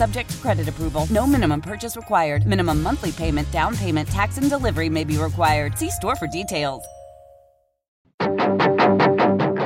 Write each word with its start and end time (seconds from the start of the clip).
Subject 0.00 0.30
to 0.30 0.36
credit 0.38 0.66
approval. 0.66 1.06
No 1.10 1.26
minimum 1.26 1.60
purchase 1.60 1.94
required. 1.94 2.46
Minimum 2.46 2.82
monthly 2.82 3.12
payment, 3.12 3.50
down 3.50 3.76
payment, 3.76 4.08
tax, 4.08 4.38
and 4.38 4.48
delivery 4.48 4.88
may 4.88 5.04
be 5.04 5.18
required. 5.18 5.76
See 5.76 5.90
store 5.90 6.16
for 6.16 6.26
details. 6.26 6.82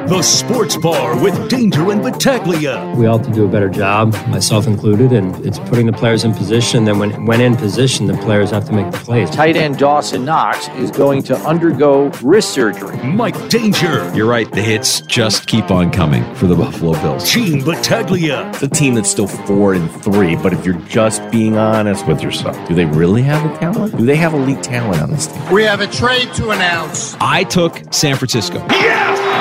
The 0.06 0.20
Sports 0.20 0.76
Bar 0.76 1.18
with 1.22 1.48
Danger 1.48 1.90
and 1.90 2.02
Battaglia. 2.02 2.94
We 2.94 3.06
all 3.06 3.16
have 3.16 3.26
to 3.26 3.32
do 3.32 3.46
a 3.46 3.48
better 3.48 3.70
job, 3.70 4.12
myself 4.28 4.66
included, 4.66 5.12
and 5.12 5.34
it's 5.46 5.58
putting 5.58 5.86
the 5.86 5.94
players 5.94 6.24
in 6.24 6.34
position. 6.34 6.84
Then, 6.84 6.98
when, 6.98 7.24
when 7.24 7.40
in 7.40 7.56
position, 7.56 8.06
the 8.06 8.14
players 8.18 8.50
have 8.50 8.66
to 8.66 8.72
make 8.74 8.92
the 8.92 8.98
plays. 8.98 9.30
Tight 9.30 9.56
end 9.56 9.78
Dawson 9.78 10.26
Knox 10.26 10.68
is 10.76 10.90
going 10.90 11.22
to 11.24 11.36
undergo 11.38 12.10
wrist 12.22 12.50
surgery. 12.50 12.98
Mike 12.98 13.48
Danger. 13.48 14.12
You're 14.14 14.28
right, 14.28 14.50
the 14.52 14.60
hits 14.60 15.00
just 15.00 15.46
keep 15.46 15.70
on 15.70 15.90
coming 15.90 16.22
for 16.34 16.48
the 16.48 16.54
Buffalo 16.54 16.92
Bills. 17.00 17.32
Gene 17.32 17.64
Battaglia. 17.64 18.46
It's 18.50 18.62
a 18.62 18.68
team 18.68 18.94
that's 18.94 19.10
still 19.10 19.26
four 19.26 19.72
and 19.72 19.90
three, 20.02 20.36
but 20.36 20.52
if 20.52 20.66
you're 20.66 20.78
just 20.80 21.28
being 21.30 21.56
honest 21.56 22.06
with 22.06 22.22
yourself, 22.22 22.56
do 22.68 22.74
they 22.74 22.84
really 22.84 23.22
have 23.22 23.50
the 23.50 23.58
talent? 23.58 23.96
Do 23.96 24.04
they 24.04 24.16
have 24.16 24.34
elite 24.34 24.62
talent 24.62 25.00
on 25.00 25.10
this 25.10 25.28
team? 25.28 25.50
We 25.50 25.62
have 25.62 25.80
a 25.80 25.86
trade 25.86 26.30
to 26.34 26.50
announce. 26.50 27.16
I 27.22 27.44
took 27.44 27.80
San 27.90 28.16
Francisco. 28.16 28.58
Yes! 28.68 29.33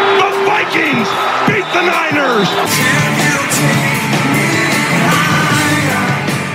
Vikings 0.73 1.07
beat 1.45 1.65
the 1.71 1.83
Niners! 1.85 3.12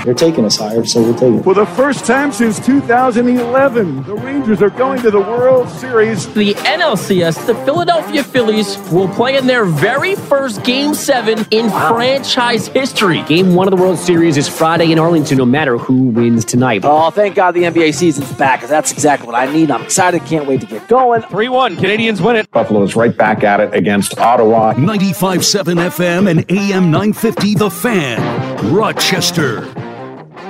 They're 0.04 0.14
taking 0.14 0.44
us 0.44 0.56
higher, 0.56 0.84
so 0.84 1.02
we'll 1.02 1.14
take 1.14 1.34
it. 1.34 1.44
For 1.44 1.54
the 1.54 1.66
first 1.66 2.04
time 2.04 2.32
since 2.32 2.64
2011, 2.64 4.04
the 4.04 4.14
Rangers 4.14 4.62
are 4.62 4.70
going 4.70 5.02
to 5.02 5.10
the 5.10 5.20
World 5.20 5.68
Series. 5.68 6.32
The 6.34 6.54
NLCS, 6.54 7.46
the 7.46 7.54
Philadelphia 7.64 8.22
Phillies 8.22 8.78
will 8.90 9.08
play 9.08 9.36
in 9.36 9.46
their 9.46 9.64
very 9.64 10.14
first 10.14 10.64
Game 10.64 10.94
7 10.94 11.46
in 11.50 11.66
wow. 11.66 11.94
franchise 11.94 12.68
history. 12.68 13.22
Game 13.24 13.54
1 13.54 13.68
of 13.68 13.76
the 13.76 13.82
World 13.82 13.98
Series 13.98 14.36
is 14.36 14.48
Friday 14.48 14.92
in 14.92 14.98
Arlington, 14.98 15.38
no 15.38 15.44
matter 15.44 15.78
who 15.78 16.08
wins 16.08 16.44
tonight. 16.44 16.82
Oh, 16.84 17.10
thank 17.10 17.34
God 17.34 17.52
the 17.52 17.64
NBA 17.64 17.94
season's 17.94 18.32
back, 18.32 18.60
because 18.60 18.70
that's 18.70 18.92
exactly 18.92 19.26
what 19.26 19.34
I 19.34 19.52
need. 19.52 19.70
I'm 19.70 19.82
excited, 19.82 20.24
can't 20.24 20.46
wait 20.46 20.60
to 20.60 20.66
get 20.66 20.88
going. 20.88 21.22
3 21.22 21.48
1, 21.48 21.76
Canadiens 21.76 22.24
win 22.24 22.36
it. 22.36 22.50
Buffalo 22.50 22.82
is 22.82 22.96
right 22.96 23.16
back 23.16 23.44
at 23.44 23.60
it 23.60 23.74
against 23.74 24.18
Ottawa. 24.18 24.74
95.7 24.74 25.74
FM 25.90 26.30
and 26.30 26.50
AM 26.50 26.90
950 26.90 27.54
The 27.54 27.70
Fan, 27.70 28.72
Rochester. 28.72 29.66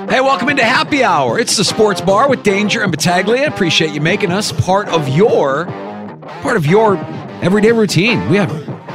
Hey, 0.09 0.21
welcome 0.21 0.49
into 0.49 0.63
Happy 0.63 1.03
Hour. 1.03 1.37
It's 1.37 1.55
the 1.55 1.63
Sports 1.63 2.01
Bar 2.01 2.29
with 2.29 2.41
Danger 2.41 2.81
and 2.81 2.89
Battaglia. 2.89 3.45
Appreciate 3.45 3.91
you 3.91 4.01
making 4.01 4.31
us 4.31 4.51
part 4.51 4.87
of 4.87 5.07
your 5.07 5.65
part 6.41 6.57
of 6.57 6.65
your 6.65 6.97
everyday 7.43 7.71
routine. 7.71 8.27
We 8.27 8.37
have 8.37 8.49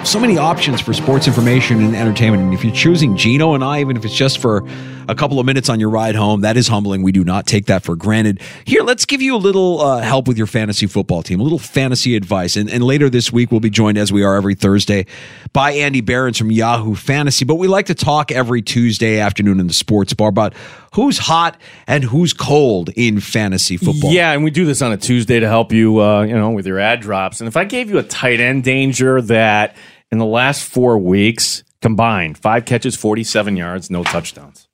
so 0.04 0.18
many 0.18 0.36
options 0.36 0.80
for 0.80 0.92
sports 0.92 1.28
information 1.28 1.82
and 1.82 1.94
entertainment. 1.94 2.42
And 2.42 2.52
if 2.52 2.64
you're 2.64 2.74
choosing 2.74 3.16
Gino 3.16 3.54
and 3.54 3.62
I, 3.62 3.80
even 3.80 3.96
if 3.96 4.04
it's 4.04 4.14
just 4.14 4.38
for 4.38 4.66
a 5.08 5.14
couple 5.14 5.38
of 5.38 5.46
minutes 5.46 5.68
on 5.68 5.80
your 5.80 5.88
ride 5.88 6.14
home, 6.14 6.42
that 6.42 6.56
is 6.56 6.68
humbling. 6.68 7.02
We 7.02 7.12
do 7.12 7.24
not 7.24 7.46
take 7.46 7.66
that 7.66 7.82
for 7.82 7.94
granted. 7.94 8.40
Here, 8.64 8.82
let's 8.82 9.04
give 9.04 9.22
you 9.22 9.36
a 9.36 9.38
little 9.38 9.80
uh, 9.80 10.00
help 10.00 10.26
with 10.26 10.36
your 10.36 10.46
fantasy 10.46 10.86
football 10.86 11.22
team, 11.22 11.40
a 11.40 11.42
little 11.42 11.58
fantasy 11.58 12.16
advice. 12.16 12.56
And, 12.56 12.68
and 12.68 12.82
later 12.82 13.08
this 13.08 13.32
week, 13.32 13.50
we'll 13.50 13.60
be 13.60 13.70
joined, 13.70 13.98
as 13.98 14.12
we 14.12 14.24
are 14.24 14.34
every 14.34 14.54
Thursday, 14.54 15.06
by 15.52 15.72
Andy 15.72 16.00
Behrens 16.00 16.38
from 16.38 16.50
Yahoo 16.50 16.94
Fantasy. 16.94 17.44
But 17.44 17.54
we 17.54 17.68
like 17.68 17.86
to 17.86 17.94
talk 17.94 18.32
every 18.32 18.62
Tuesday 18.62 19.20
afternoon 19.20 19.60
in 19.60 19.68
the 19.68 19.74
sports 19.74 20.12
bar 20.12 20.28
about 20.28 20.54
who's 20.94 21.18
hot 21.18 21.60
and 21.86 22.04
who's 22.04 22.32
cold 22.32 22.90
in 22.96 23.20
fantasy 23.20 23.76
football. 23.76 24.12
Yeah, 24.12 24.32
and 24.32 24.44
we 24.44 24.50
do 24.50 24.64
this 24.64 24.80
on 24.80 24.92
a 24.92 24.96
Tuesday 24.96 25.40
to 25.40 25.48
help 25.48 25.72
you, 25.72 26.00
uh, 26.00 26.22
you 26.22 26.34
know, 26.34 26.50
with 26.50 26.66
your 26.66 26.78
ad 26.78 27.00
drops. 27.00 27.40
And 27.40 27.48
if 27.48 27.56
I 27.56 27.64
gave 27.64 27.90
you 27.90 27.98
a 27.98 28.02
tight 28.02 28.40
end 28.40 28.64
danger 28.64 29.20
that 29.22 29.76
in 30.10 30.18
the 30.18 30.26
last 30.26 30.64
four 30.64 30.98
weeks 30.98 31.64
combined, 31.82 32.38
five 32.38 32.64
catches, 32.64 32.96
47 32.96 33.56
yards, 33.56 33.90
no 33.90 34.04
touchdowns. 34.04 34.68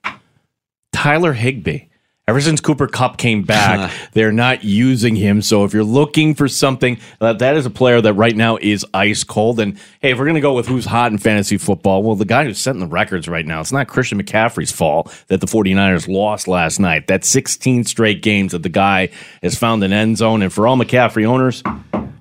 Tyler 0.92 1.32
Higbee. 1.32 1.86
Ever 2.30 2.41
since 2.41 2.60
Cooper 2.60 2.86
Kupp 2.86 3.16
came 3.16 3.42
back, 3.42 3.92
they're 4.12 4.30
not 4.30 4.62
using 4.62 5.16
him. 5.16 5.42
So 5.42 5.64
if 5.64 5.74
you're 5.74 5.82
looking 5.82 6.36
for 6.36 6.46
something, 6.46 6.96
uh, 7.20 7.32
that 7.32 7.56
is 7.56 7.66
a 7.66 7.70
player 7.70 8.00
that 8.00 8.12
right 8.12 8.36
now 8.36 8.56
is 8.56 8.86
ice 8.94 9.24
cold. 9.24 9.58
And 9.58 9.76
hey, 9.98 10.12
if 10.12 10.18
we're 10.18 10.26
going 10.26 10.36
to 10.36 10.41
go 10.41 10.54
with 10.54 10.68
who's 10.68 10.84
hot 10.84 11.10
in 11.10 11.18
fantasy 11.18 11.58
football, 11.58 12.04
well, 12.04 12.14
the 12.14 12.24
guy 12.24 12.44
who's 12.44 12.60
setting 12.60 12.78
the 12.78 12.86
records 12.86 13.26
right 13.26 13.44
now, 13.44 13.60
it's 13.60 13.72
not 13.72 13.88
Christian 13.88 14.22
McCaffrey's 14.22 14.70
fault 14.70 15.12
that 15.26 15.41
the 15.41 15.48
49ers 15.48 16.06
lost 16.06 16.46
last 16.46 16.78
night. 16.78 17.08
That's 17.08 17.28
16 17.28 17.82
straight 17.82 18.22
games 18.22 18.52
that 18.52 18.62
the 18.62 18.68
guy 18.68 19.08
has 19.42 19.58
found 19.58 19.82
an 19.82 19.92
end 19.92 20.16
zone. 20.16 20.42
And 20.42 20.52
for 20.52 20.68
all 20.68 20.76
McCaffrey 20.76 21.24
owners, 21.24 21.64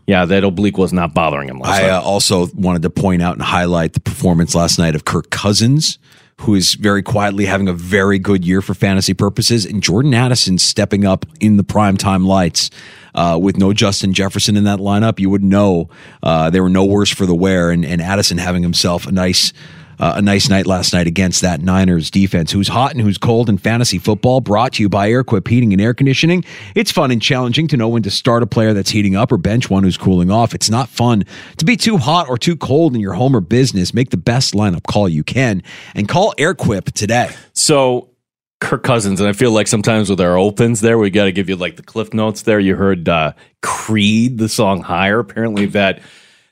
yeah, 0.08 0.26
that 0.26 0.44
oblique 0.44 0.80
was 0.80 0.92
not 0.92 1.14
bothering 1.14 1.50
him 1.50 1.60
last 1.60 1.84
I 1.84 1.84
night. 1.84 1.90
uh, 1.92 2.02
also 2.02 2.48
wanted 2.56 2.82
to 2.82 2.90
point 2.90 3.22
out 3.22 3.34
and 3.34 3.44
highlight 3.44 3.94
the 3.94 4.00
performance 4.00 4.56
last 4.56 4.80
night 4.80 4.96
of 4.96 5.06
Kirk 5.06 5.30
Cousins, 5.30 6.00
who 6.40 6.56
is 6.56 6.76
very 6.76 7.04
quietly 7.04 7.46
having 7.46 7.68
a 7.68 7.74
very 7.74 8.18
good 8.18 8.46
year 8.46 8.62
for 8.62 8.74
fantasy 8.74 9.14
purposes, 9.14 9.66
and 9.66 9.84
Jordan 9.84 10.14
Addison 10.14 10.58
stepping 10.58 11.06
up 11.06 11.26
in 11.40 11.58
the 11.58 11.64
primetime 11.64 12.26
lights. 12.26 12.70
Uh, 13.16 13.38
with 13.42 13.58
no 13.58 13.74
Justin 13.74 14.14
Jefferson 14.14 14.56
in 14.56 14.66
that 14.66 14.78
lineup, 14.80 15.20
you 15.20 15.32
would 15.32 15.44
know 15.44 15.90
uh, 16.22 16.50
they 16.52 16.62
were 16.62 16.70
no 16.70 16.86
worse 16.86 17.10
for 17.10 17.26
the 17.26 17.36
wear, 17.36 17.72
and, 17.72 17.84
and 17.84 18.02
Addison 18.02 18.38
having 18.38 18.62
himself 18.62 19.08
a 19.08 19.12
nice 19.12 19.52
uh, 20.00 20.14
a 20.16 20.22
nice 20.22 20.50
night 20.50 20.66
last 20.66 20.94
night 20.94 21.08
against 21.08 21.42
that 21.42 21.62
Niners 21.62 22.10
defense. 22.10 22.52
Who's 22.52 22.68
hot 22.68 22.94
and 22.94 23.02
who's 23.02 23.18
cold 23.18 23.50
in 23.50 23.58
fantasy 23.58 24.00
football? 24.00 24.42
Brought 24.42 24.74
to 24.74 24.84
you 24.84 24.90
by 24.90 25.10
Airquip 25.10 25.48
Heating 25.48 25.74
and 25.74 25.82
Air 25.82 25.94
Conditioning. 25.94 26.46
It's 26.76 26.92
fun 26.92 27.12
and 27.12 27.22
challenging 27.22 27.68
to 27.70 27.78
know 27.78 27.90
when 27.90 28.04
to 28.04 28.12
start 28.12 28.44
a 28.44 28.48
player 28.48 28.74
that's 28.74 28.90
heating 28.90 29.16
up 29.16 29.32
or 29.32 29.38
bench 29.38 29.70
one 29.70 29.84
who's 29.84 29.98
cooling 29.98 30.32
off. 30.32 30.56
It's 30.56 30.70
not 30.70 30.90
fun 30.90 31.26
to 31.58 31.66
be 31.66 31.76
too 31.76 31.98
hot 31.98 32.30
or 32.30 32.38
too 32.38 32.56
cold 32.56 32.96
in 32.96 33.02
your 33.02 33.14
home 33.14 33.36
or 33.36 33.42
business. 33.42 33.94
Make 33.94 34.10
the 34.10 34.18
best 34.18 34.54
lineup 34.54 34.84
call 34.84 35.10
you 35.10 35.24
can 35.24 35.64
and 35.94 36.08
call 36.08 36.34
Airquip 36.38 36.94
today. 36.94 37.30
So 37.54 38.10
Kirk 38.62 38.84
Cousins, 38.84 39.20
and 39.20 39.30
I 39.30 39.34
feel 39.34 39.52
like 39.52 39.68
sometimes 39.68 40.10
with 40.10 40.20
our 40.20 40.38
opens 40.38 40.82
there, 40.82 40.98
we 40.98 41.10
got 41.10 41.26
to 41.26 41.32
give 41.32 41.50
you 41.50 41.56
like 41.56 41.78
the 41.78 41.84
cliff 41.84 42.14
notes 42.14 42.42
there. 42.42 42.60
You 42.60 42.76
heard 42.76 43.08
uh, 43.08 43.34
Creed, 43.62 44.38
the 44.38 44.50
song 44.50 44.82
Higher. 44.82 45.20
Apparently 45.20 45.66
that 45.68 46.02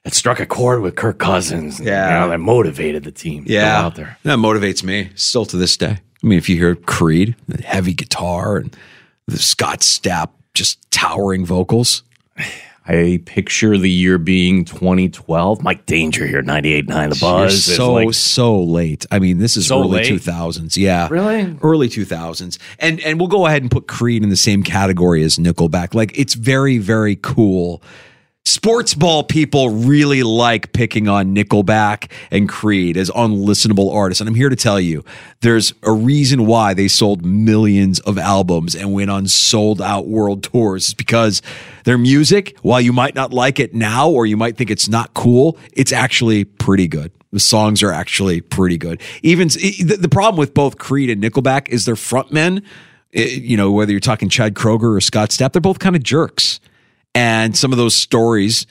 it 0.08 0.14
struck 0.14 0.40
a 0.40 0.46
chord 0.46 0.82
with 0.82 0.96
Kirk 0.96 1.20
Cousins. 1.20 1.80
Yeah. 1.80 2.08
You 2.16 2.20
know, 2.22 2.30
that 2.30 2.40
motivated 2.40 3.04
the 3.04 3.12
team. 3.12 3.44
Yeah, 3.48 3.80
out 3.86 3.96
there. 3.96 4.18
that 4.24 4.38
motivates 4.40 4.84
me 4.84 5.10
still 5.16 5.46
to 5.46 5.58
this 5.58 5.78
day. 5.78 6.00
I 6.24 6.28
mean, 6.28 6.38
if 6.40 6.50
you 6.50 6.56
hear 6.58 6.76
Creed, 6.76 7.36
the 7.48 7.62
heavy 7.62 7.94
guitar 7.94 8.58
and 8.58 8.76
the 9.28 9.38
Scott 9.38 9.82
Stapp 9.82 10.30
just 10.54 10.90
towering 10.90 11.46
vocals. 11.46 12.04
I 12.90 13.22
picture 13.26 13.78
the 13.78 13.90
year 13.92 14.18
being 14.18 14.64
2012. 14.64 15.62
Mike 15.62 15.86
Danger 15.86 16.26
here, 16.26 16.42
98.9 16.42 17.10
The 17.14 17.18
Buzz. 17.20 17.66
So 17.66 17.92
like- 17.96 18.14
so 18.14 18.64
late. 18.64 19.06
I 19.12 19.20
mean, 19.20 19.40
this 19.40 19.58
is 19.58 19.68
So 19.68 19.82
early 19.82 19.98
late? 19.98 20.06
two 20.06 20.20
thousands. 20.20 20.78
Yeah, 20.78 21.10
Really? 21.12 21.54
early 21.62 21.90
two 21.90 22.06
thousands. 22.06 22.58
And 22.80 23.02
and 23.02 23.20
we'll 23.20 23.28
go 23.28 23.46
ahead 23.46 23.62
and 23.62 23.70
put 23.70 23.88
Creed 23.90 24.24
in 24.24 24.30
the 24.30 24.38
same 24.38 24.64
category 24.64 25.22
as 25.24 25.38
Nickelback. 25.38 25.94
Like 25.96 26.18
it's 26.18 26.34
very 26.34 26.78
very 26.78 27.18
cool. 27.18 27.84
Sports 28.48 28.94
ball 28.94 29.26
people 29.26 29.72
really 29.72 30.24
like 30.24 30.72
picking 30.72 31.10
on 31.10 31.36
Nickelback 31.36 32.10
and 32.32 32.48
Creed 32.48 32.96
as 32.96 33.10
unlistenable 33.10 33.94
artists. 33.94 34.22
And 34.22 34.30
I'm 34.30 34.36
here 34.36 34.48
to 34.48 34.56
tell 34.56 34.80
you, 34.80 35.04
there's 35.42 35.74
a 35.84 35.92
reason 35.92 36.46
why 36.46 36.74
they 36.74 36.88
sold 36.88 37.26
millions 37.26 38.00
of 38.00 38.18
albums 38.18 38.74
and 38.74 38.94
went 38.94 39.12
on 39.12 39.28
sold 39.28 39.82
out 39.82 40.08
world 40.08 40.44
tours. 40.44 40.86
It's 40.86 40.94
because 40.94 41.42
their 41.84 41.98
music, 41.98 42.58
while 42.62 42.80
you 42.80 42.94
might 42.94 43.16
not 43.16 43.34
like 43.34 43.60
it 43.60 43.74
now 43.74 44.10
or 44.10 44.26
you 44.26 44.38
might 44.38 44.56
think 44.56 44.72
it's 44.72 44.88
not 44.88 45.14
cool, 45.14 45.58
it's 45.74 45.92
actually 45.92 46.46
pretty 46.46 46.88
good. 46.88 47.12
The 47.34 47.42
songs 47.42 47.84
are 47.84 47.92
actually 47.92 48.40
pretty 48.40 48.78
good. 48.78 49.02
Even 49.24 49.50
the, 49.50 50.08
problem 50.10 50.40
with 50.40 50.54
both 50.54 50.78
Creed 50.78 51.10
and 51.10 51.22
Nickelback 51.22 51.68
is 51.68 51.84
their 51.84 51.96
frontmen, 51.96 52.64
you 53.12 53.58
know, 53.58 53.74
whether 53.74 53.92
you're 53.92 54.00
talking 54.00 54.30
Chad 54.30 54.54
Kroeger 54.54 54.96
or 54.96 55.02
Scott 55.02 55.32
Stapp, 55.32 55.52
they're 55.52 55.60
both 55.60 55.80
kind 55.80 55.98
of 55.98 56.04
jerks. 56.04 56.62
And 57.18 57.58
some 57.58 57.72
of 57.72 57.78
those 57.80 57.96
stories 57.96 58.68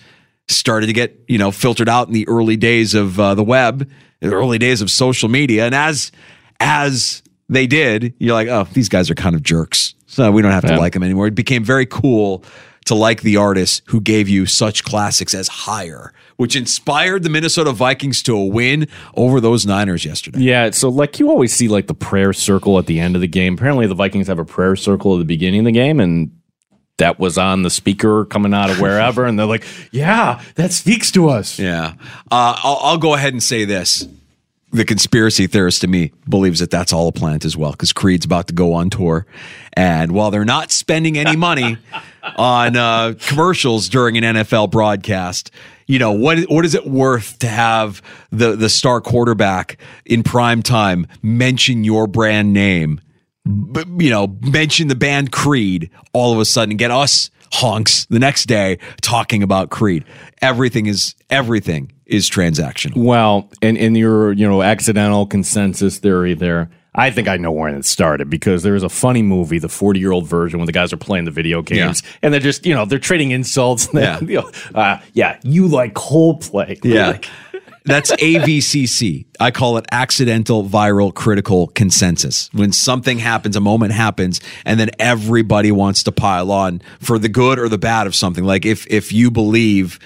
started 0.49 0.87
to 0.87 0.93
get, 0.93 1.19
you 1.27 1.37
know, 1.39 1.51
filtered 1.51 1.89
out 1.89 2.07
in 2.07 2.13
the 2.15 2.27
early 2.29 2.57
days 2.57 2.95
of 2.95 3.19
uh, 3.19 3.35
the 3.35 3.43
web, 3.43 3.91
the 4.21 4.33
early 4.33 4.59
days 4.59 4.81
of 4.81 4.91
social 4.91 5.29
media. 5.29 5.67
And 5.67 5.75
as 5.75 6.13
as 6.61 7.23
they 7.49 7.67
did, 7.67 8.15
you're 8.19 8.35
like, 8.35 8.49
oh, 8.49 8.67
these 8.73 8.89
guys 8.89 9.11
are 9.11 9.15
kind 9.15 9.35
of 9.35 9.43
jerks. 9.43 9.95
So 10.07 10.31
we 10.31 10.43
don't 10.43 10.53
have 10.53 10.65
to 10.65 10.73
Yeah. 10.75 10.79
like 10.79 10.93
them 10.93 11.03
anymore. 11.03 11.27
It 11.27 11.35
became 11.35 11.65
very 11.65 11.87
cool 11.87 12.45
to 12.87 12.95
like 12.95 13.23
the 13.23 13.37
artists 13.37 13.83
who 13.87 14.01
gave 14.01 14.29
you 14.29 14.47
such 14.47 14.85
classics 14.85 15.35
as 15.35 15.49
Higher, 15.49 16.13
which 16.37 16.55
inspired 16.55 17.25
the 17.25 17.31
Minnesota 17.31 17.73
Vikings 17.73 18.23
to 18.23 18.37
a 18.37 18.45
win 18.47 18.87
over 19.17 19.41
those 19.41 19.67
Niners 19.67 20.05
yesterday. 20.05 20.39
Yeah, 20.41 20.71
so 20.71 20.89
like 20.89 21.19
you 21.19 21.29
always 21.31 21.53
see 21.53 21.67
like 21.67 21.89
the 21.89 21.95
prayer 21.95 22.33
circle 22.33 22.79
at 22.79 22.87
the 22.87 23.01
end 23.01 23.17
of 23.17 23.21
the 23.21 23.27
game. 23.29 23.55
Apparently 23.55 23.89
the 23.89 23.97
Vikings 23.97 24.29
have 24.29 24.39
a 24.39 24.45
prayer 24.45 24.77
circle 24.77 25.15
at 25.15 25.19
the 25.19 25.25
beginning 25.25 25.61
of 25.61 25.65
the 25.67 25.73
game 25.73 25.99
and 25.99 26.31
that 26.99 27.19
was 27.19 27.37
on 27.37 27.63
the 27.63 27.71
speaker 27.71 28.25
coming 28.25 28.55
out 28.55 28.71
of 28.71 28.81
wherever 28.81 29.25
and 29.25 29.39
they're 29.39 29.47
like, 29.47 29.65
"Yeah, 29.93 30.43
that 30.55 30.73
speaks 30.73 31.11
to 31.13 31.29
us." 31.29 31.59
Yeah. 31.59 31.95
Uh, 32.31 32.57
I'll, 32.63 32.79
I'll 32.83 32.99
go 32.99 33.15
ahead 33.15 33.33
and 33.33 33.43
say 33.43 33.65
this. 33.65 34.09
The 34.73 34.85
conspiracy 34.85 35.47
theorist 35.47 35.81
to 35.83 35.87
me 35.87 36.13
believes 36.29 36.59
that 36.61 36.71
that's 36.71 36.93
all 36.93 37.09
a 37.09 37.13
plant 37.13 37.45
as 37.45 37.57
well 37.57 37.71
because 37.71 37.93
Creed's 37.93 38.27
about 38.27 38.49
to 38.49 38.55
go 38.55 38.75
on 38.75 38.91
tour. 38.91 39.27
And 39.75 40.13
while 40.13 40.31
they're 40.31 40.45
not 40.45 40.71
spending 40.71 41.17
any 41.17 41.37
money 41.37 41.79
on 42.37 42.77
uh, 42.77 43.15
commercials 43.21 43.89
during 43.89 44.17
an 44.19 44.25
NFL 44.25 44.71
broadcast, 44.71 45.51
you 45.87 45.99
know, 45.99 46.13
what, 46.13 46.41
what 46.51 46.65
is 46.65 46.75
it 46.75 46.87
worth 46.87 47.39
to 47.39 47.47
have 47.47 48.03
the, 48.31 48.57
the 48.57 48.69
star 48.69 49.01
quarterback 49.01 49.79
in 50.05 50.23
prime 50.23 50.63
time 50.63 51.07
mention 51.23 51.85
your 51.85 52.07
brand 52.07 52.53
name? 52.53 53.01
You 53.47 54.11
know, 54.11 54.37
mention 54.43 54.89
the 54.89 54.95
band 54.95 55.33
Creed 55.33 55.91
all 56.13 56.33
of 56.33 56.39
a 56.39 56.45
sudden 56.45 56.77
get 56.77 56.91
us 56.91 57.31
honks 57.53 58.07
the 58.07 58.19
next 58.19 58.47
day 58.47 58.79
talking 59.01 59.43
about 59.43 59.71
Creed. 59.71 60.05
Everything 60.43 60.87
is 60.87 61.15
everything 61.31 61.93
is 62.07 62.29
transactional. 62.29 62.97
Well, 62.97 63.51
in 63.63 63.77
in 63.77 63.95
your, 63.95 64.33
you 64.33 64.49
know, 64.49 64.63
accidental 64.63 65.27
consensus 65.27 65.99
theory 65.99 66.35
there, 66.35 66.71
I 66.95 67.11
think 67.11 67.29
I 67.29 67.37
know 67.37 67.53
where 67.53 67.69
it 67.69 67.85
started 67.85 68.31
because 68.31 68.63
there's 68.63 68.83
a 68.83 68.89
funny 68.89 69.23
movie, 69.23 69.59
the 69.59 69.69
40 69.69 70.01
year 70.01 70.13
old 70.13 70.27
version, 70.27 70.59
when 70.59 70.67
the 70.67 70.73
guys 70.73 70.93
are 70.93 70.97
playing 70.99 71.27
the 71.27 71.31
video 71.31 71.61
games 71.63 72.03
and 72.23 72.33
they're 72.33 72.41
just, 72.41 72.65
you 72.65 72.75
know, 72.75 72.85
they're 72.87 72.99
trading 72.99 73.33
insults. 73.33 73.89
And 73.89 73.99
Yeah. 74.01 74.21
you 74.21 74.41
know, 74.41 74.51
uh, 74.75 74.99
yeah, 75.13 75.39
you 75.43 75.69
like 75.69 75.95
Coldplay. 75.95 76.79
Yeah. 76.83 77.07
Like, 77.13 77.29
That's 77.87 78.11
AVCC. 78.11 79.27
I 79.39 79.53
call 79.53 79.79
it 79.79 79.87
accidental 79.93 80.65
viral 80.65 81.15
critical 81.15 81.69
consensus. 81.69 82.51
When 82.53 82.73
something 82.73 83.19
happens, 83.19 83.55
a 83.55 83.61
moment 83.61 83.93
happens, 83.93 84.41
and 84.65 84.79
then 84.79 84.91
everybody 84.99 85.71
wants 85.71 86.03
to 86.05 86.13
pile 86.13 86.51
on 86.51 86.83
for 86.99 87.19
the 87.19 87.29
good 87.29 87.61
or 87.61 87.69
the 87.69 87.79
bad 87.79 88.09
of 88.09 88.15
something. 88.15 88.45
Like 88.45 88.67
if 88.67 88.87
if 88.89 89.13
you 89.13 89.31
believe 89.31 90.01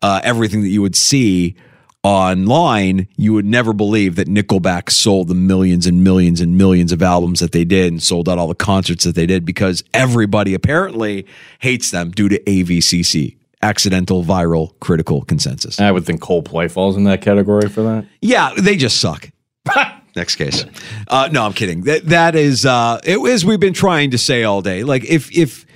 uh, 0.00 0.20
everything 0.24 0.62
that 0.62 0.68
you 0.68 0.80
would 0.80 0.96
see 0.96 1.56
online, 2.02 3.08
you 3.16 3.32
would 3.32 3.44
never 3.44 3.72
believe 3.72 4.14
that 4.16 4.28
Nickelback 4.28 4.90
sold 4.90 5.28
the 5.28 5.34
millions 5.34 5.86
and 5.86 6.04
millions 6.04 6.40
and 6.40 6.56
millions 6.56 6.92
of 6.92 7.02
albums 7.02 7.40
that 7.40 7.52
they 7.52 7.64
did 7.64 7.92
and 7.92 8.02
sold 8.02 8.28
out 8.28 8.38
all 8.38 8.46
the 8.46 8.54
concerts 8.54 9.04
that 9.04 9.14
they 9.14 9.26
did 9.26 9.44
because 9.44 9.82
everybody 9.92 10.54
apparently 10.54 11.26
hates 11.58 11.90
them 11.90 12.12
due 12.12 12.28
to 12.28 12.38
AVCC. 12.44 13.36
Accidental 13.62 14.22
viral 14.22 14.78
critical 14.80 15.22
consensus. 15.22 15.80
I 15.80 15.90
would 15.90 16.04
think 16.04 16.20
Coldplay 16.20 16.70
falls 16.70 16.96
in 16.96 17.04
that 17.04 17.22
category 17.22 17.68
for 17.68 17.82
that. 17.82 18.06
Yeah, 18.20 18.52
they 18.56 18.76
just 18.76 19.00
suck. 19.00 19.30
Next 20.16 20.36
case. 20.36 20.64
Uh, 21.08 21.28
no, 21.30 21.44
I'm 21.44 21.52
kidding. 21.52 21.82
That 21.82 22.06
that 22.06 22.34
is 22.34 22.64
uh, 22.64 23.00
it 23.04 23.18
is 23.18 23.44
we've 23.44 23.60
been 23.60 23.74
trying 23.74 24.12
to 24.12 24.18
say 24.18 24.44
all 24.44 24.62
day. 24.62 24.82
Like 24.82 25.04
if 25.04 25.30
if 25.36 25.66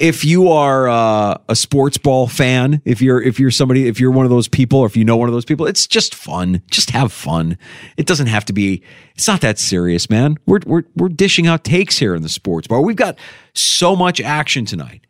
if 0.00 0.24
you 0.24 0.48
are 0.48 0.88
uh, 0.88 1.36
a 1.48 1.54
sports 1.54 1.98
ball 1.98 2.26
fan, 2.26 2.80
if 2.84 3.02
you're 3.02 3.20
if 3.20 3.38
you're 3.38 3.50
somebody, 3.50 3.86
if 3.86 4.00
you're 4.00 4.10
one 4.10 4.24
of 4.24 4.30
those 4.30 4.48
people, 4.48 4.78
or 4.78 4.86
if 4.86 4.96
you 4.96 5.04
know 5.04 5.16
one 5.16 5.28
of 5.28 5.34
those 5.34 5.44
people, 5.44 5.66
it's 5.66 5.86
just 5.86 6.14
fun. 6.14 6.62
Just 6.70 6.90
have 6.90 7.12
fun. 7.12 7.58
It 7.96 8.06
doesn't 8.06 8.28
have 8.28 8.44
to 8.46 8.52
be. 8.52 8.82
It's 9.14 9.28
not 9.28 9.42
that 9.42 9.58
serious, 9.58 10.08
man. 10.08 10.38
We're 10.46 10.60
we're 10.66 10.84
we're 10.96 11.10
dishing 11.10 11.46
out 11.46 11.64
takes 11.64 11.98
here 11.98 12.14
in 12.14 12.22
the 12.22 12.28
sports 12.28 12.66
bar. 12.66 12.80
We've 12.80 12.96
got 12.96 13.18
so 13.54 13.94
much 13.94 14.20
action 14.20 14.64
tonight. 14.64 15.02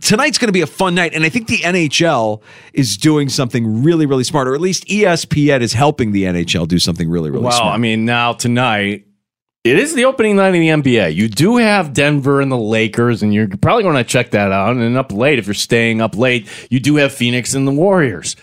Tonight's 0.00 0.38
going 0.38 0.48
to 0.48 0.52
be 0.52 0.60
a 0.60 0.66
fun 0.66 0.94
night, 0.94 1.14
and 1.14 1.24
I 1.24 1.28
think 1.28 1.48
the 1.48 1.58
NHL 1.58 2.42
is 2.72 2.96
doing 2.96 3.28
something 3.28 3.82
really, 3.82 4.06
really 4.06 4.24
smart, 4.24 4.48
or 4.48 4.54
at 4.54 4.60
least 4.60 4.86
ESPN 4.86 5.60
is 5.60 5.72
helping 5.72 6.12
the 6.12 6.24
NHL 6.24 6.68
do 6.68 6.78
something 6.78 7.08
really, 7.08 7.30
really 7.30 7.44
well, 7.44 7.52
smart. 7.52 7.74
I 7.74 7.78
mean, 7.78 8.04
now 8.04 8.32
tonight 8.32 9.06
it 9.64 9.78
is 9.78 9.94
the 9.94 10.04
opening 10.04 10.36
night 10.36 10.48
of 10.48 10.54
the 10.54 10.68
NBA. 10.68 11.14
You 11.14 11.28
do 11.28 11.56
have 11.56 11.92
Denver 11.92 12.40
and 12.40 12.50
the 12.50 12.56
Lakers, 12.56 13.22
and 13.22 13.34
you're 13.34 13.48
probably 13.48 13.82
going 13.82 13.96
to 13.96 14.04
check 14.04 14.30
that 14.30 14.52
out. 14.52 14.76
And 14.76 14.96
up 14.96 15.12
late, 15.12 15.38
if 15.38 15.46
you're 15.46 15.54
staying 15.54 16.00
up 16.00 16.16
late, 16.16 16.48
you 16.70 16.80
do 16.80 16.96
have 16.96 17.12
Phoenix 17.12 17.54
and 17.54 17.66
the 17.66 17.72
Warriors. 17.72 18.36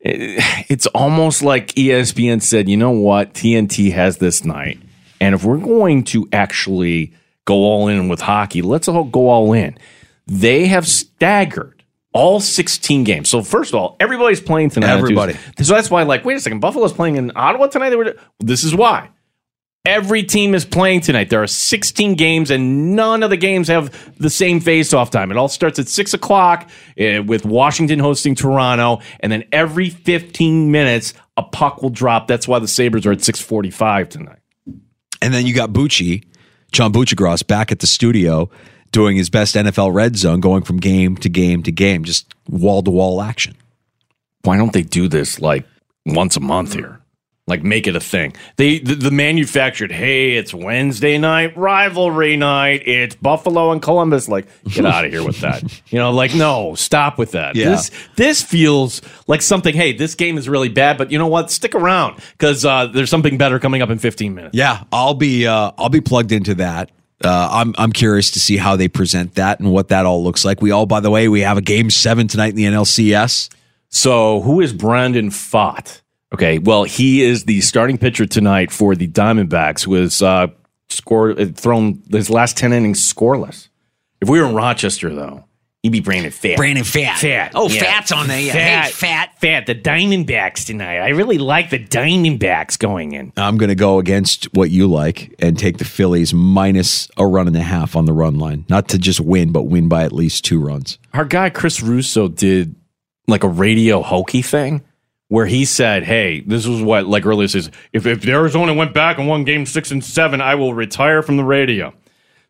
It's 0.00 0.86
almost 0.88 1.42
like 1.42 1.68
ESPN 1.74 2.40
said, 2.40 2.68
you 2.68 2.76
know 2.76 2.92
what? 2.92 3.34
TNT 3.34 3.92
has 3.92 4.18
this 4.18 4.44
night. 4.44 4.78
And 5.20 5.34
if 5.34 5.42
we're 5.42 5.58
going 5.58 6.04
to 6.04 6.28
actually 6.32 7.12
go 7.44 7.54
all 7.54 7.88
in 7.88 8.08
with 8.08 8.20
hockey, 8.20 8.62
let's 8.62 8.86
all 8.88 9.04
go 9.04 9.28
all 9.28 9.52
in. 9.52 9.76
They 10.26 10.66
have 10.66 10.86
staggered 10.86 11.84
all 12.12 12.40
16 12.40 13.04
games. 13.04 13.28
So 13.28 13.42
first 13.42 13.72
of 13.72 13.80
all, 13.80 13.96
everybody's 14.00 14.40
playing 14.40 14.70
tonight. 14.70 14.92
on 14.92 14.98
Everybody. 14.98 15.36
So 15.60 15.74
that's 15.74 15.90
why, 15.90 16.02
like, 16.02 16.24
wait 16.24 16.36
a 16.36 16.40
second, 16.40 16.60
Buffalo's 16.60 16.92
playing 16.92 17.16
in 17.16 17.30
Ottawa 17.36 17.66
tonight. 17.66 17.90
They 17.90 17.96
were. 17.96 18.16
This 18.40 18.64
is 18.64 18.74
why. 18.74 19.10
Every 19.84 20.24
team 20.24 20.56
is 20.56 20.64
playing 20.64 21.02
tonight. 21.02 21.30
There 21.30 21.40
are 21.40 21.46
16 21.46 22.14
games, 22.16 22.50
and 22.50 22.96
none 22.96 23.22
of 23.22 23.30
the 23.30 23.36
games 23.36 23.68
have 23.68 24.16
the 24.18 24.30
same 24.30 24.58
face-off 24.58 25.10
time. 25.10 25.30
It 25.30 25.36
all 25.36 25.46
starts 25.46 25.78
at 25.78 25.86
six 25.86 26.12
o'clock 26.12 26.68
uh, 27.00 27.22
with 27.22 27.44
Washington 27.44 28.00
hosting 28.00 28.34
Toronto, 28.34 29.00
and 29.20 29.30
then 29.30 29.44
every 29.52 29.90
15 29.90 30.72
minutes 30.72 31.14
a 31.36 31.44
puck 31.44 31.82
will 31.82 31.90
drop. 31.90 32.26
That's 32.26 32.48
why 32.48 32.58
the 32.58 32.66
Sabres 32.66 33.06
are 33.06 33.12
at 33.12 33.18
6:45 33.18 34.08
tonight. 34.08 34.38
And 35.22 35.32
then 35.32 35.46
you 35.46 35.54
got 35.54 35.70
Bucci, 35.70 36.24
John 36.72 36.92
Buccigross, 36.92 37.46
back 37.46 37.70
at 37.70 37.78
the 37.78 37.86
studio 37.86 38.50
doing 38.96 39.18
his 39.18 39.28
best 39.28 39.54
NFL 39.54 39.92
red 39.92 40.16
zone, 40.16 40.40
going 40.40 40.62
from 40.62 40.78
game 40.78 41.18
to 41.18 41.28
game 41.28 41.62
to 41.64 41.70
game, 41.70 42.02
just 42.02 42.34
wall 42.48 42.82
to 42.82 42.90
wall 42.90 43.20
action. 43.20 43.54
Why 44.40 44.56
don't 44.56 44.72
they 44.72 44.80
do 44.80 45.06
this 45.06 45.38
like 45.38 45.66
once 46.06 46.34
a 46.34 46.40
month 46.40 46.72
here? 46.72 47.02
Like 47.46 47.62
make 47.62 47.86
it 47.86 47.94
a 47.94 48.00
thing. 48.00 48.32
They 48.56 48.78
the, 48.78 48.94
the 48.94 49.10
manufactured. 49.10 49.92
Hey, 49.92 50.32
it's 50.32 50.54
Wednesday 50.54 51.18
night 51.18 51.54
rivalry 51.58 52.38
night. 52.38 52.88
It's 52.88 53.14
Buffalo 53.16 53.70
and 53.70 53.82
Columbus. 53.82 54.30
Like 54.30 54.46
get 54.64 54.86
out 54.86 55.04
of 55.04 55.12
here 55.12 55.22
with 55.22 55.40
that. 55.42 55.62
You 55.88 55.98
know, 55.98 56.10
like 56.10 56.34
no, 56.34 56.74
stop 56.74 57.18
with 57.18 57.32
that. 57.32 57.54
Yeah. 57.54 57.68
This 57.70 57.90
this 58.16 58.42
feels 58.42 59.02
like 59.26 59.42
something. 59.42 59.74
Hey, 59.74 59.92
this 59.92 60.14
game 60.14 60.38
is 60.38 60.48
really 60.48 60.70
bad, 60.70 60.96
but 60.96 61.12
you 61.12 61.18
know 61.18 61.28
what? 61.28 61.50
Stick 61.50 61.74
around 61.74 62.18
because 62.32 62.64
uh, 62.64 62.86
there's 62.86 63.10
something 63.10 63.36
better 63.36 63.58
coming 63.58 63.82
up 63.82 63.90
in 63.90 63.98
15 63.98 64.34
minutes. 64.34 64.56
Yeah, 64.56 64.84
I'll 64.90 65.14
be 65.14 65.46
uh, 65.46 65.72
I'll 65.76 65.90
be 65.90 66.00
plugged 66.00 66.32
into 66.32 66.54
that. 66.56 66.90
Uh, 67.24 67.48
I'm 67.50 67.74
I'm 67.78 67.92
curious 67.92 68.30
to 68.32 68.40
see 68.40 68.56
how 68.58 68.76
they 68.76 68.88
present 68.88 69.36
that 69.36 69.58
and 69.58 69.72
what 69.72 69.88
that 69.88 70.04
all 70.04 70.22
looks 70.22 70.44
like. 70.44 70.60
We 70.60 70.70
all, 70.70 70.86
by 70.86 71.00
the 71.00 71.10
way, 71.10 71.28
we 71.28 71.40
have 71.40 71.56
a 71.56 71.62
game 71.62 71.88
seven 71.90 72.28
tonight 72.28 72.50
in 72.50 72.56
the 72.56 72.64
NLCS. 72.64 73.48
So, 73.88 74.42
who 74.42 74.60
is 74.60 74.72
Brandon 74.72 75.30
Pfaadt? 75.30 76.02
Okay, 76.34 76.58
well, 76.58 76.84
he 76.84 77.22
is 77.22 77.44
the 77.44 77.62
starting 77.62 77.96
pitcher 77.96 78.26
tonight 78.26 78.70
for 78.70 78.94
the 78.94 79.08
Diamondbacks, 79.08 79.84
who 79.84 79.94
has 79.94 80.20
uh, 80.20 80.48
scored, 80.90 81.56
thrown 81.56 82.02
his 82.10 82.28
last 82.28 82.58
ten 82.58 82.74
innings 82.74 83.00
scoreless. 83.00 83.68
If 84.20 84.28
we 84.28 84.38
were 84.40 84.46
in 84.46 84.54
Rochester, 84.54 85.14
though, 85.14 85.45
he'd 85.86 85.92
be 85.92 86.00
Brandon 86.00 86.32
Fat. 86.32 86.56
Brandon 86.56 86.82
Fat. 86.84 87.18
Fat. 87.18 87.52
Oh, 87.54 87.68
Yeah. 87.68 87.84
Fat's 87.84 88.10
on 88.12 88.26
there. 88.26 88.40
Yeah. 88.40 88.52
Fat. 88.52 88.84
Hey, 88.86 88.90
Fat. 88.90 89.40
Fat. 89.40 89.66
The 89.66 89.74
Diamondbacks 89.74 90.66
tonight. 90.66 90.98
I 90.98 91.10
really 91.10 91.38
like 91.38 91.70
the 91.70 91.78
Diamondbacks 91.78 92.78
going 92.78 93.12
in. 93.12 93.32
I'm 93.36 93.56
going 93.56 93.68
to 93.68 93.74
go 93.76 93.98
against 93.98 94.52
what 94.54 94.70
you 94.70 94.86
like 94.88 95.34
and 95.38 95.58
take 95.58 95.78
the 95.78 95.84
Phillies 95.84 96.34
minus 96.34 97.08
a 97.16 97.26
run 97.26 97.46
and 97.46 97.56
a 97.56 97.62
half 97.62 97.94
on 97.96 98.04
the 98.04 98.12
run 98.12 98.38
line. 98.38 98.64
Not 98.68 98.88
to 98.88 98.98
just 98.98 99.20
win, 99.20 99.52
but 99.52 99.64
win 99.64 99.88
by 99.88 100.04
at 100.04 100.12
least 100.12 100.44
two 100.44 100.58
runs. 100.60 100.98
Our 101.14 101.24
guy 101.24 101.50
Chris 101.50 101.80
Russo 101.82 102.28
did 102.28 102.74
like 103.28 103.44
a 103.44 103.48
radio 103.48 104.02
hokey 104.02 104.42
thing 104.42 104.82
where 105.28 105.46
he 105.46 105.64
said, 105.64 106.04
"Hey, 106.04 106.40
this 106.40 106.66
was 106.66 106.82
what 106.82 107.06
like 107.06 107.26
earlier 107.26 107.48
says. 107.48 107.70
If 107.92 108.06
if 108.06 108.26
Arizona 108.26 108.74
went 108.74 108.94
back 108.94 109.18
and 109.18 109.26
won 109.28 109.44
Game 109.44 109.66
Six 109.66 109.90
and 109.90 110.04
Seven, 110.04 110.40
I 110.40 110.54
will 110.56 110.74
retire 110.74 111.22
from 111.22 111.36
the 111.36 111.44
radio." 111.44 111.92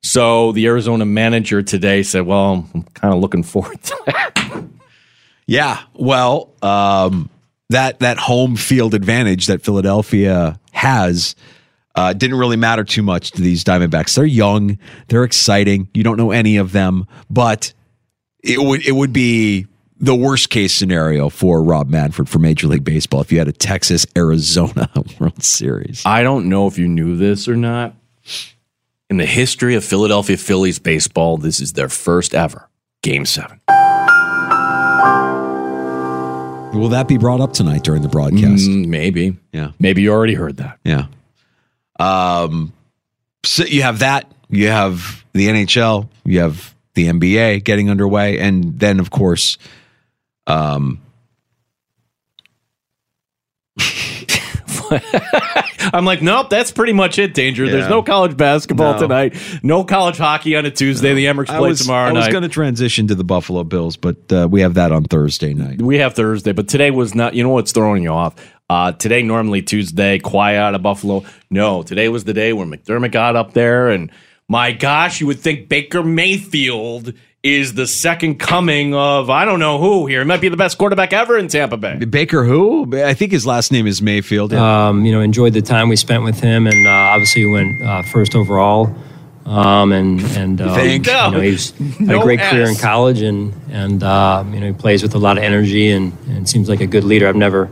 So 0.07 0.53
the 0.53 0.67
Arizona 0.67 1.05
manager 1.05 1.63
today 1.63 2.05
said, 2.05 2.27
"Well, 2.27 2.69
I'm 2.73 2.83
kind 2.95 3.13
of 3.13 3.21
looking 3.21 3.43
forward 3.43 3.83
to 3.83 3.97
that." 4.07 4.65
Yeah, 5.47 5.81
well, 5.95 6.55
um, 6.63 7.29
that 7.71 7.99
that 7.99 8.17
home 8.17 8.55
field 8.55 8.95
advantage 8.95 9.47
that 9.47 9.63
Philadelphia 9.63 10.61
has 10.71 11.35
uh, 11.97 12.13
didn't 12.13 12.39
really 12.39 12.57
matter 12.57 12.85
too 12.85 13.03
much 13.03 13.33
to 13.33 13.43
these 13.43 13.65
Diamondbacks. 13.65 14.15
They're 14.15 14.25
young, 14.25 14.79
they're 15.09 15.25
exciting. 15.25 15.89
You 15.93 16.05
don't 16.05 16.17
know 16.17 16.31
any 16.31 16.57
of 16.57 16.71
them, 16.71 17.09
but 17.29 17.73
it 18.45 18.61
would 18.61 18.87
it 18.87 18.93
would 18.93 19.13
be 19.13 19.67
the 19.99 20.15
worst 20.15 20.51
case 20.51 20.73
scenario 20.73 21.29
for 21.31 21.61
Rob 21.65 21.89
Manfred 21.89 22.29
for 22.29 22.39
Major 22.39 22.69
League 22.69 22.85
Baseball 22.85 23.23
if 23.23 23.33
you 23.33 23.39
had 23.39 23.49
a 23.49 23.53
Texas 23.53 24.07
Arizona 24.17 24.89
World 25.19 25.43
Series. 25.43 26.07
I 26.07 26.23
don't 26.23 26.49
know 26.49 26.69
if 26.69 26.79
you 26.79 26.87
knew 26.87 27.17
this 27.17 27.49
or 27.49 27.57
not. 27.57 27.96
In 29.09 29.19
the 29.19 29.27
history 29.27 29.75
of 29.77 29.85
Philadelphia 29.85 30.37
Phillies 30.37 30.79
baseball, 30.81 31.37
this 31.39 31.61
is 31.61 31.75
their 31.75 31.89
first 31.89 32.35
ever 32.35 32.69
Game 33.03 33.25
Seven. 33.25 33.61
Will 36.75 36.89
that 36.91 37.07
be 37.09 37.17
brought 37.17 37.41
up 37.41 37.53
tonight 37.53 37.85
during 37.85 38.03
the 38.03 38.09
broadcast? 38.09 38.69
Mm, 38.69 38.87
maybe. 38.89 39.37
Yeah. 39.53 39.71
Maybe 39.79 40.03
you 40.03 40.13
already 40.13 40.35
heard 40.35 40.57
that. 40.59 40.79
Yeah. 40.85 41.07
Um, 41.99 42.73
So 43.45 43.65
you 43.65 43.83
have 43.83 44.01
that. 44.01 44.31
You 44.51 44.69
have 44.69 45.25
the 45.33 45.47
NHL. 45.49 46.09
You 46.25 46.41
have 46.41 46.75
the 46.95 47.07
NBA 47.07 47.63
getting 47.65 47.89
underway, 47.91 48.39
and 48.41 48.79
then 48.79 48.99
of 49.01 49.11
course, 49.11 49.57
um, 50.47 51.01
I'm 55.93 56.05
like, 56.05 56.23
nope, 56.23 56.51
that's 56.51 56.71
pretty 56.71 56.93
much 56.93 57.19
it, 57.19 57.35
Danger. 57.35 57.65
Yeah. 57.65 57.73
There's 57.73 57.89
no 57.89 58.03
college 58.03 58.37
basketball 58.37 58.95
No. 58.95 58.99
tonight, 59.01 59.37
no 59.63 59.85
college 59.85 60.17
hockey 60.19 60.57
on 60.57 60.65
a 60.67 60.71
Tuesday. 60.71 61.15
The 61.15 61.27
Emmers 61.27 61.51
I 61.51 61.59
play 61.59 61.69
was, 61.71 61.81
tomorrow 61.81 62.09
I 62.11 62.13
was 62.13 62.29
going 62.29 62.43
to 62.43 62.49
transition 62.49 63.07
to 63.09 63.15
the 63.15 63.25
Buffalo 63.25 63.65
Bills, 63.65 63.97
but 63.97 64.33
uh, 64.33 64.49
we 64.51 64.61
have 64.61 64.75
that 64.75 64.93
on 64.93 65.05
Thursday 65.05 65.55
night. 65.55 65.81
We 65.83 65.99
have 65.99 66.15
Thursday, 66.15 66.53
but 66.53 66.69
today 66.69 66.91
was 66.91 67.15
not. 67.15 67.35
You 67.35 67.43
know 67.43 67.51
what's 67.51 67.73
throwing 67.73 68.03
you 68.03 68.11
off? 68.11 68.35
Uh, 68.69 68.91
today, 68.93 69.23
normally 69.23 69.63
Tuesday, 69.63 70.19
quiet 70.19 70.59
out 70.59 70.75
of 70.75 70.83
Buffalo. 70.83 71.25
No, 71.51 71.83
today 71.83 72.09
was 72.09 72.25
the 72.25 72.35
day 72.35 72.53
where 72.53 72.67
McDermott 72.67 73.13
got 73.13 73.37
up 73.37 73.53
there, 73.53 73.91
and 73.91 74.11
my 74.49 74.73
gosh, 74.73 75.21
you 75.21 75.27
would 75.29 75.39
think 75.41 75.69
Baker 75.69 76.03
Mayfield 76.03 77.13
is 77.55 77.75
the 77.75 77.87
second 77.87 78.39
coming 78.39 78.95
of 78.95 79.31
I 79.31 79.45
don't 79.45 79.61
know 79.61 79.79
who 79.79 80.07
here. 80.07 80.21
He 80.21 80.27
might 80.27 80.41
be 80.41 80.49
the 80.49 80.57
best 80.57 80.79
quarterback 80.79 81.13
ever 81.13 81.39
in 81.39 81.49
Tampa 81.49 81.77
Bay. 81.77 81.97
Baker, 82.05 82.45
who 82.45 83.01
I 83.03 83.15
think 83.15 83.33
his 83.33 83.47
last 83.47 83.71
name 83.71 83.87
is 83.87 84.03
Mayfield. 84.03 84.53
Um, 84.53 85.05
you 85.05 85.13
know, 85.13 85.21
enjoyed 85.21 85.53
the 85.53 85.63
time 85.63 85.89
we 85.89 85.97
spent 85.97 86.25
with 86.25 86.41
him, 86.41 86.67
and 86.67 86.87
uh, 86.87 86.91
obviously 86.91 87.47
went 87.47 87.83
uh, 87.83 88.03
first 88.03 88.35
overall. 88.35 88.95
Um, 89.45 89.93
and 89.93 90.21
and 90.37 90.61
um, 90.61 90.75
Think? 90.75 91.07
you 91.07 91.13
know, 91.13 91.41
he's 91.41 91.71
had 91.71 92.01
No 92.01 92.21
a 92.21 92.25
great 92.25 92.41
career 92.41 92.69
in 92.69 92.75
college, 92.75 93.21
and 93.21 93.55
and 93.71 94.03
uh, 94.03 94.45
you 94.53 94.59
know 94.59 94.67
he 94.67 94.73
plays 94.73 95.03
with 95.03 95.15
a 95.15 95.19
lot 95.19 95.39
of 95.39 95.45
energy, 95.45 95.91
and, 95.91 96.13
and 96.29 96.49
seems 96.49 96.69
like 96.69 96.81
a 96.81 96.87
good 96.87 97.05
leader. 97.05 97.29
I've 97.29 97.37
never 97.37 97.71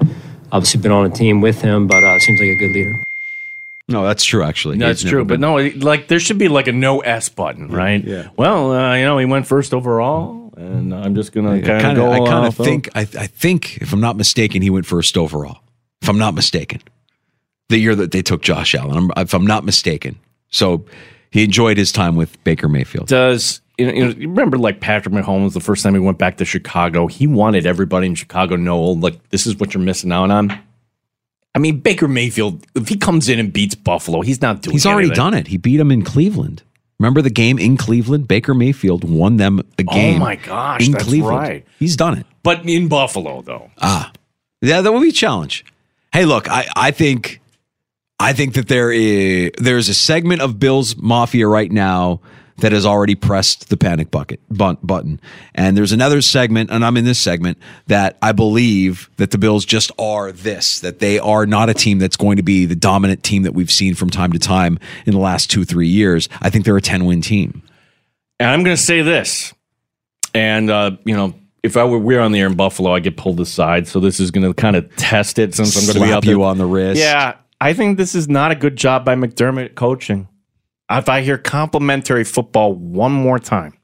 obviously 0.53 0.81
been 0.81 0.93
on 0.93 1.05
a 1.05 1.11
team 1.11 1.41
with 1.41 1.61
him, 1.61 1.89
but 1.89 2.05
uh, 2.05 2.19
seems 2.21 2.39
like 2.39 2.51
a 2.51 2.57
good 2.57 2.71
leader. 2.71 3.05
No, 3.89 4.03
that's 4.05 4.25
true. 4.25 4.43
Actually, 4.43 4.79
That's 4.79 5.03
He's 5.03 5.11
true, 5.11 5.25
but 5.25 5.41
no, 5.41 5.57
like 5.57 6.09
there 6.09 6.19
should 6.19 6.39
be 6.39 6.49
like 6.49 6.69
a 6.69 6.73
no 6.73 7.01
S 7.01 7.29
button, 7.29 7.69
right? 7.69 8.03
Yeah. 8.03 8.29
Well, 8.37 8.73
uh, 8.73 8.95
you 8.95 9.05
know, 9.05 9.19
he 9.19 9.27
went 9.27 9.47
first 9.47 9.75
overall, 9.75 10.53
and 10.57 10.95
I'm 10.95 11.15
just 11.15 11.33
gonna 11.33 11.61
kind 11.61 11.99
of 11.99 12.09
I 12.09 12.19
kind 12.27 12.47
of 12.47 12.57
think, 12.57 12.89
I, 12.95 13.01
I 13.01 13.27
think, 13.27 13.79
if 13.79 13.93
I'm 13.93 14.01
not 14.01 14.17
mistaken, 14.17 14.63
he 14.63 14.71
went 14.71 14.87
first 14.87 15.19
overall. 15.19 15.59
If 16.01 16.09
I'm 16.09 16.19
not 16.19 16.35
mistaken, 16.35 16.81
the 17.69 17.79
year 17.79 17.95
that 17.95 18.11
they 18.11 18.23
took 18.23 18.43
Josh 18.43 18.75
Allen, 18.75 19.11
I'm, 19.17 19.23
if 19.23 19.35
I'm 19.35 19.47
not 19.47 19.65
mistaken. 19.65 20.19
So 20.49 20.87
he 21.31 21.45
enjoyed 21.45 21.77
his 21.77 21.93
time 21.93 22.17
with 22.17 22.43
Baker 22.45 22.69
Mayfield. 22.69 23.09
does 23.09 23.61
you 23.77 23.87
know, 23.87 23.93
you 23.93 24.05
know, 24.05 24.11
you 24.13 24.29
remember 24.29 24.57
like 24.57 24.81
Patrick 24.81 25.15
Mahomes 25.15 25.53
the 25.53 25.61
first 25.61 25.83
time 25.83 25.95
he 25.95 26.01
went 26.01 26.17
back 26.17 26.37
to 26.39 26.45
Chicago, 26.45 27.07
he 27.07 27.27
wanted 27.27 27.67
everybody 27.67 28.07
in 28.07 28.15
Chicago 28.15 28.57
to 28.57 28.63
know 28.63 28.81
like 28.81 29.29
this 29.31 29.47
is 29.47 29.57
what 29.57 29.75
you're 29.75 29.83
missing 29.83 30.13
out 30.13 30.31
on. 30.31 30.59
I 31.55 31.61
mean, 31.61 31.79
Baker 31.81 32.09
Mayfield, 32.09 32.67
if 32.75 32.89
he 32.89 32.97
comes 32.97 33.29
in 33.29 33.39
and 33.39 33.53
beats 33.53 33.75
Buffalo, 33.75 34.23
he's 34.23 34.43
not 34.43 34.63
doing. 34.63 34.73
He's 34.73 34.87
already 34.87 35.07
anything. 35.09 35.17
done 35.25 35.35
it. 35.35 35.47
He 35.49 35.57
beat 35.57 35.79
him 35.79 35.91
in 35.93 36.03
Cleveland. 36.03 36.63
Remember 36.99 37.23
the 37.23 37.31
game 37.31 37.59
in 37.59 37.77
Cleveland? 37.77 38.27
Baker 38.29 38.55
Mayfield 38.55 39.05
won 39.09 39.37
them 39.37 39.61
a 39.79 39.83
game. 39.83 40.17
Oh 40.17 40.25
my 40.25 40.37
gosh, 40.37 40.85
in 40.87 40.93
that's 40.93 41.05
Cleveland. 41.05 41.37
right. 41.39 41.67
He's 41.79 41.97
done 41.97 42.17
it. 42.19 42.27
But 42.43 42.69
in 42.69 42.89
Buffalo, 42.89 43.43
though, 43.43 43.71
Ah, 43.81 44.13
yeah, 44.63 44.81
that 44.81 44.93
would 44.93 45.03
be 45.03 45.09
a 45.09 45.13
challenge. 45.13 45.65
Hey, 46.13 46.25
look, 46.25 46.49
I, 46.49 46.67
I 46.77 46.91
think, 46.93 47.41
I 48.21 48.33
think 48.33 48.55
that 48.55 48.69
there 48.69 48.93
is 48.93 49.51
there's 49.59 49.89
a 49.89 49.95
segment 49.95 50.41
of 50.41 50.59
Bills 50.61 50.97
Mafia 50.97 51.47
right 51.49 51.71
now 51.71 52.21
that 52.59 52.73
has 52.73 52.87
already 52.87 53.15
pressed 53.15 53.69
the 53.69 53.77
panic 53.77 54.11
bucket 54.11 54.41
button, 54.49 55.21
and 55.55 55.77
there's 55.77 55.93
another 55.93 56.23
segment, 56.23 56.71
and 56.71 56.85
I'm 56.85 56.97
in 56.97 57.05
this 57.05 57.19
segment 57.19 57.59
that 57.87 58.17
I 58.23 58.33
believe 58.33 59.11
that 59.17 59.31
the 59.31 59.39
Bills 59.39 59.65
just 59.65 59.91
are 59.99 60.31
this, 60.33 60.81
that 60.81 61.01
they 61.01 61.19
are 61.19 61.47
not 61.47 61.69
a 61.69 61.75
team 61.75 61.99
that's 61.99 62.17
going 62.17 62.37
to 62.37 62.43
be 62.43 62.67
the 62.67 62.77
dominant 62.77 63.23
team 63.23 63.43
that 63.43 63.55
we've 63.55 63.71
seen 63.71 63.95
from 63.95 64.11
time 64.11 64.33
to 64.33 64.39
time 64.39 64.79
in 65.07 65.13
the 65.13 65.19
last 65.19 65.51
two 65.51 65.65
three 65.65 65.89
years. 65.89 66.29
I 66.41 66.51
think 66.51 66.65
they're 66.65 66.77
a 66.77 66.83
10 66.83 67.05
win 67.07 67.21
team. 67.21 67.63
and 68.39 68.51
I'm 68.51 68.63
going 68.63 68.77
to 68.77 68.83
say 68.83 69.03
this, 69.03 69.53
and 70.35 70.71
uh, 70.71 70.93
you 71.05 71.17
know. 71.17 71.35
If 71.65 71.79
I 71.79 71.85
were 71.85 71.99
we're 71.99 72.21
on 72.21 72.33
the 72.33 72.41
air 72.41 72.47
in 72.47 72.57
Buffalo, 72.57 72.93
I 72.93 73.01
get 73.01 73.17
pulled 73.17 73.41
aside. 73.41 73.89
So 73.89 73.99
this 73.99 74.21
is 74.21 74.31
going 74.31 74.45
to 74.47 74.53
kind 74.53 74.77
of 74.77 74.95
test 74.97 75.39
it 75.39 75.55
since 75.55 75.75
I'm 75.75 75.85
going 75.85 75.95
to 75.95 76.01
be 76.01 76.09
Slap 76.11 76.25
you 76.27 76.43
on 76.43 76.59
the 76.59 76.67
wrist. 76.67 77.01
Yeah, 77.01 77.37
I 77.59 77.73
think 77.73 77.97
this 77.97 78.15
is 78.15 78.29
not 78.29 78.51
a 78.51 78.55
good 78.55 78.77
job 78.77 79.07
by 79.07 79.15
McDermott 79.15 79.75
coaching. 79.75 80.29
If 80.91 81.09
I 81.09 81.23
hear 81.23 81.39
complementary 81.39 82.25
football 82.25 82.75
one 82.75 83.13
more 83.13 83.39
time, 83.39 83.75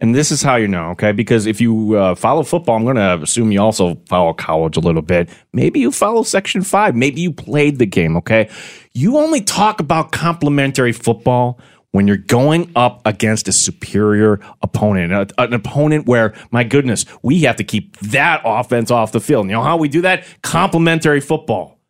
and 0.00 0.14
this 0.14 0.30
is 0.30 0.42
how 0.42 0.56
you 0.56 0.68
know, 0.68 0.90
okay? 0.90 1.10
Because 1.12 1.46
if 1.46 1.60
you 1.60 1.96
uh, 1.96 2.14
follow 2.14 2.44
football, 2.44 2.76
I'm 2.76 2.84
going 2.84 2.96
to 2.96 3.20
assume 3.20 3.50
you 3.50 3.60
also 3.60 3.96
follow 4.08 4.32
college 4.32 4.76
a 4.76 4.80
little 4.80 5.02
bit. 5.02 5.28
Maybe 5.52 5.80
you 5.80 5.90
follow 5.90 6.22
Section 6.22 6.62
5. 6.62 6.94
Maybe 6.94 7.20
you 7.20 7.32
played 7.32 7.78
the 7.78 7.86
game, 7.86 8.16
okay? 8.18 8.48
You 8.92 9.18
only 9.18 9.40
talk 9.40 9.80
about 9.80 10.12
complementary 10.12 10.92
football 10.92 11.58
when 11.90 12.06
you're 12.06 12.16
going 12.16 12.70
up 12.76 13.02
against 13.06 13.48
a 13.48 13.52
superior 13.52 14.38
opponent, 14.62 15.12
a- 15.12 15.42
an 15.42 15.52
opponent 15.52 16.06
where, 16.06 16.32
my 16.52 16.62
goodness, 16.62 17.04
we 17.22 17.40
have 17.42 17.56
to 17.56 17.64
keep 17.64 17.96
that 17.98 18.40
offense 18.44 18.92
off 18.92 19.10
the 19.10 19.20
field. 19.20 19.46
You 19.46 19.52
know 19.52 19.62
how 19.62 19.76
we 19.76 19.88
do 19.88 20.02
that? 20.02 20.24
Complementary 20.42 21.20
football. 21.20 21.80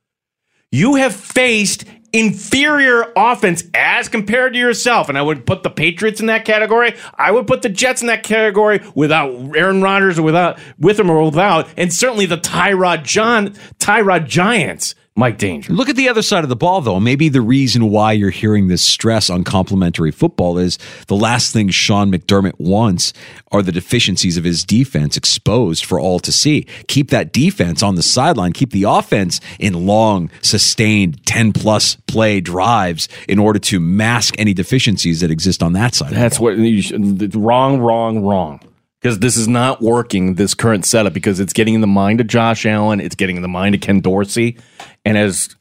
You 0.71 0.95
have 0.97 1.15
faced 1.15 1.85
inferior 2.12 3.12
offense 3.17 3.65
as 3.75 4.09
compared 4.09 4.55
to 4.55 4.59
yourself. 4.59 5.09
And 5.09 5.19
I 5.19 5.23
would 5.23 5.47
put 5.47 5.62
the 5.62 5.71
Patriots 5.71 6.21
in 6.21 6.27
that 6.27 6.45
category. 6.45 6.95
I 7.15 7.31
would 7.31 7.47
put 7.47 7.62
the 7.62 7.69
Jets 7.69 8.00
in 8.00 8.07
that 8.09 8.23
category 8.23 8.81
without 8.95 9.31
Aaron 9.57 9.83
Rodgers 9.83 10.19
or 10.19 10.23
without 10.23 10.59
with 10.79 10.99
him 10.99 11.11
or 11.11 11.23
without. 11.25 11.69
And 11.77 11.93
certainly 11.93 12.27
the 12.27 12.38
Tyrod 12.38 13.05
John 13.05 13.50
Tyrod 13.79 14.27
Giants, 14.27 14.95
Mike 15.19 15.37
Danger. 15.37 15.73
Look 15.73 15.89
at 15.89 15.97
the 15.97 16.09
other 16.09 16.23
side 16.23 16.45
of 16.45 16.49
the 16.49 16.55
ball, 16.55 16.81
though. 16.81 17.01
Maybe 17.01 17.29
the 17.29 17.41
reason 17.41 17.91
why 17.91 18.13
you're 18.13 18.31
hearing 18.31 18.69
this 18.69 18.83
stress 18.83 19.29
on 19.29 19.43
complementary 19.43 20.13
football 20.13 20.59
is 20.59 20.79
the 21.09 21.17
last 21.17 21.53
thing 21.53 21.71
Sean 21.71 22.13
McDermott 22.13 22.55
wants 22.61 23.13
are 23.51 23.61
the 23.61 23.73
deficiencies 23.73 24.37
of 24.37 24.45
his 24.45 24.63
defense 24.63 25.17
exposed 25.17 25.85
for 25.85 25.99
all 25.99 26.21
to 26.21 26.31
see. 26.31 26.69
Keep 26.87 27.11
that 27.11 27.33
defense 27.33 27.83
on 27.83 27.97
the 27.97 28.03
sideline, 28.03 28.53
keep 28.53 28.71
the 28.71 28.85
offense 28.85 29.41
in 29.59 29.87
long, 29.87 30.31
sustained 30.41 31.27
10 31.27 31.53
plus 31.53 31.97
play 32.07 32.41
drives 32.41 33.09
in 33.29 33.41
order 33.41 33.59
to 33.59 33.81
mask 33.81 34.37
any 34.39 34.55
deficiencies 34.55 35.21
that 35.21 35.33
exist 35.33 35.65
on 35.65 35.73
that 35.73 35.97
side. 35.97 36.13
That's 36.13 36.39
what 36.39 36.59
you 36.59 36.81
should, 36.81 37.35
wrong, 37.35 37.81
wrong, 37.81 38.23
wrong. 38.23 38.61
Because 39.00 39.21
this 39.21 39.37
is 39.37 39.47
not 39.47 39.81
working, 39.81 40.35
this 40.35 40.55
current 40.55 40.85
setup, 40.85 41.12
because 41.12 41.38
it's 41.38 41.52
getting 41.52 41.75
in 41.75 41.81
the 41.81 41.87
mind 41.87 42.21
of 42.21 42.26
Josh 42.26 42.67
Allen, 42.67 43.00
it's 43.00 43.14
getting 43.14 43.37
in 43.37 43.43
the 43.43 43.49
mind 43.49 43.75
of 43.75 43.81
Ken 43.81 44.00
Dorsey. 44.00 44.59
And 45.05 45.17
as 45.17 45.55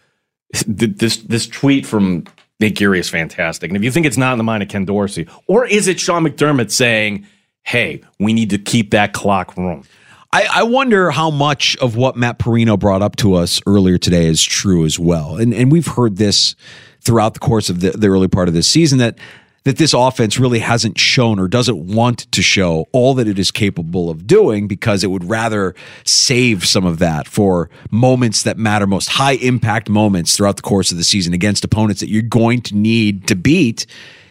this 0.66 1.18
this 1.18 1.48
tweet 1.48 1.86
from 1.86 2.26
Nate 2.60 2.76
Geary 2.76 3.00
is 3.00 3.10
fantastic. 3.10 3.70
And 3.70 3.78
if 3.78 3.84
you 3.84 3.92
think 3.92 4.06
it's 4.06 4.18
not 4.18 4.32
in 4.32 4.38
the 4.38 4.44
mind 4.44 4.64
of 4.64 4.70
Ken 4.70 4.86
Dorsey, 4.86 5.28
or 5.48 5.66
is 5.66 5.88
it 5.88 6.00
Sean 6.00 6.24
McDermott 6.24 6.72
saying, 6.72 7.28
hey, 7.64 8.02
we 8.20 8.34
need 8.34 8.50
to 8.50 8.58
keep 8.58 8.92
that 8.92 9.14
clock 9.14 9.56
rolling? 9.56 9.86
I, 10.34 10.48
I 10.52 10.64
wonder 10.64 11.12
how 11.12 11.30
much 11.30 11.78
of 11.78 11.96
what 11.96 12.16
Matt 12.16 12.40
Parrino 12.40 12.76
brought 12.76 13.02
up 13.02 13.16
to 13.18 13.36
us 13.36 13.62
earlier 13.66 13.98
today 13.98 14.26
is 14.26 14.44
true 14.44 14.86
as 14.86 14.98
well. 15.00 15.38
And 15.38 15.54
and 15.54 15.72
we've 15.72 15.88
heard 15.88 16.18
this 16.18 16.56
throughout 17.02 17.34
the 17.34 17.40
course 17.40 17.70
of 17.70 17.80
the, 17.80 17.92
the 17.92 18.08
early 18.08 18.28
part 18.28 18.48
of 18.48 18.54
this 18.54 18.68
season 18.68 18.98
that 18.98 19.18
that 19.68 19.76
this 19.76 19.94
offense 19.94 20.40
really 20.40 20.60
hasn't 20.60 20.98
shown 20.98 21.38
or 21.40 21.50
doesn't 21.50 21.94
want 21.94 22.20
to 22.32 22.42
show 22.42 22.86
all 22.94 23.14
that 23.14 23.28
it 23.28 23.38
is 23.38 23.52
capable 23.52 24.10
of 24.10 24.26
doing 24.26 24.66
because 24.66 25.04
it 25.04 25.08
would 25.08 25.26
rather 25.26 25.76
save 26.06 26.66
some 26.66 26.86
of 26.86 27.00
that 27.00 27.28
for 27.28 27.70
moments 27.92 28.44
that 28.44 28.58
matter 28.58 28.88
most, 28.88 29.10
high 29.10 29.34
impact 29.34 29.90
moments 29.90 30.38
throughout 30.38 30.56
the 30.56 30.62
course 30.62 30.94
of 30.94 30.98
the 30.98 31.04
season 31.04 31.34
against 31.34 31.66
opponents 31.66 32.00
that 32.00 32.08
you're 32.08 32.22
going 32.22 32.62
to 32.62 32.78
need 32.78 33.28
to 33.28 33.36
beat 33.36 33.86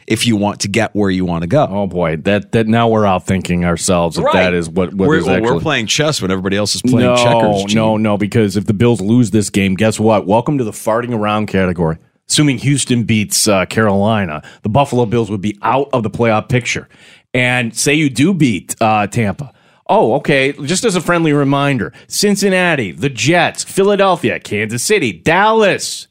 if 0.07 0.27
you 0.27 0.37
want 0.37 0.61
to 0.61 0.69
get 0.69 0.97
where 0.97 1.11
you 1.11 1.27
want 1.27 1.43
to 1.43 1.47
go. 1.47 1.67
Oh 1.69 1.87
boy, 1.87 2.17
that 2.17 2.53
that 2.53 2.67
now 2.67 2.89
we're 2.89 3.05
out 3.05 3.27
thinking 3.27 3.67
ourselves 3.67 4.17
if 4.17 4.25
Right. 4.25 4.33
that 4.45 4.55
is 4.55 4.71
what, 4.71 4.95
what 4.95 5.07
we're, 5.07 5.19
is 5.19 5.29
oh, 5.29 5.33
actually 5.33 5.53
we're 5.53 5.61
playing 5.61 5.87
chess 5.87 6.23
when 6.23 6.31
everybody 6.31 6.57
else 6.57 6.75
is 6.75 6.81
playing 6.81 7.09
no, 7.09 7.17
checkers. 7.17 7.65
Gene. 7.65 7.77
No, 7.77 7.99
no, 7.99 8.17
because 8.17 8.57
if 8.57 8.65
the 8.65 8.73
Bills 8.73 9.03
lose 9.03 9.33
this 9.33 9.51
game, 9.51 9.75
guess 9.75 10.01
what? 10.01 10.27
Welcome 10.27 10.57
to 10.57 10.65
the 10.65 10.71
farting 10.71 11.15
around 11.15 11.49
category. 11.49 11.99
Assuming 12.29 12.59
Houston 12.59 13.05
beats 13.05 13.47
uh, 13.47 13.67
Carolina, 13.67 14.43
the 14.63 14.69
Buffalo 14.69 15.07
Bills 15.07 15.31
would 15.31 15.41
be 15.41 15.59
out 15.63 15.89
of 15.93 16.03
the 16.03 16.11
playoff 16.11 16.49
picture. 16.49 16.89
And 17.33 17.77
say 17.77 17.95
you 17.95 18.11
do 18.11 18.35
beat 18.35 18.75
uh, 18.81 19.07
Tampa. 19.07 19.53
Oh, 19.89 20.15
okay. 20.15 20.53
Just 20.53 20.85
as 20.85 20.97
a 20.97 21.01
friendly 21.01 21.33
reminder 21.33 21.93
Cincinnati, 22.09 22.93
the 22.93 23.09
Jets, 23.09 23.63
Philadelphia, 23.63 24.41
Kansas 24.41 24.83
City, 24.83 25.13
Dallas, 25.13 26.09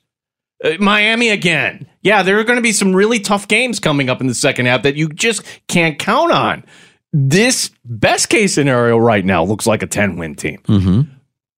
uh, 0.64 0.74
Miami 0.80 1.30
again. 1.30 1.88
Yeah, 2.02 2.24
there 2.24 2.40
are 2.40 2.44
going 2.44 2.58
to 2.58 2.62
be 2.62 2.72
some 2.72 2.96
really 2.96 3.20
tough 3.20 3.48
games 3.48 3.80
coming 3.80 4.10
up 4.10 4.22
in 4.22 4.28
the 4.28 4.36
second 4.36 4.68
half 4.68 4.84
that 4.84 4.96
you 4.96 5.10
just 5.10 5.44
can't 5.68 6.00
count 6.00 6.32
on. 6.32 6.64
This 7.12 7.72
best 7.84 8.30
case 8.30 8.54
scenario 8.54 8.98
right 8.98 9.26
now 9.26 9.44
looks 9.44 9.66
like 9.66 9.82
a 9.82 9.88
10 9.88 10.18
win 10.18 10.36
team. 10.36 10.62
Mm-hmm. 10.68 11.15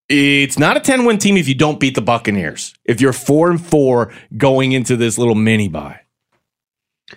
It's 0.10 0.58
not 0.58 0.78
a 0.78 0.80
10 0.80 1.06
win 1.06 1.18
team 1.18 1.36
if 1.38 1.48
you 1.48 1.56
don't 1.56 1.80
beat 1.80 1.96
the 1.96 2.02
Buccaneers. 2.02 2.74
If 2.86 3.02
you're 3.02 3.14
4 3.14 3.52
and 3.52 3.66
4 3.66 4.14
going 4.38 4.72
into 4.72 4.96
this 4.96 5.18
little 5.18 5.36
mini 5.36 5.68
bye. 5.68 6.02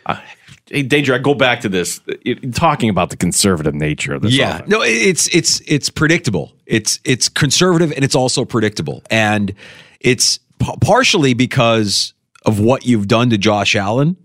Uh, 0.07 0.21
hey, 0.67 0.83
Danger, 0.83 1.15
I 1.15 1.19
go 1.19 1.35
back 1.35 1.61
to 1.63 1.69
this 1.69 2.01
it, 2.07 2.55
talking 2.55 2.91
about 2.91 3.11
the 3.11 3.17
conservative 3.17 3.75
nature 3.75 4.15
of 4.15 4.23
this. 4.23 4.33
yeah 4.33 4.57
offense. 4.57 4.69
no 4.71 4.83
it's 4.83 5.35
it's 5.35 5.61
it's 5.67 5.91
predictable 5.91 6.53
it's 6.67 7.01
it's 7.05 7.29
conservative 7.29 7.93
and 7.93 8.05
it's 8.05 8.15
also 8.15 8.45
predictable 8.45 9.03
and 9.11 9.53
it's 10.01 10.39
p- 10.61 10.77
partially 10.81 11.35
because 11.35 12.15
of 12.47 12.61
what 12.61 12.87
you've 12.87 13.09
done 13.09 13.31
to 13.31 13.39
josh 13.39 13.75
allen 13.75 14.17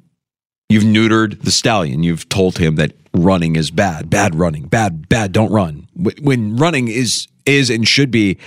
You've 0.69 0.83
neutered 0.83 1.43
the 1.43 1.51
stallion. 1.51 2.01
You've 2.01 2.27
told 2.27 2.57
him 2.57 2.75
that 2.77 2.93
running 3.13 3.55
is 3.55 3.69
bad, 3.69 4.09
bad 4.09 4.33
running, 4.33 4.65
bad, 4.65 5.07
bad. 5.07 5.31
Don't 5.31 5.51
run. 5.51 5.87
When 5.93 6.55
running 6.57 6.87
is 6.87 7.27
is 7.45 7.69
and 7.69 7.87
should 7.87 8.11
be 8.11 8.37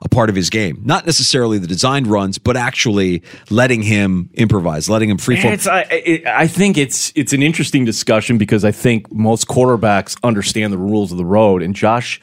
a 0.00 0.08
part 0.08 0.30
of 0.30 0.36
his 0.36 0.48
game, 0.50 0.80
not 0.84 1.06
necessarily 1.06 1.58
the 1.58 1.66
designed 1.66 2.06
runs, 2.06 2.38
but 2.38 2.56
actually 2.56 3.22
letting 3.50 3.82
him 3.82 4.30
improvise, 4.34 4.88
letting 4.88 5.10
him 5.10 5.16
freeform. 5.16 5.52
It's, 5.52 5.66
I, 5.66 5.80
it, 5.90 6.26
I 6.26 6.46
think 6.46 6.78
it's 6.78 7.12
it's 7.16 7.32
an 7.32 7.42
interesting 7.42 7.84
discussion 7.84 8.38
because 8.38 8.64
I 8.64 8.70
think 8.70 9.12
most 9.12 9.48
quarterbacks 9.48 10.16
understand 10.22 10.72
the 10.72 10.78
rules 10.78 11.10
of 11.10 11.18
the 11.18 11.24
road, 11.24 11.62
and 11.62 11.74
Josh 11.74 12.20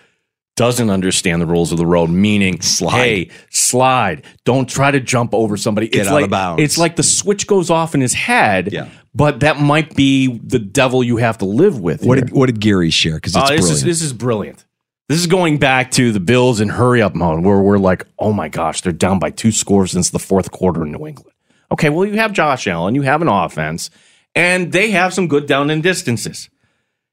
doesn't 0.56 0.90
understand 0.90 1.42
the 1.42 1.46
rules 1.46 1.74
of 1.74 1.78
the 1.78 1.86
road, 1.86 2.10
meaning 2.10 2.62
Slide. 2.62 2.92
hey, 2.94 3.30
slide. 3.50 4.24
Don't 4.46 4.70
try 4.70 4.90
to 4.90 5.02
jump 5.02 5.34
over 5.34 5.58
somebody. 5.58 5.90
Get 5.90 6.02
it's 6.02 6.10
out 6.10 6.14
like 6.14 6.24
of 6.26 6.32
bounds. 6.32 6.64
it's 6.64 6.78
like 6.78 6.96
the 6.96 7.04
switch 7.04 7.46
goes 7.46 7.70
off 7.70 7.94
in 7.94 8.00
his 8.00 8.14
head. 8.14 8.72
Yeah. 8.72 8.88
But 9.14 9.42
that 9.42 9.60
might 9.60 9.96
be 9.96 10.40
the 10.40 10.60
devil 10.60 11.04
you 11.04 11.18
have 11.18 11.38
to 11.40 11.46
live 11.46 11.80
with. 11.82 12.06
What 12.06 12.18
here. 12.18 12.26
did 12.26 12.34
what 12.34 12.46
did 12.46 12.62
Geary 12.62 12.90
share? 12.90 13.16
Because 13.16 13.36
it's 13.36 13.52
Uh, 13.52 13.56
this 13.56 13.70
is 13.70 13.84
this 13.84 14.02
is 14.02 14.14
brilliant. 14.14 14.66
This 15.08 15.20
is 15.20 15.28
going 15.28 15.60
back 15.60 15.92
to 15.92 16.12
the 16.12 16.20
Bills 16.20 16.60
in 16.60 16.70
hurry 16.70 17.02
up 17.02 17.14
mode 17.14 17.44
where 17.44 17.60
we're 17.60 17.78
like, 17.78 18.08
oh 18.18 18.34
my 18.34 18.50
gosh, 18.50 18.82
they're 18.82 18.92
down 18.92 19.20
by 19.20 19.30
two 19.30 19.52
scores 19.52 19.92
since 19.92 20.10
the 20.10 20.20
fourth 20.20 20.52
quarter 20.52 20.84
in 20.84 20.92
New 20.92 21.06
England. 21.06 21.32
Okay, 21.72 21.90
well, 21.90 22.06
you 22.06 22.18
have 22.18 22.34
Josh 22.34 22.66
Allen, 22.68 22.96
you 22.96 23.04
have 23.04 23.22
an 23.22 23.28
offense, 23.28 23.92
and 24.34 24.72
they 24.72 24.92
have 24.92 25.14
some 25.14 25.28
good 25.28 25.46
down 25.46 25.70
and 25.70 25.84
distances. 25.84 26.50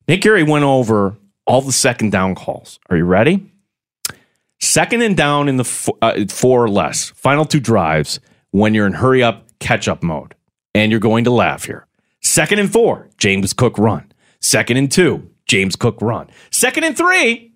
Nick 0.09 0.23
Gary 0.23 0.43
went 0.43 0.65
over 0.65 1.17
all 1.47 1.61
the 1.61 1.73
second 1.73 2.13
down 2.13 2.35
calls. 2.35 2.81
Are 2.89 2.97
you 2.97 3.05
ready? 3.05 3.51
Second 4.61 5.03
and 5.03 5.17
down 5.17 5.49
in 5.49 5.57
the 5.57 5.65
fo- 5.65 5.99
uh, 6.01 6.25
four 6.29 6.65
or 6.65 6.71
less, 6.71 7.11
final 7.11 7.45
two 7.45 7.61
drives 7.61 8.21
when 8.53 8.75
you're 8.75 8.87
in 8.87 8.93
hurry 8.95 9.23
up 9.23 9.45
catch 9.59 9.87
up 9.89 10.03
mode. 10.03 10.35
And 10.75 10.91
you're 10.91 11.01
going 11.01 11.25
to 11.25 11.31
laugh 11.31 11.65
here. 11.65 11.87
Second 12.23 12.59
and 12.59 12.73
four, 12.73 13.11
James 13.19 13.53
Cook 13.53 13.77
run. 13.77 14.11
Second 14.41 14.77
and 14.79 14.91
two, 14.91 15.31
James 15.47 15.77
Cook 15.77 16.01
run. 16.01 16.31
Second 16.51 16.85
and 16.85 16.97
three, 16.97 17.52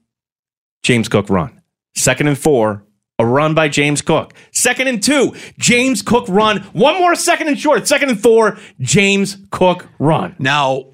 James 0.86 1.08
Cook 1.08 1.28
run. 1.28 1.60
Second 1.96 2.28
and 2.28 2.38
four, 2.38 2.84
a 3.18 3.26
run 3.26 3.54
by 3.54 3.68
James 3.68 4.02
Cook. 4.02 4.34
Second 4.52 4.86
and 4.86 5.02
two, 5.02 5.34
James 5.58 6.00
Cook 6.00 6.26
run. 6.28 6.58
One 6.74 6.96
more 7.00 7.16
second 7.16 7.48
and 7.48 7.58
short. 7.58 7.88
Second 7.88 8.10
and 8.10 8.22
four, 8.22 8.56
James 8.78 9.36
Cook 9.50 9.88
run. 9.98 10.36
Now, 10.38 10.84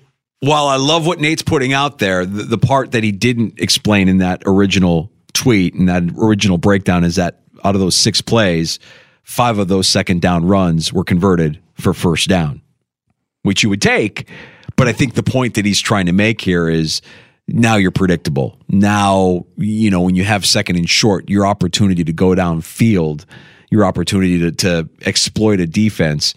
while 0.41 0.67
I 0.67 0.77
love 0.77 1.07
what 1.07 1.21
Nate's 1.21 1.43
putting 1.43 1.75
out 1.75 1.99
there, 1.99 2.25
the, 2.25 2.45
the 2.45 2.57
part 2.57 2.93
that 2.93 3.05
he 3.05 3.13
didn't 3.13 3.61
explain 3.61 4.09
in 4.09 4.17
that 4.17 4.43
original 4.47 5.13
tweet 5.35 5.75
and 5.75 5.91
that 5.91 6.05
original 6.17 6.57
breakdown 6.57 7.05
is 7.05 7.17
that 7.17 7.43
out 7.63 7.75
of 7.75 7.83
those 7.83 7.95
six 7.95 8.23
plays, 8.23 8.79
five 9.25 9.59
of 9.59 9.69
those 9.69 9.87
second 9.87 10.23
down 10.23 10.47
runs 10.47 10.91
were 10.91 11.05
converted 11.05 11.61
for 11.75 11.93
first 11.93 12.31
down, 12.31 12.63
which 13.43 13.63
you 13.63 13.69
would 13.69 13.83
take. 13.83 14.27
But 14.77 14.89
I 14.89 14.95
think 14.95 15.17
the 15.17 15.23
point 15.23 15.53
that 15.57 15.67
he's 15.67 15.83
trying 15.83 16.07
to 16.07 16.13
make 16.13 16.41
here 16.41 16.71
is 16.71 17.03
now 17.49 17.77
you're 17.77 17.91
predictable. 17.91 18.59
Now, 18.69 19.47
you 19.57 19.91
know, 19.91 20.01
when 20.01 20.15
you 20.15 20.25
have 20.25 20.47
second 20.47 20.77
and 20.77 20.89
short, 20.89 21.29
your 21.29 21.47
opportunity 21.47 22.05
to 22.05 22.13
go 22.13 22.29
downfield, 22.29 23.25
your 23.71 23.85
opportunity 23.85 24.39
to, 24.39 24.53
to 24.53 24.89
exploit 25.07 25.61
a 25.61 25.67
defense. 25.67 26.35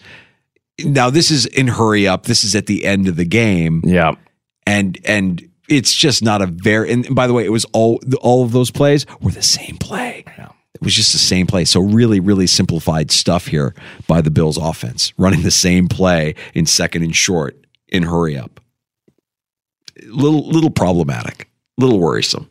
Now, 0.83 1.09
this 1.09 1.31
is 1.31 1.45
in 1.45 1.67
hurry 1.67 2.07
up. 2.07 2.25
This 2.25 2.43
is 2.43 2.55
at 2.55 2.65
the 2.65 2.85
end 2.85 3.07
of 3.07 3.15
the 3.15 3.25
game. 3.25 3.81
Yeah. 3.85 4.15
And, 4.67 4.97
and, 5.05 5.47
it's 5.67 5.93
just 5.93 6.23
not 6.23 6.41
a 6.41 6.45
very 6.45 6.91
and 6.91 7.15
by 7.15 7.27
the 7.27 7.33
way 7.33 7.45
it 7.45 7.51
was 7.51 7.65
all 7.73 7.99
all 8.21 8.43
of 8.43 8.51
those 8.51 8.71
plays 8.71 9.05
were 9.21 9.31
the 9.31 9.41
same 9.41 9.77
play 9.77 10.23
it 10.37 10.81
was 10.81 10.93
just 10.93 11.11
the 11.11 11.17
same 11.17 11.47
play 11.47 11.65
so 11.65 11.79
really 11.79 12.19
really 12.19 12.47
simplified 12.47 13.11
stuff 13.11 13.47
here 13.47 13.73
by 14.07 14.21
the 14.21 14.29
bills 14.29 14.57
offense 14.57 15.13
running 15.17 15.41
the 15.41 15.51
same 15.51 15.87
play 15.87 16.35
in 16.53 16.65
second 16.65 17.03
and 17.03 17.15
short 17.15 17.65
in 17.87 18.03
hurry 18.03 18.37
up 18.37 18.59
little 20.07 20.47
little 20.47 20.69
problematic 20.69 21.49
little 21.77 21.99
worrisome 21.99 22.49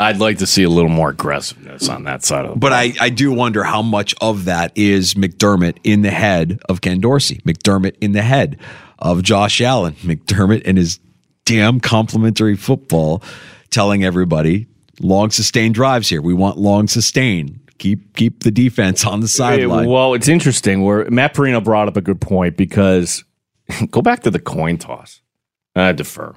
I'd 0.00 0.18
like 0.18 0.38
to 0.38 0.48
see 0.48 0.64
a 0.64 0.68
little 0.68 0.90
more 0.90 1.10
aggressiveness 1.10 1.88
on 1.88 2.04
that 2.04 2.24
side 2.24 2.44
of 2.44 2.54
the 2.54 2.58
but 2.58 2.72
I, 2.72 2.92
I 3.00 3.08
do 3.08 3.32
wonder 3.32 3.62
how 3.62 3.82
much 3.82 4.16
of 4.20 4.46
that 4.46 4.72
is 4.74 5.14
McDermott 5.14 5.76
in 5.84 6.02
the 6.02 6.10
head 6.10 6.60
of 6.68 6.80
Ken 6.80 6.98
Dorsey, 7.00 7.40
McDermott 7.46 7.94
in 8.00 8.10
the 8.10 8.22
head 8.22 8.58
of 8.98 9.22
Josh 9.22 9.60
Allen, 9.60 9.94
McDermott 10.02 10.62
and 10.64 10.76
his 10.76 10.98
damn 11.44 11.78
complementary 11.78 12.56
football 12.56 13.22
telling 13.70 14.02
everybody 14.02 14.66
long 15.00 15.30
sustained 15.30 15.74
drives 15.74 16.08
here. 16.08 16.22
We 16.22 16.34
want 16.34 16.58
long 16.58 16.88
sustained. 16.88 17.60
Keep 17.78 18.16
keep 18.16 18.44
the 18.44 18.50
defense 18.50 19.04
on 19.04 19.20
the 19.20 19.28
sideline. 19.28 19.88
Well, 19.88 20.14
it's 20.14 20.28
interesting. 20.28 20.82
Where 20.82 21.10
Matt 21.10 21.34
Parrino 21.34 21.60
brought 21.60 21.88
up 21.88 21.96
a 21.96 22.00
good 22.00 22.20
point 22.20 22.56
because 22.56 23.24
go 23.90 24.02
back 24.02 24.22
to 24.22 24.30
the 24.30 24.38
coin 24.38 24.78
toss. 24.78 25.20
I 25.74 25.92
defer. 25.92 26.34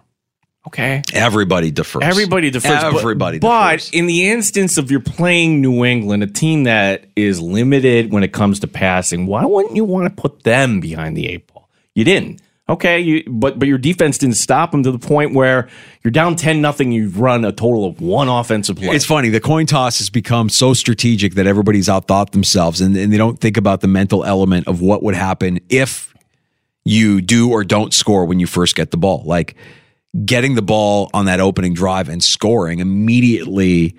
Okay. 0.67 1.03
Everybody 1.13 1.69
defers. 1.69 2.01
Everybody 2.03 2.49
defers. 2.49 2.81
but- 2.81 2.95
Everybody 2.95 3.37
But, 3.39 3.73
defers. 3.77 3.89
in 3.91 4.07
the 4.07 4.29
instance 4.29 4.77
of 4.77 4.89
you're 4.89 4.99
playing 4.99 5.61
New 5.61 5.85
England, 5.85 6.23
a 6.23 6.27
team 6.27 6.63
that 6.63 7.05
is 7.15 7.39
limited 7.39 8.11
when 8.11 8.23
it 8.23 8.33
comes 8.33 8.59
to 8.61 8.67
passing, 8.67 9.27
why 9.27 9.45
wouldn't 9.45 9.75
you 9.75 9.83
want 9.83 10.05
to 10.15 10.21
put 10.21 10.43
them 10.43 10.79
behind 10.79 11.15
the 11.15 11.27
eight 11.27 11.45
ball? 11.53 11.69
You 11.93 12.03
didn't. 12.03 12.41
Okay, 12.67 12.99
you, 12.99 13.23
but 13.27 13.59
but 13.59 13.67
your 13.67 13.77
defense 13.77 14.17
didn't 14.17 14.37
stop 14.37 14.71
them 14.71 14.81
to 14.81 14.91
the 14.91 14.97
point 14.97 15.35
where 15.35 15.67
you're 16.03 16.09
down 16.09 16.35
ten 16.35 16.61
nothing. 16.61 16.91
You've 16.91 17.19
run 17.19 17.45
a 17.45 17.51
total 17.51 17.85
of 17.85 18.01
one 18.01 18.27
offensive 18.27 18.77
play. 18.77 18.87
It's 18.87 19.05
funny. 19.05 19.29
The 19.29 19.39
coin 19.39 19.67
toss 19.67 19.99
has 19.99 20.09
become 20.09 20.49
so 20.49 20.73
strategic 20.73 21.35
that 21.35 21.45
everybody's 21.45 21.87
outthought 21.87 22.31
themselves 22.31 22.81
and, 22.81 22.97
and 22.97 23.13
they 23.13 23.17
don't 23.17 23.39
think 23.39 23.57
about 23.57 23.81
the 23.81 23.87
mental 23.87 24.25
element 24.25 24.67
of 24.67 24.81
what 24.81 25.03
would 25.03 25.13
happen 25.13 25.59
if 25.69 26.14
you 26.85 27.19
do 27.19 27.51
or 27.51 27.63
don't 27.63 27.93
score 27.93 28.25
when 28.25 28.39
you 28.39 28.47
first 28.47 28.75
get 28.75 28.91
the 28.91 28.97
ball. 28.97 29.23
Like 29.25 29.55
getting 30.23 30.55
the 30.55 30.61
ball 30.61 31.09
on 31.13 31.25
that 31.25 31.39
opening 31.39 31.73
drive 31.73 32.07
and 32.07 32.23
scoring 32.23 32.79
immediately 32.79 33.97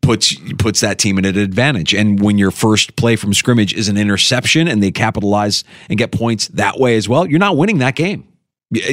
puts 0.00 0.34
puts 0.58 0.80
that 0.80 0.98
team 0.98 1.18
at 1.18 1.26
an 1.26 1.36
advantage. 1.36 1.92
And 1.94 2.20
when 2.22 2.38
your 2.38 2.50
first 2.50 2.96
play 2.96 3.16
from 3.16 3.34
scrimmage 3.34 3.74
is 3.74 3.88
an 3.88 3.96
interception 3.96 4.68
and 4.68 4.82
they 4.82 4.90
capitalize 4.90 5.64
and 5.88 5.98
get 5.98 6.12
points 6.12 6.48
that 6.48 6.78
way 6.78 6.96
as 6.96 7.08
well, 7.08 7.26
you're 7.26 7.38
not 7.38 7.56
winning 7.56 7.78
that 7.78 7.96
game. 7.96 8.28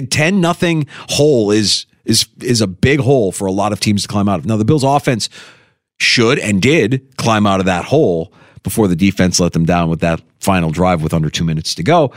10 0.10 0.42
nothing 0.42 0.88
hole 1.10 1.52
is 1.52 1.86
is 2.06 2.28
is 2.42 2.62
a 2.62 2.68
big 2.68 3.00
hole 3.00 3.32
for 3.32 3.46
a 3.46 3.52
lot 3.52 3.72
of 3.72 3.80
teams 3.80 4.02
to 4.04 4.08
climb 4.08 4.28
out 4.28 4.40
of. 4.40 4.46
Now 4.46 4.58
the 4.58 4.66
Bills 4.66 4.84
offense 4.84 5.30
should 6.00 6.40
and 6.40 6.62
did 6.62 7.16
climb 7.18 7.46
out 7.46 7.60
of 7.60 7.68
that 7.68 7.86
hole 7.86 8.34
before 8.64 8.88
the 8.88 8.96
defense 8.96 9.40
let 9.40 9.54
them 9.54 9.66
down 9.66 9.90
with 9.90 10.00
that 10.00 10.22
final 10.40 10.72
drive 10.72 11.04
with 11.04 11.14
under 11.14 11.30
2 11.30 11.44
minutes 11.44 11.76
to 11.76 11.84
go. 11.84 12.12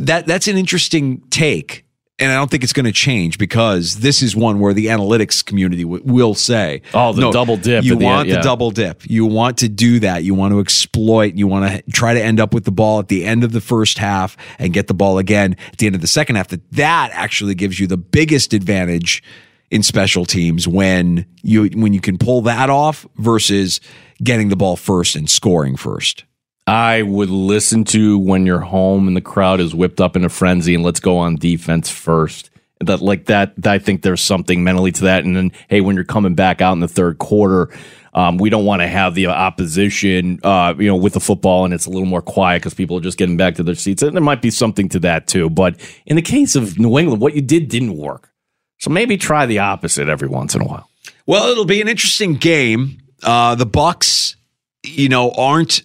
That 0.00 0.26
that's 0.26 0.48
an 0.48 0.56
interesting 0.56 1.20
take 1.30 1.84
and 2.20 2.30
I 2.30 2.34
don't 2.34 2.50
think 2.50 2.62
it's 2.62 2.74
going 2.74 2.84
to 2.84 2.92
change 2.92 3.38
because 3.38 3.96
this 4.00 4.20
is 4.20 4.36
one 4.36 4.60
where 4.60 4.74
the 4.74 4.86
analytics 4.86 5.44
community 5.44 5.84
w- 5.84 6.02
will 6.04 6.34
say, 6.34 6.82
Oh, 6.92 7.14
the 7.14 7.30
double 7.30 7.56
dip 7.56 7.82
You 7.82 7.96
the 7.96 8.04
want 8.04 8.20
end, 8.20 8.28
yeah. 8.28 8.36
the 8.36 8.42
double 8.42 8.70
dip. 8.70 9.08
You 9.08 9.24
want 9.24 9.58
to 9.58 9.68
do 9.70 10.00
that. 10.00 10.22
You 10.22 10.34
want 10.34 10.52
to 10.52 10.60
exploit. 10.60 11.34
You 11.34 11.46
want 11.46 11.72
to 11.72 11.90
try 11.90 12.12
to 12.12 12.22
end 12.22 12.38
up 12.38 12.52
with 12.52 12.64
the 12.64 12.72
ball 12.72 12.98
at 12.98 13.08
the 13.08 13.24
end 13.24 13.42
of 13.42 13.52
the 13.52 13.60
first 13.60 13.96
half 13.96 14.36
and 14.58 14.74
get 14.74 14.86
the 14.86 14.94
ball 14.94 15.16
again 15.16 15.56
at 15.72 15.78
the 15.78 15.86
end 15.86 15.94
of 15.94 16.02
the 16.02 16.06
second 16.06 16.36
half. 16.36 16.48
That 16.48 16.70
that 16.72 17.10
actually 17.14 17.54
gives 17.54 17.80
you 17.80 17.86
the 17.86 17.96
biggest 17.96 18.52
advantage 18.52 19.22
in 19.70 19.82
special 19.82 20.26
teams 20.26 20.68
when 20.68 21.24
you 21.42 21.70
when 21.74 21.94
you 21.94 22.00
can 22.00 22.18
pull 22.18 22.42
that 22.42 22.68
off 22.68 23.06
versus 23.16 23.80
getting 24.22 24.50
the 24.50 24.56
ball 24.56 24.76
first 24.76 25.16
and 25.16 25.30
scoring 25.30 25.74
first. 25.74 26.24
I 26.70 27.02
would 27.02 27.30
listen 27.30 27.82
to 27.86 28.16
when 28.16 28.46
you're 28.46 28.60
home 28.60 29.08
and 29.08 29.16
the 29.16 29.20
crowd 29.20 29.58
is 29.58 29.74
whipped 29.74 30.00
up 30.00 30.14
in 30.14 30.24
a 30.24 30.28
frenzy 30.28 30.76
and 30.76 30.84
let's 30.84 31.00
go 31.00 31.18
on 31.18 31.34
defense 31.34 31.90
first. 31.90 32.48
That 32.78 33.00
like 33.00 33.26
that, 33.26 33.54
I 33.64 33.80
think 33.80 34.02
there's 34.02 34.20
something 34.20 34.62
mentally 34.62 34.92
to 34.92 35.02
that. 35.02 35.24
And 35.24 35.34
then, 35.34 35.50
hey, 35.66 35.80
when 35.80 35.96
you're 35.96 36.04
coming 36.04 36.36
back 36.36 36.60
out 36.60 36.74
in 36.74 36.78
the 36.78 36.86
third 36.86 37.18
quarter, 37.18 37.70
um, 38.14 38.38
we 38.38 38.50
don't 38.50 38.64
want 38.64 38.82
to 38.82 38.86
have 38.86 39.16
the 39.16 39.26
opposition, 39.26 40.38
uh, 40.44 40.74
you 40.78 40.86
know, 40.86 40.94
with 40.94 41.14
the 41.14 41.20
football 41.20 41.64
and 41.64 41.74
it's 41.74 41.86
a 41.86 41.90
little 41.90 42.06
more 42.06 42.22
quiet 42.22 42.62
because 42.62 42.74
people 42.74 42.96
are 42.96 43.00
just 43.02 43.18
getting 43.18 43.36
back 43.36 43.56
to 43.56 43.64
their 43.64 43.74
seats. 43.74 44.04
And 44.04 44.14
there 44.14 44.22
might 44.22 44.40
be 44.40 44.52
something 44.52 44.88
to 44.90 45.00
that 45.00 45.26
too. 45.26 45.50
But 45.50 45.74
in 46.06 46.14
the 46.14 46.22
case 46.22 46.54
of 46.54 46.78
New 46.78 46.96
England, 47.00 47.20
what 47.20 47.34
you 47.34 47.42
did 47.42 47.68
didn't 47.68 47.96
work. 47.96 48.30
So 48.78 48.90
maybe 48.90 49.16
try 49.16 49.44
the 49.44 49.58
opposite 49.58 50.08
every 50.08 50.28
once 50.28 50.54
in 50.54 50.62
a 50.62 50.66
while. 50.66 50.88
Well, 51.26 51.48
it'll 51.48 51.64
be 51.64 51.80
an 51.80 51.88
interesting 51.88 52.34
game. 52.34 52.98
Uh, 53.24 53.56
the 53.56 53.66
Bucks, 53.66 54.36
you 54.84 55.08
know, 55.08 55.32
aren't 55.32 55.82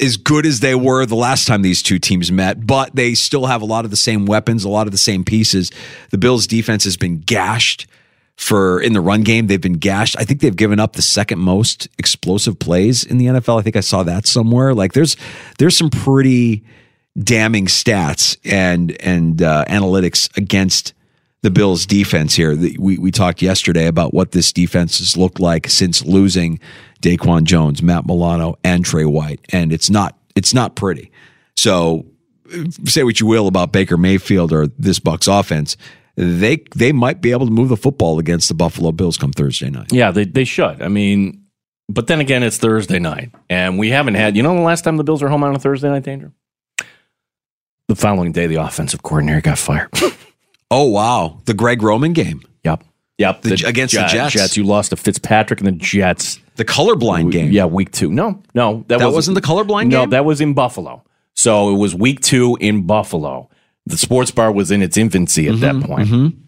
as 0.00 0.16
good 0.16 0.44
as 0.44 0.60
they 0.60 0.74
were 0.74 1.06
the 1.06 1.14
last 1.14 1.46
time 1.46 1.62
these 1.62 1.82
two 1.82 1.98
teams 1.98 2.32
met, 2.32 2.66
but 2.66 2.94
they 2.94 3.14
still 3.14 3.46
have 3.46 3.62
a 3.62 3.64
lot 3.64 3.84
of 3.84 3.90
the 3.90 3.96
same 3.96 4.26
weapons, 4.26 4.64
a 4.64 4.68
lot 4.68 4.86
of 4.86 4.92
the 4.92 4.98
same 4.98 5.24
pieces. 5.24 5.70
The 6.10 6.18
Bills' 6.18 6.46
defense 6.46 6.84
has 6.84 6.96
been 6.96 7.20
gashed 7.20 7.86
for 8.36 8.80
in 8.80 8.92
the 8.92 9.00
run 9.00 9.22
game. 9.22 9.46
They've 9.46 9.60
been 9.60 9.78
gashed. 9.78 10.16
I 10.18 10.24
think 10.24 10.40
they've 10.40 10.54
given 10.54 10.80
up 10.80 10.94
the 10.94 11.02
second 11.02 11.38
most 11.38 11.88
explosive 11.98 12.58
plays 12.58 13.04
in 13.04 13.18
the 13.18 13.26
NFL. 13.26 13.60
I 13.60 13.62
think 13.62 13.76
I 13.76 13.80
saw 13.80 14.02
that 14.02 14.26
somewhere. 14.26 14.74
Like 14.74 14.92
there's 14.92 15.16
there's 15.58 15.76
some 15.76 15.90
pretty 15.90 16.64
damning 17.16 17.66
stats 17.66 18.36
and 18.44 19.00
and 19.00 19.40
uh, 19.40 19.64
analytics 19.68 20.36
against 20.36 20.92
the 21.42 21.50
Bills 21.50 21.86
defense 21.86 22.34
here. 22.34 22.56
We 22.56 22.98
we 22.98 23.10
talked 23.10 23.42
yesterday 23.42 23.86
about 23.86 24.12
what 24.12 24.32
this 24.32 24.52
defense 24.52 24.98
has 24.98 25.16
looked 25.16 25.38
like 25.38 25.68
since 25.68 26.04
losing 26.04 26.58
Daquan 27.00 27.44
Jones, 27.44 27.82
Matt 27.82 28.06
Milano, 28.06 28.56
and 28.64 28.84
Trey 28.84 29.04
White, 29.04 29.40
and 29.50 29.72
it's 29.72 29.90
not 29.90 30.16
it's 30.34 30.54
not 30.54 30.74
pretty. 30.76 31.10
So 31.56 32.06
say 32.84 33.04
what 33.04 33.20
you 33.20 33.26
will 33.26 33.46
about 33.46 33.72
Baker 33.72 33.96
Mayfield 33.96 34.52
or 34.52 34.66
this 34.78 34.98
Bucks 34.98 35.26
offense, 35.26 35.76
they 36.16 36.64
they 36.74 36.92
might 36.92 37.20
be 37.20 37.32
able 37.32 37.46
to 37.46 37.52
move 37.52 37.68
the 37.68 37.76
football 37.76 38.18
against 38.18 38.48
the 38.48 38.54
Buffalo 38.54 38.92
Bills 38.92 39.16
come 39.16 39.32
Thursday 39.32 39.70
night. 39.70 39.92
Yeah, 39.92 40.10
they 40.10 40.24
they 40.24 40.44
should. 40.44 40.82
I 40.82 40.88
mean, 40.88 41.44
but 41.88 42.06
then 42.06 42.20
again, 42.20 42.42
it's 42.42 42.58
Thursday 42.58 42.98
night, 42.98 43.30
and 43.48 43.78
we 43.78 43.90
haven't 43.90 44.14
had. 44.14 44.36
You 44.36 44.42
know, 44.42 44.54
the 44.54 44.62
last 44.62 44.82
time 44.82 44.96
the 44.96 45.04
Bills 45.04 45.22
were 45.22 45.28
home 45.28 45.42
on 45.42 45.54
a 45.54 45.58
Thursday 45.58 45.88
night, 45.88 46.04
danger. 46.04 46.32
The 47.88 47.96
following 47.96 48.32
day, 48.32 48.46
the 48.46 48.56
offensive 48.56 49.02
coordinator 49.02 49.40
got 49.40 49.58
fired. 49.58 49.90
oh 50.70 50.84
wow, 50.88 51.40
the 51.44 51.54
Greg 51.54 51.82
Roman 51.82 52.12
game. 52.12 52.42
Yep. 52.64 52.84
Yep. 53.18 53.42
The, 53.42 53.64
against 53.66 53.94
the 53.94 54.06
Jets. 54.06 54.34
Jets. 54.34 54.56
You 54.56 54.64
lost 54.64 54.90
to 54.90 54.96
Fitzpatrick 54.96 55.60
and 55.60 55.66
the 55.66 55.72
Jets. 55.72 56.40
The 56.56 56.64
colorblind 56.64 57.32
game. 57.32 57.52
Yeah, 57.52 57.66
week 57.66 57.92
two. 57.92 58.10
No, 58.10 58.42
no, 58.54 58.84
that, 58.88 59.00
wasn't, 59.00 59.34
the 59.34 59.40
colorblind 59.40 59.88
no, 59.88 60.02
game. 60.02 60.10
No, 60.10 60.16
that 60.16 60.24
was 60.24 60.40
in 60.40 60.54
Buffalo. 60.54 61.02
So 61.34 61.74
it 61.74 61.78
was 61.78 61.94
week 61.94 62.20
two 62.20 62.56
in 62.60 62.86
Buffalo. 62.86 63.50
The 63.86 63.98
sports 63.98 64.30
bar 64.30 64.50
was 64.52 64.70
in 64.70 64.82
its 64.82 64.96
infancy 64.96 65.48
at 65.48 65.60
that 65.60 65.82
point. 65.82 66.08
Mm-hmm. 66.08 66.40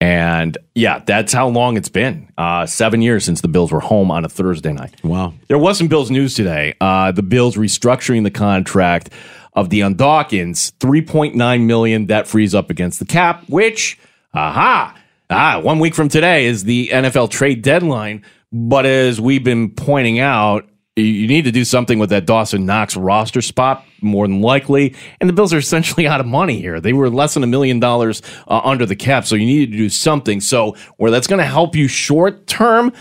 And 0.00 0.58
yeah, 0.74 0.98
that's 0.98 1.32
how 1.32 1.48
long 1.48 1.76
it's 1.76 1.88
been. 1.88 2.30
Uh, 2.36 2.66
seven 2.66 3.00
years 3.00 3.24
since 3.24 3.40
the 3.40 3.48
Bills 3.48 3.72
were 3.72 3.80
home 3.80 4.10
on 4.10 4.24
a 4.24 4.28
Thursday 4.28 4.72
night. 4.72 4.94
Wow. 5.02 5.34
There 5.48 5.58
was 5.58 5.78
some 5.78 5.88
Bills 5.88 6.10
news 6.10 6.34
today. 6.34 6.74
Uh, 6.80 7.12
the 7.12 7.22
Bills 7.22 7.56
restructuring 7.56 8.22
the 8.22 8.30
contract 8.30 9.10
of 9.54 9.70
Dion 9.70 9.94
Dawkins, 9.94 10.72
3.9 10.80 11.64
million 11.64 12.06
that 12.06 12.26
frees 12.26 12.54
up 12.54 12.68
against 12.70 12.98
the 12.98 13.06
cap, 13.06 13.44
which, 13.48 13.98
aha, 14.34 14.94
ah, 15.30 15.60
one 15.60 15.78
week 15.78 15.94
from 15.94 16.08
today 16.08 16.46
is 16.46 16.64
the 16.64 16.88
NFL 16.88 17.30
trade 17.30 17.62
deadline. 17.62 18.22
But 18.52 18.86
as 18.86 19.20
we've 19.20 19.44
been 19.44 19.70
pointing 19.70 20.18
out, 20.18 20.68
you 20.96 21.26
need 21.26 21.44
to 21.44 21.52
do 21.52 21.64
something 21.64 21.98
with 21.98 22.08
that 22.10 22.24
Dawson 22.24 22.64
Knox 22.64 22.96
roster 22.96 23.42
spot, 23.42 23.84
more 24.00 24.26
than 24.26 24.40
likely. 24.40 24.94
And 25.20 25.28
the 25.28 25.34
Bills 25.34 25.52
are 25.52 25.58
essentially 25.58 26.06
out 26.08 26.20
of 26.20 26.26
money 26.26 26.58
here. 26.60 26.80
They 26.80 26.94
were 26.94 27.10
less 27.10 27.34
than 27.34 27.42
a 27.42 27.46
million 27.46 27.80
dollars 27.80 28.22
uh, 28.48 28.60
under 28.64 28.86
the 28.86 28.96
cap, 28.96 29.26
so 29.26 29.34
you 29.34 29.44
needed 29.44 29.72
to 29.72 29.78
do 29.78 29.88
something. 29.90 30.40
So, 30.40 30.74
where 30.96 31.10
that's 31.10 31.26
going 31.26 31.40
to 31.40 31.44
help 31.44 31.76
you 31.76 31.86
short 31.86 32.46
term, 32.46 32.92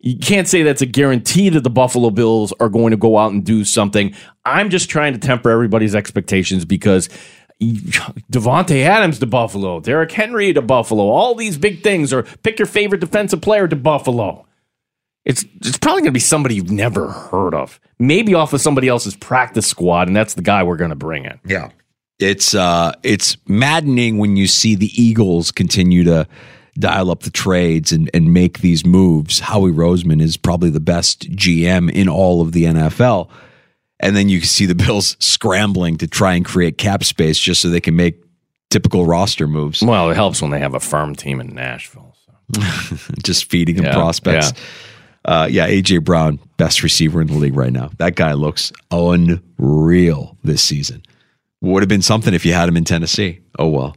you 0.00 0.18
can't 0.18 0.48
say 0.48 0.62
that's 0.62 0.82
a 0.82 0.86
guarantee 0.86 1.48
that 1.50 1.60
the 1.60 1.70
Buffalo 1.70 2.10
Bills 2.10 2.52
are 2.58 2.68
going 2.68 2.90
to 2.90 2.96
go 2.96 3.18
out 3.18 3.32
and 3.32 3.44
do 3.44 3.64
something. 3.64 4.14
I'm 4.44 4.68
just 4.68 4.90
trying 4.90 5.12
to 5.12 5.18
temper 5.18 5.50
everybody's 5.50 5.94
expectations 5.94 6.64
because 6.64 7.08
Davante 7.60 8.84
Adams 8.84 9.18
to 9.20 9.26
Buffalo, 9.26 9.80
Derrick 9.80 10.12
Henry 10.12 10.52
to 10.52 10.62
Buffalo, 10.62 11.04
all 11.04 11.34
these 11.34 11.56
big 11.56 11.82
things, 11.82 12.12
or 12.12 12.24
pick 12.42 12.58
your 12.58 12.66
favorite 12.66 13.00
defensive 13.00 13.40
player 13.40 13.68
to 13.68 13.76
Buffalo. 13.76 14.46
It's 15.24 15.44
it's 15.60 15.78
probably 15.78 16.02
going 16.02 16.10
to 16.10 16.12
be 16.12 16.20
somebody 16.20 16.56
you've 16.56 16.70
never 16.70 17.10
heard 17.10 17.54
of. 17.54 17.80
Maybe 17.98 18.34
off 18.34 18.52
of 18.52 18.60
somebody 18.60 18.88
else's 18.88 19.16
practice 19.16 19.66
squad, 19.66 20.08
and 20.08 20.16
that's 20.16 20.34
the 20.34 20.42
guy 20.42 20.62
we're 20.62 20.76
going 20.76 20.90
to 20.90 20.96
bring 20.96 21.24
in. 21.24 21.40
Yeah, 21.46 21.70
it's 22.18 22.54
uh, 22.54 22.92
it's 23.02 23.36
maddening 23.48 24.18
when 24.18 24.36
you 24.36 24.46
see 24.46 24.74
the 24.74 24.90
Eagles 25.00 25.50
continue 25.50 26.04
to 26.04 26.28
dial 26.78 27.10
up 27.10 27.20
the 27.20 27.30
trades 27.30 27.90
and 27.92 28.10
and 28.12 28.34
make 28.34 28.58
these 28.58 28.84
moves. 28.84 29.40
Howie 29.40 29.70
Roseman 29.70 30.20
is 30.20 30.36
probably 30.36 30.70
the 30.70 30.80
best 30.80 31.30
GM 31.30 31.90
in 31.90 32.08
all 32.08 32.42
of 32.42 32.52
the 32.52 32.64
NFL, 32.64 33.30
and 34.00 34.16
then 34.16 34.28
you 34.28 34.40
can 34.40 34.48
see 34.48 34.66
the 34.66 34.74
Bills 34.86 35.16
scrambling 35.20 35.96
to 35.98 36.06
try 36.06 36.34
and 36.34 36.44
create 36.44 36.78
cap 36.78 37.04
space 37.04 37.38
just 37.38 37.60
so 37.60 37.68
they 37.68 37.80
can 37.80 37.96
make 37.96 38.22
typical 38.70 39.06
roster 39.06 39.46
moves. 39.46 39.82
Well, 39.82 40.10
it 40.10 40.14
helps 40.14 40.42
when 40.42 40.50
they 40.50 40.58
have 40.60 40.74
a 40.74 40.80
firm 40.80 41.14
team 41.14 41.40
in 41.40 41.54
Nashville. 41.54 42.14
So. 42.54 42.62
just 43.22 43.50
feeding 43.50 43.76
them 43.76 43.84
Yeah, 43.86 43.94
prospects. 43.94 44.52
yeah. 44.54 44.60
Uh, 45.26 45.46
yeah, 45.50 45.66
AJ 45.68 46.04
Brown, 46.04 46.38
best 46.58 46.82
receiver 46.82 47.20
in 47.22 47.28
the 47.28 47.34
league 47.34 47.56
right 47.56 47.72
now. 47.72 47.90
That 47.96 48.14
guy 48.14 48.34
looks 48.34 48.72
unreal 48.90 50.36
this 50.44 50.62
season. 50.62 51.02
Would 51.62 51.82
have 51.82 51.88
been 51.88 52.02
something 52.02 52.34
if 52.34 52.44
you 52.44 52.52
had 52.52 52.68
him 52.68 52.76
in 52.76 52.84
Tennessee. 52.84 53.40
Oh 53.58 53.68
well. 53.68 53.96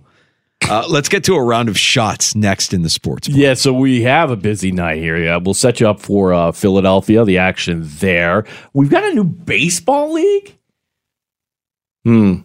Uh, 0.70 0.86
let's 0.89 1.08
get 1.08 1.24
to 1.24 1.36
a 1.36 1.43
round 1.43 1.70
of 1.70 1.78
shots 1.78 2.36
next 2.36 2.74
in 2.74 2.82
the 2.82 2.89
sports. 2.89 3.30
Yeah, 3.30 3.54
so 3.54 3.72
we 3.74 4.02
have 4.02 4.32
a 4.32 4.36
busy 4.36 4.72
night 4.72 4.98
here. 4.98 5.17
Yeah, 5.17 5.38
we'll 5.38 5.54
set 5.54 5.80
you 5.80 5.89
up 5.89 6.02
for 6.02 6.34
uh, 6.34 6.52
Philadelphia, 6.52 7.24
the 7.24 7.38
action 7.38 7.84
there. 7.86 8.46
We've 8.74 8.89
got 8.89 9.06
a 9.06 9.13
new 9.13 9.24
baseball 9.24 10.12
league. 10.13 10.58
Hmm. 12.04 12.36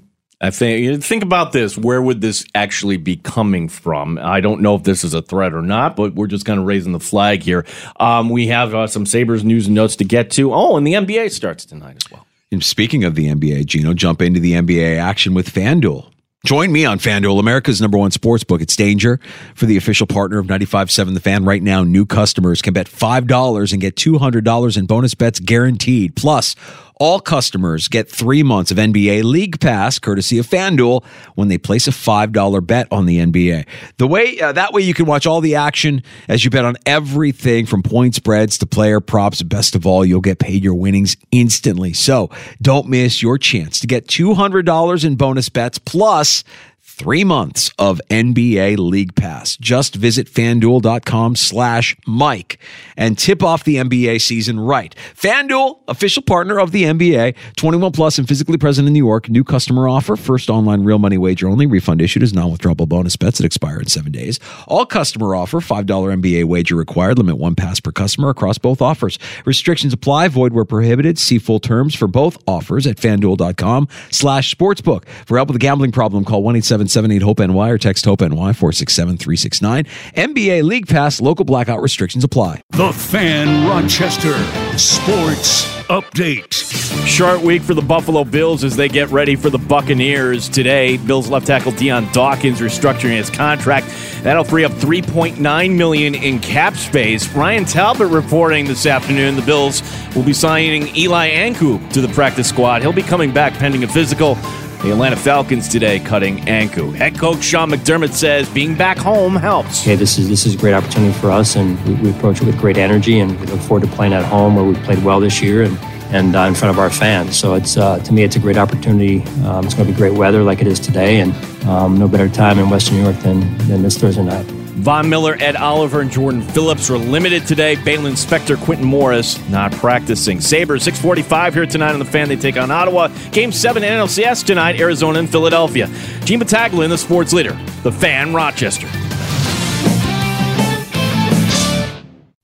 I 0.41 0.51
think 0.51 1.05
think 1.05 1.23
about 1.23 1.53
this. 1.53 1.79
Where 1.79 2.03
would 2.03 2.21
this 2.21 2.45
actually 2.53 2.97
be 2.97 3.17
coming 3.17 3.69
from? 3.69 4.19
I 4.21 4.41
don't 4.41 4.61
know 4.61 4.75
if 4.75 4.83
this 4.83 5.05
is 5.05 5.15
a 5.15 5.23
threat 5.23 5.55
or 5.55 5.63
not, 5.63 5.95
but 5.95 6.15
we're 6.15 6.27
just 6.27 6.45
kind 6.45 6.59
of 6.59 6.67
raising 6.67 6.91
the 6.91 6.99
flag 6.99 7.45
here. 7.45 7.65
Um, 8.01 8.29
we 8.29 8.49
have 8.49 8.75
uh, 8.75 8.89
some 8.89 9.07
Sabres 9.07 9.45
news 9.45 9.67
and 9.67 9.77
notes 9.77 9.95
to 9.97 10.05
get 10.05 10.33
to. 10.33 10.53
Oh, 10.53 10.77
and 10.77 10.85
the 10.85 10.95
NBA 10.95 11.31
starts 11.31 11.65
tonight 11.65 11.97
as 12.05 12.11
well. 12.11 12.27
And 12.51 12.63
speaking 12.63 13.05
of 13.05 13.15
the 13.15 13.29
NBA, 13.29 13.67
Gino, 13.67 13.95
jump 13.95 14.21
into 14.21 14.41
the 14.41 14.55
NBA 14.55 14.99
action 14.99 15.33
with 15.33 15.49
FanDuel. 15.49 16.11
Join 16.45 16.73
me 16.73 16.85
on 16.85 16.99
FanDuel, 16.99 17.39
America's 17.39 17.81
number 17.81 17.97
one 17.97 18.11
sports 18.11 18.43
book. 18.43 18.61
It's 18.61 18.75
danger 18.75 19.21
for 19.55 19.67
the 19.67 19.77
official 19.77 20.09
partner 20.09 20.41
of 20.41 20.49
95.7 20.49 21.15
The 21.15 21.21
Fan. 21.21 21.45
Right 21.45 21.63
now, 21.63 21.85
new 21.85 22.05
customers 22.05 22.61
can 22.61 22.75
bet 22.75 22.89
$5 22.89 23.73
and 23.73 23.81
get 23.81 23.95
$200 23.95 24.77
in 24.77 24.87
bonus 24.87 25.15
bets 25.15 25.39
guaranteed. 25.39 26.17
Plus, 26.17 26.57
all 27.03 27.19
customers 27.19 27.89
get 27.89 28.09
three 28.09 28.45
months 28.45 28.71
of 28.71 28.77
NBA 28.77 29.25
League 29.25 29.59
Pass, 29.59 29.99
courtesy 29.99 30.39
of 30.39 30.47
FanDuel, 30.47 31.05
when 31.35 31.49
they 31.49 31.59
place 31.59 31.89
a 31.89 31.91
$5 31.91 32.65
bet 32.65 32.87
on 32.93 33.07
the 33.07 33.19
NBA. 33.19 33.67
The 33.97 34.07
way 34.07 34.41
uh, 34.41 34.53
that 34.53 34.73
way 34.73 34.83
you 34.83 34.95
can 34.95 35.07
watch 35.07 35.27
all 35.27 35.41
the 35.41 35.57
action 35.57 36.05
as 36.29 36.45
you 36.45 36.51
bet 36.51 36.65
on 36.65 36.77
everything 36.87 37.67
from 37.67 37.83
point 37.83 38.15
spreads 38.15 38.57
to 38.59 38.67
player 38.67 39.01
props. 39.01 39.43
Best 39.43 39.75
of 39.75 39.85
all, 39.85 40.05
you'll 40.05 40.21
get 40.21 40.39
paid 40.39 40.63
your 40.63 40.75
winnings 40.75 41.17
instantly. 41.33 41.93
So 41.93 42.31
don't 42.61 42.87
miss 42.87 43.21
your 43.21 43.37
chance 43.37 43.81
to 43.81 43.89
get 43.89 44.07
$200 44.07 45.05
in 45.05 45.17
bonus 45.17 45.49
bets 45.49 45.79
plus 45.79 46.45
three 46.93 47.25
months 47.25 47.73
of 47.79 48.01
NBA 48.11 48.79
League 48.79 49.15
Pass. 49.15 49.57
Just 49.57 49.95
visit 49.95 50.29
fanduel.com 50.29 51.37
slash 51.37 51.97
Mike 52.07 52.59
and 52.97 53.19
tip 53.19 53.43
off 53.43 53.65
the 53.65 53.77
NBA 53.77 54.21
season 54.21 54.61
right. 54.61 54.95
FanDuel, 55.15 55.81
official 55.89 56.23
partner 56.23 56.61
of 56.61 56.71
the 56.71 56.85
NBA, 56.85 57.35
21 57.57 57.93
plus 57.93 58.19
and 58.19 58.29
physically 58.29 58.59
present 58.59 58.87
in 58.87 58.93
New 58.93 59.05
York. 59.05 59.29
New 59.29 59.43
customer 59.43 59.89
offer. 59.89 60.17
First 60.17 60.51
online 60.51 60.85
real 60.85 60.99
money 60.99 61.19
wager 61.19 61.49
only. 61.49 61.67
Refund 61.67 62.03
issued 62.03 62.23
as 62.23 62.35
non-withdrawable 62.35 62.89
bonus 62.89 63.17
bets 63.17 63.39
that 63.39 63.47
expire 63.47 63.81
in 63.81 63.87
seven 63.87 64.13
days. 64.13 64.39
All 64.69 64.85
customer 64.85 65.35
offer. 65.35 65.61
$5 65.61 65.87
NBA 65.87 66.45
wager 66.45 66.77
required. 66.77 67.19
Limit 67.19 67.39
one 67.39 67.55
pass 67.55 67.81
per 67.81 67.91
customer 67.93 68.29
across 68.29 68.59
both 68.59 68.83
offers. 68.83 69.19
Restrictions 69.47 69.93
apply. 69.93 70.29
Void 70.29 70.53
where 70.53 70.65
prohibited. 70.65 71.19
See 71.19 71.39
full 71.39 71.61
terms 71.61 71.95
for 71.95 72.07
both 72.07 72.37
offers 72.47 72.87
at 72.87 72.99
fanduel.com 72.99 73.89
slash 74.11 74.55
sportsbook. 74.55 75.07
For 75.27 75.39
help 75.39 75.49
with 75.49 75.57
a 75.57 75.59
gambling 75.59 75.93
problem, 75.93 76.25
call 76.25 76.43
1-877 76.87 77.23
hope 77.23 77.39
ny 77.39 77.71
or 77.71 77.79
text 77.79 78.05
HOPE-NY 78.05 78.53
467-369. 78.53 79.87
NBA 80.15 80.63
League 80.63 80.87
Pass. 80.87 81.21
Local 81.21 81.45
blackout 81.45 81.83
restrictions 81.83 82.25
apply. 82.25 82.63
The 82.71 82.93
Fan 82.93 83.69
Rochester 83.69 84.35
Sports 84.79 85.67
Update. 85.89 87.07
Short 87.07 87.43
week 87.43 87.61
for 87.63 87.75
the 87.75 87.83
Buffalo 87.83 88.25
Bills 88.25 88.65
as 88.65 88.77
they 88.77 88.89
get 88.89 89.11
ready 89.11 89.37
for 89.37 89.51
the 89.51 89.59
Buccaneers 89.59 90.49
today. 90.49 90.97
Bills 90.97 91.29
left 91.29 91.47
tackle 91.47 91.73
Dion 91.73 92.11
Dawkins 92.13 92.61
restructuring 92.61 93.17
his 93.17 93.29
contract. 93.29 93.89
That'll 94.23 94.45
free 94.45 94.65
up 94.65 94.73
3.9 94.73 95.77
million 95.77 96.15
in 96.15 96.39
cap 96.39 96.77
space. 96.77 97.29
Ryan 97.35 97.65
Talbot 97.65 98.09
reporting 98.09 98.67
this 98.67 98.87
afternoon 98.87 99.37
the 99.37 99.43
Bills 99.43 99.83
will 100.15 100.23
be 100.23 100.33
signing 100.33 100.97
Eli 100.97 101.31
Ankou 101.31 101.93
to 101.93 102.01
the 102.01 102.09
practice 102.09 102.49
squad. 102.49 102.83
He'll 102.83 102.93
be 102.93 103.03
coming 103.03 103.33
back 103.33 103.53
pending 103.55 103.85
a 103.85 103.89
physical. 103.89 104.37
The 104.83 104.91
Atlanta 104.91 105.15
Falcons 105.15 105.69
today 105.69 106.01
cutting 106.01 106.39
Ankou. 106.39 106.93
Head 106.93 107.17
coach 107.17 107.45
Sean 107.45 107.71
McDermott 107.71 108.13
says 108.13 108.51
being 108.51 108.75
back 108.75 108.99
home 108.99 109.37
helps. 109.37 109.83
Okay, 109.83 109.95
this 109.95 110.19
is 110.19 110.29
this 110.29 110.45
is 110.45 110.57
a 110.57 110.59
great 110.59 110.75
opportunity 110.75 111.13
for 111.21 111.31
us, 111.31 111.55
and 111.55 111.81
we, 111.87 111.95
we 112.03 112.11
approach 112.11 112.43
it 112.43 112.47
with 112.47 112.59
great 112.59 112.77
energy, 112.77 113.21
and 113.21 113.39
we 113.39 113.47
look 113.47 113.61
forward 113.61 113.89
to 113.89 113.95
playing 113.95 114.13
at 114.13 114.25
home 114.25 114.57
where 114.57 114.65
we 114.65 114.75
played 114.75 115.05
well 115.05 115.21
this 115.21 115.41
year 115.41 115.63
and 115.63 115.79
and 116.11 116.35
uh, 116.35 116.41
in 116.41 116.57
front 116.57 116.75
of 116.75 116.81
our 116.81 116.91
fans. 116.91 117.39
So 117.39 117.55
it's 117.55 117.77
uh, 117.77 118.01
to 118.01 118.13
me, 118.13 118.25
it's 118.25 118.35
a 118.35 118.41
great 118.41 118.57
opportunity. 118.57 119.23
Um, 119.45 119.65
it's 119.65 119.75
going 119.75 119.87
to 119.87 119.93
be 119.93 119.97
great 119.97 120.15
weather 120.15 120.43
like 120.43 120.61
it 120.61 120.67
is 120.67 120.81
today, 120.81 121.21
and 121.21 121.33
um, 121.65 121.97
no 121.97 122.09
better 122.09 122.29
time 122.29 122.59
in 122.59 122.69
Western 122.69 122.97
New 122.97 123.05
York 123.05 123.17
than 123.19 123.57
than 123.69 123.83
this 123.83 123.97
Thursday 123.97 124.25
night. 124.25 124.62
Von 124.75 125.09
Miller, 125.09 125.37
Ed 125.39 125.55
Oliver, 125.55 126.01
and 126.01 126.11
Jordan 126.11 126.43
Phillips 126.43 126.89
were 126.89 126.99
limited 126.99 127.47
today. 127.47 127.77
Baylon 127.77 128.13
Spector, 128.13 128.57
Quintin 128.57 128.87
Morris 128.87 129.39
not 129.51 129.71
practicing. 129.73 130.41
Sabres, 130.41 130.83
645 130.83 131.55
here 131.55 131.67
tonight 131.67 131.93
on 131.93 131.99
the 131.99 132.05
fan. 132.05 132.29
They 132.29 132.37
take 132.37 132.57
on 132.57 132.71
Ottawa. 132.71 133.09
Game 133.33 133.53
7 133.53 133.83
NLCS 133.83 134.45
tonight, 134.45 134.81
Arizona 134.81 135.19
and 135.19 135.31
Philadelphia. 135.31 135.91
Gene 136.25 136.39
Battaglia, 136.39 136.89
the 136.89 136.99
sports 136.99 137.33
leader. 137.33 137.53
The 137.83 137.93
fan, 137.93 138.35
Rochester. 138.35 138.89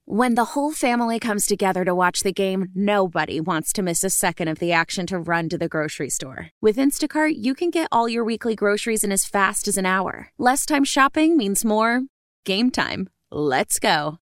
When 0.05 0.35
the 0.35 0.47
whole 0.47 0.73
family 0.73 1.21
comes 1.21 1.47
together 1.47 1.85
to 1.85 1.95
watch 1.95 2.25
the 2.25 2.33
game, 2.33 2.69
nobody 2.75 3.41
wants 3.41 3.73
to 3.75 3.83
miss 3.83 4.03
a 4.03 4.11
second 4.11 4.49
of 4.49 4.59
the 4.59 4.73
action 4.73 5.07
to 5.07 5.19
run 5.19 5.49
to 5.49 5.57
the 5.57 5.69
grocery 5.69 6.11
store. 6.11 6.49
With 6.61 6.77
Instacart, 6.77 7.35
you 7.37 7.55
can 7.55 7.71
get 7.71 7.88
all 7.93 8.09
your 8.09 8.25
weekly 8.25 8.57
groceries 8.57 9.05
in 9.05 9.12
as 9.12 9.25
fast 9.25 9.69
as 9.69 9.77
an 9.77 9.87
hour. 9.87 10.33
Less 10.37 10.67
time 10.67 10.83
shopping 10.83 11.37
means 11.37 11.64
more 11.64 12.03
game 12.44 12.70
time. 12.70 13.09
Let's 13.31 13.79
go. 13.79 14.18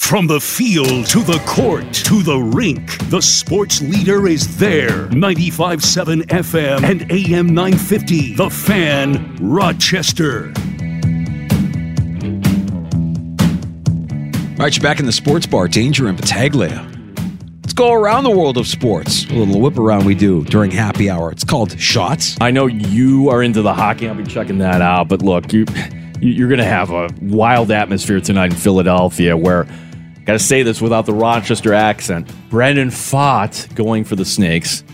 From 0.00 0.26
the 0.26 0.40
field 0.40 1.06
to 1.08 1.20
the 1.20 1.38
court 1.46 1.92
to 1.92 2.22
the 2.22 2.38
rink, 2.38 2.98
the 3.10 3.20
sports 3.20 3.82
leader 3.82 4.26
is 4.26 4.56
there. 4.56 5.08
95.7 5.08 6.22
FM 6.28 6.82
and 6.82 7.12
AM 7.12 7.48
950. 7.48 8.34
The 8.34 8.48
Fan, 8.48 9.36
Rochester. 9.40 10.52
All 14.58 14.64
right, 14.64 14.74
you're 14.74 14.82
back 14.82 14.98
in 14.98 15.06
the 15.06 15.12
sports 15.12 15.46
bar. 15.46 15.68
Danger 15.68 16.08
and 16.08 16.16
Battaglia. 16.16 16.88
Let's 17.62 17.74
go 17.74 17.92
around 17.92 18.24
the 18.24 18.30
world 18.30 18.56
of 18.56 18.66
sports. 18.66 19.24
A 19.26 19.34
little 19.34 19.60
whip 19.60 19.78
around 19.78 20.04
we 20.04 20.14
do 20.14 20.42
during 20.44 20.70
happy 20.70 21.10
hour. 21.10 21.30
It's 21.30 21.44
called 21.44 21.78
Shots. 21.78 22.36
I 22.40 22.50
know 22.50 22.66
you 22.66 23.28
are 23.28 23.42
into 23.42 23.62
the 23.62 23.74
hockey. 23.74 24.08
I'll 24.08 24.14
be 24.14 24.24
checking 24.24 24.58
that 24.58 24.80
out. 24.80 25.08
But 25.08 25.22
look, 25.22 25.52
you 25.52 25.64
you're 26.20 26.48
going 26.48 26.58
to 26.58 26.64
have 26.64 26.90
a 26.90 27.08
wild 27.20 27.70
atmosphere 27.70 28.20
tonight 28.20 28.52
in 28.52 28.56
Philadelphia 28.56 29.36
where, 29.36 29.64
got 30.24 30.32
to 30.34 30.38
say 30.38 30.62
this 30.62 30.80
without 30.80 31.06
the 31.06 31.14
Rochester 31.14 31.72
accent, 31.72 32.30
Brandon 32.50 32.88
Pfaadt 32.88 33.74
going 33.74 34.04
for 34.04 34.16
the 34.16 34.24
Snakes. 34.24 34.84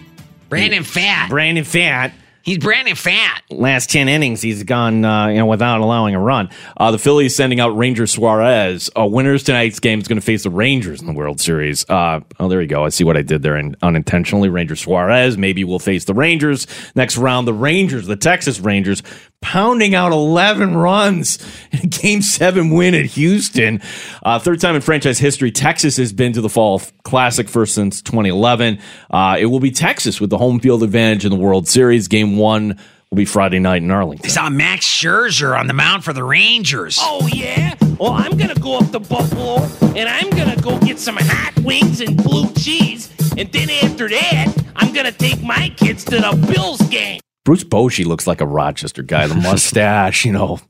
Brandon 0.48 0.84
Fat. 0.84 1.28
Brandon 1.30 1.64
Fat. 1.64 2.12
He's 2.44 2.58
Brandon 2.58 2.94
Fat. 2.94 3.42
Last 3.48 3.88
10 3.90 4.06
innings, 4.06 4.42
he's 4.42 4.64
gone 4.64 5.02
uh, 5.02 5.28
you 5.28 5.38
know, 5.38 5.46
without 5.46 5.80
allowing 5.80 6.14
a 6.14 6.20
run. 6.20 6.50
Uh, 6.76 6.90
the 6.90 6.98
Phillies 6.98 7.34
sending 7.34 7.58
out 7.58 7.70
Ranger 7.70 8.06
Suarez. 8.06 8.90
Uh, 8.94 9.06
winners 9.06 9.42
tonight's 9.42 9.80
game 9.80 9.98
is 9.98 10.06
going 10.06 10.18
to 10.18 10.24
face 10.24 10.42
the 10.42 10.50
Rangers 10.50 11.00
in 11.00 11.06
the 11.06 11.14
World 11.14 11.40
Series. 11.40 11.88
Uh, 11.88 12.20
oh, 12.38 12.48
there 12.48 12.60
you 12.60 12.68
go. 12.68 12.84
I 12.84 12.90
see 12.90 13.02
what 13.02 13.16
I 13.16 13.22
did 13.22 13.42
there 13.42 13.56
in, 13.56 13.76
unintentionally. 13.80 14.50
Ranger 14.50 14.76
Suarez 14.76 15.38
maybe 15.38 15.64
we'll 15.64 15.78
face 15.78 16.04
the 16.04 16.12
Rangers 16.12 16.66
next 16.94 17.16
round. 17.16 17.48
The 17.48 17.54
Rangers, 17.54 18.06
the 18.06 18.16
Texas 18.16 18.60
Rangers, 18.60 19.02
pounding 19.44 19.94
out 19.94 20.10
11 20.10 20.74
runs 20.74 21.38
in 21.70 21.80
a 21.80 21.86
game 21.86 22.22
seven 22.22 22.70
win 22.70 22.94
at 22.94 23.04
Houston. 23.04 23.82
Uh, 24.22 24.38
third 24.38 24.58
time 24.58 24.74
in 24.74 24.80
franchise 24.80 25.18
history, 25.18 25.52
Texas 25.52 25.98
has 25.98 26.14
been 26.14 26.32
to 26.32 26.40
the 26.40 26.48
Fall 26.48 26.80
Classic 27.02 27.46
first 27.46 27.74
since 27.74 28.00
2011. 28.00 28.78
Uh, 29.10 29.36
it 29.38 29.46
will 29.46 29.60
be 29.60 29.70
Texas 29.70 30.18
with 30.18 30.30
the 30.30 30.38
home 30.38 30.60
field 30.60 30.82
advantage 30.82 31.26
in 31.26 31.30
the 31.30 31.36
World 31.36 31.68
Series. 31.68 32.08
Game 32.08 32.38
one 32.38 32.78
will 33.10 33.16
be 33.16 33.26
Friday 33.26 33.58
night 33.58 33.82
in 33.82 33.90
Arlington. 33.90 34.24
I 34.24 34.30
saw 34.30 34.48
Max 34.48 34.86
Scherzer 34.86 35.56
on 35.56 35.66
the 35.66 35.74
mound 35.74 36.04
for 36.04 36.14
the 36.14 36.24
Rangers. 36.24 36.96
Oh, 37.00 37.28
yeah? 37.28 37.74
Well, 38.00 38.12
I'm 38.12 38.38
going 38.38 38.50
to 38.50 38.60
go 38.60 38.78
up 38.78 38.90
to 38.92 38.98
Buffalo 38.98 39.58
and 39.94 40.08
I'm 40.08 40.30
going 40.30 40.56
to 40.56 40.62
go 40.62 40.78
get 40.78 40.98
some 40.98 41.16
hot 41.18 41.52
wings 41.62 42.00
and 42.00 42.16
blue 42.16 42.50
cheese. 42.54 43.12
And 43.36 43.52
then 43.52 43.68
after 43.68 44.08
that, 44.08 44.54
I'm 44.74 44.94
going 44.94 45.06
to 45.06 45.12
take 45.12 45.42
my 45.42 45.68
kids 45.76 46.02
to 46.06 46.16
the 46.16 46.50
Bills 46.50 46.80
game. 46.88 47.20
Bruce 47.44 47.64
Bochy 47.64 48.04
looks 48.06 48.26
like 48.26 48.40
a 48.40 48.46
Rochester 48.46 49.02
guy. 49.02 49.26
The 49.26 49.34
mustache, 49.50 50.24
you 50.24 50.32
know, 50.32 50.60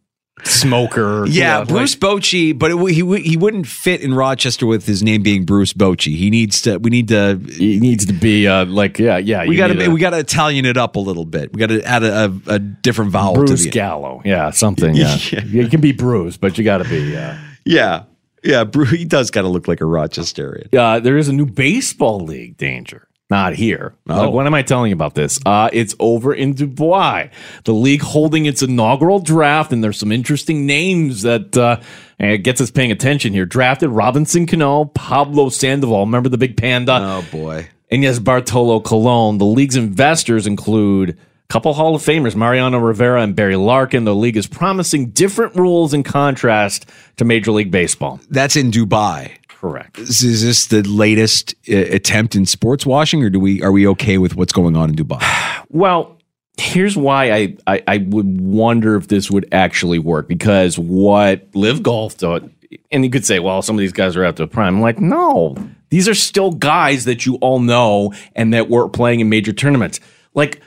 smoker. 0.43 1.25
Yeah, 1.27 1.61
you 1.61 1.65
know, 1.65 1.67
Bruce 1.67 1.95
Bochy, 1.97 2.57
but 2.59 2.71
it, 2.71 2.79
he 2.93 3.21
he 3.23 3.37
wouldn't 3.37 3.67
fit 3.67 4.01
in 4.01 4.15
Rochester 4.15 4.67
with 4.67 4.87
his 4.87 5.03
name 5.03 5.23
being 5.23 5.45
Bruce 5.45 5.73
Bochy. 5.73 6.17
He 6.17 6.31
needs 6.31 6.63
to. 6.63 6.79
We 6.79 6.91
need 6.91 7.09
to. 7.09 7.41
He 7.57 7.79
needs 7.81 8.07
to 8.07 8.13
be 8.13 8.47
uh, 8.49 8.65
like 8.67 8.99
yeah, 8.99 9.19
yeah. 9.19 9.47
We 9.47 9.57
got 9.57 9.69
to 9.69 9.89
we 9.89 10.01
got 10.01 10.11
to 10.11 10.19
Italian 10.19 10.65
it 10.65 10.77
up 10.77 10.97
a 10.97 11.01
little 11.01 11.25
bit. 11.25 11.53
We 11.53 11.61
got 11.61 11.69
to 11.69 11.83
add 11.85 12.03
a, 12.03 12.25
a, 12.25 12.55
a 12.55 12.59
different 12.59 13.11
vowel 13.13 13.35
Bruce 13.35 13.67
Gallo. 13.67 14.23
Yeah, 14.25 14.51
something. 14.51 14.95
Yeah, 15.05 15.17
it 15.21 15.71
can 15.71 15.81
be 15.81 15.93
Bruce, 15.93 16.37
but 16.37 16.57
you 16.59 16.65
got 16.65 16.79
to 16.79 16.89
be. 16.89 17.17
Uh, 17.17 17.37
Yeah, 17.65 18.05
yeah. 18.43 18.65
Bruce, 18.65 18.91
he 18.91 19.05
does 19.05 19.31
kind 19.31 19.47
of 19.47 19.53
look 19.53 19.69
like 19.69 19.81
a 19.81 19.85
Rochesterian. 19.85 20.75
uh, 20.75 21.01
there 21.01 21.17
is 21.17 21.29
a 21.29 21.33
new 21.33 21.47
baseball 21.47 22.21
league 22.21 22.57
danger. 22.57 23.07
Not 23.35 23.55
here. 23.55 23.97
Oh. 24.09 24.27
Uh, 24.27 24.31
when 24.31 24.47
am 24.47 24.55
I 24.55 24.63
telling 24.63 24.91
you 24.91 24.95
about 24.95 25.17
this? 25.17 25.41
Uh, 25.45 25.69
it's 25.73 25.93
over 25.99 26.33
in 26.33 26.55
Dubai. 26.55 27.33
The 27.65 27.75
league 27.75 28.01
holding 28.01 28.47
its 28.47 28.63
inaugural 28.63 29.19
draft, 29.19 29.73
and 29.73 29.83
there's 29.83 29.99
some 29.99 30.13
interesting 30.13 30.67
names 30.67 31.23
that 31.23 31.57
uh, 31.57 31.81
it 32.21 32.45
gets 32.45 32.61
us 32.61 32.71
paying 32.71 32.93
attention 32.93 33.33
here. 33.33 33.45
Drafted 33.45 33.91
Robinson 33.91 34.47
Cano, 34.47 34.85
Pablo 34.85 35.49
Sandoval. 35.49 36.07
Remember 36.07 36.29
the 36.29 36.39
big 36.39 36.57
panda? 36.57 37.01
Oh 37.03 37.25
boy. 37.33 37.69
And 37.91 38.05
yes, 38.05 38.21
Bartolo 38.21 38.79
Colon. 38.79 39.39
The 39.39 39.47
league's 39.47 39.75
investors 39.75 40.47
include 40.47 41.11
a 41.11 41.17
couple 41.49 41.75
Hall 41.75 41.97
of 41.97 42.03
Famers, 42.03 42.37
Mariano 42.37 42.79
Rivera 42.79 43.21
and 43.21 43.35
Barry 43.35 43.57
Larkin. 43.57 44.05
The 44.05 44.15
league 44.15 44.37
is 44.37 44.47
promising 44.47 45.11
different 45.11 45.57
rules 45.57 45.93
in 45.93 46.05
contrast 46.05 46.89
to 47.17 47.25
Major 47.25 47.51
League 47.51 47.73
Baseball. 47.73 48.21
That's 48.31 48.55
in 48.55 48.71
Dubai. 48.71 49.33
Correct. 49.65 49.99
Is, 49.99 50.23
is 50.23 50.43
this 50.43 50.67
the 50.67 50.83
latest 50.83 51.55
uh, 51.71 51.75
attempt 51.75 52.37
in 52.37 52.45
sports 52.45 52.85
washing, 52.85 53.23
or 53.23 53.31
do 53.31 53.41
we 53.41 53.63
are 53.63 53.73
we 53.73 53.87
okay 53.89 54.19
with 54.19 54.37
what's 54.37 54.53
going 54.53 54.77
on 54.77 54.91
in 54.91 54.97
Dubai? 54.97 55.23
Well, 55.71 56.19
here's 56.59 56.97
why 56.97 57.33
I, 57.33 57.57
I, 57.67 57.83
I 57.89 57.97
would 57.97 58.41
wonder 58.41 58.95
if 58.95 59.09
this 59.09 59.29
would 59.29 59.49
actually 59.51 59.99
work 59.99 60.29
because 60.29 60.79
what 60.79 61.49
LIV 61.55 61.83
Golf 61.83 62.13
thought, 62.13 62.49
and 62.93 63.05
you 63.05 63.11
could 63.11 63.25
say, 63.25 63.41
well, 63.41 63.61
some 63.61 63.75
of 63.75 63.81
these 63.81 63.93
guys 63.93 64.15
are 64.15 64.25
out 64.25 64.37
to 64.37 64.47
prime. 64.47 64.77
I'm 64.77 64.83
like, 64.83 65.01
no, 65.01 65.57
these 65.89 66.09
are 66.09 66.15
still 66.15 66.53
guys 66.53 67.07
that 67.07 67.27
you 67.27 67.37
all 67.37 67.59
know 67.59 68.13
and 68.37 68.53
that 68.53 68.69
were 68.69 68.89
playing 68.89 69.19
in 69.19 69.29
major 69.31 69.53
tournaments. 69.53 69.99
Like 70.35 70.61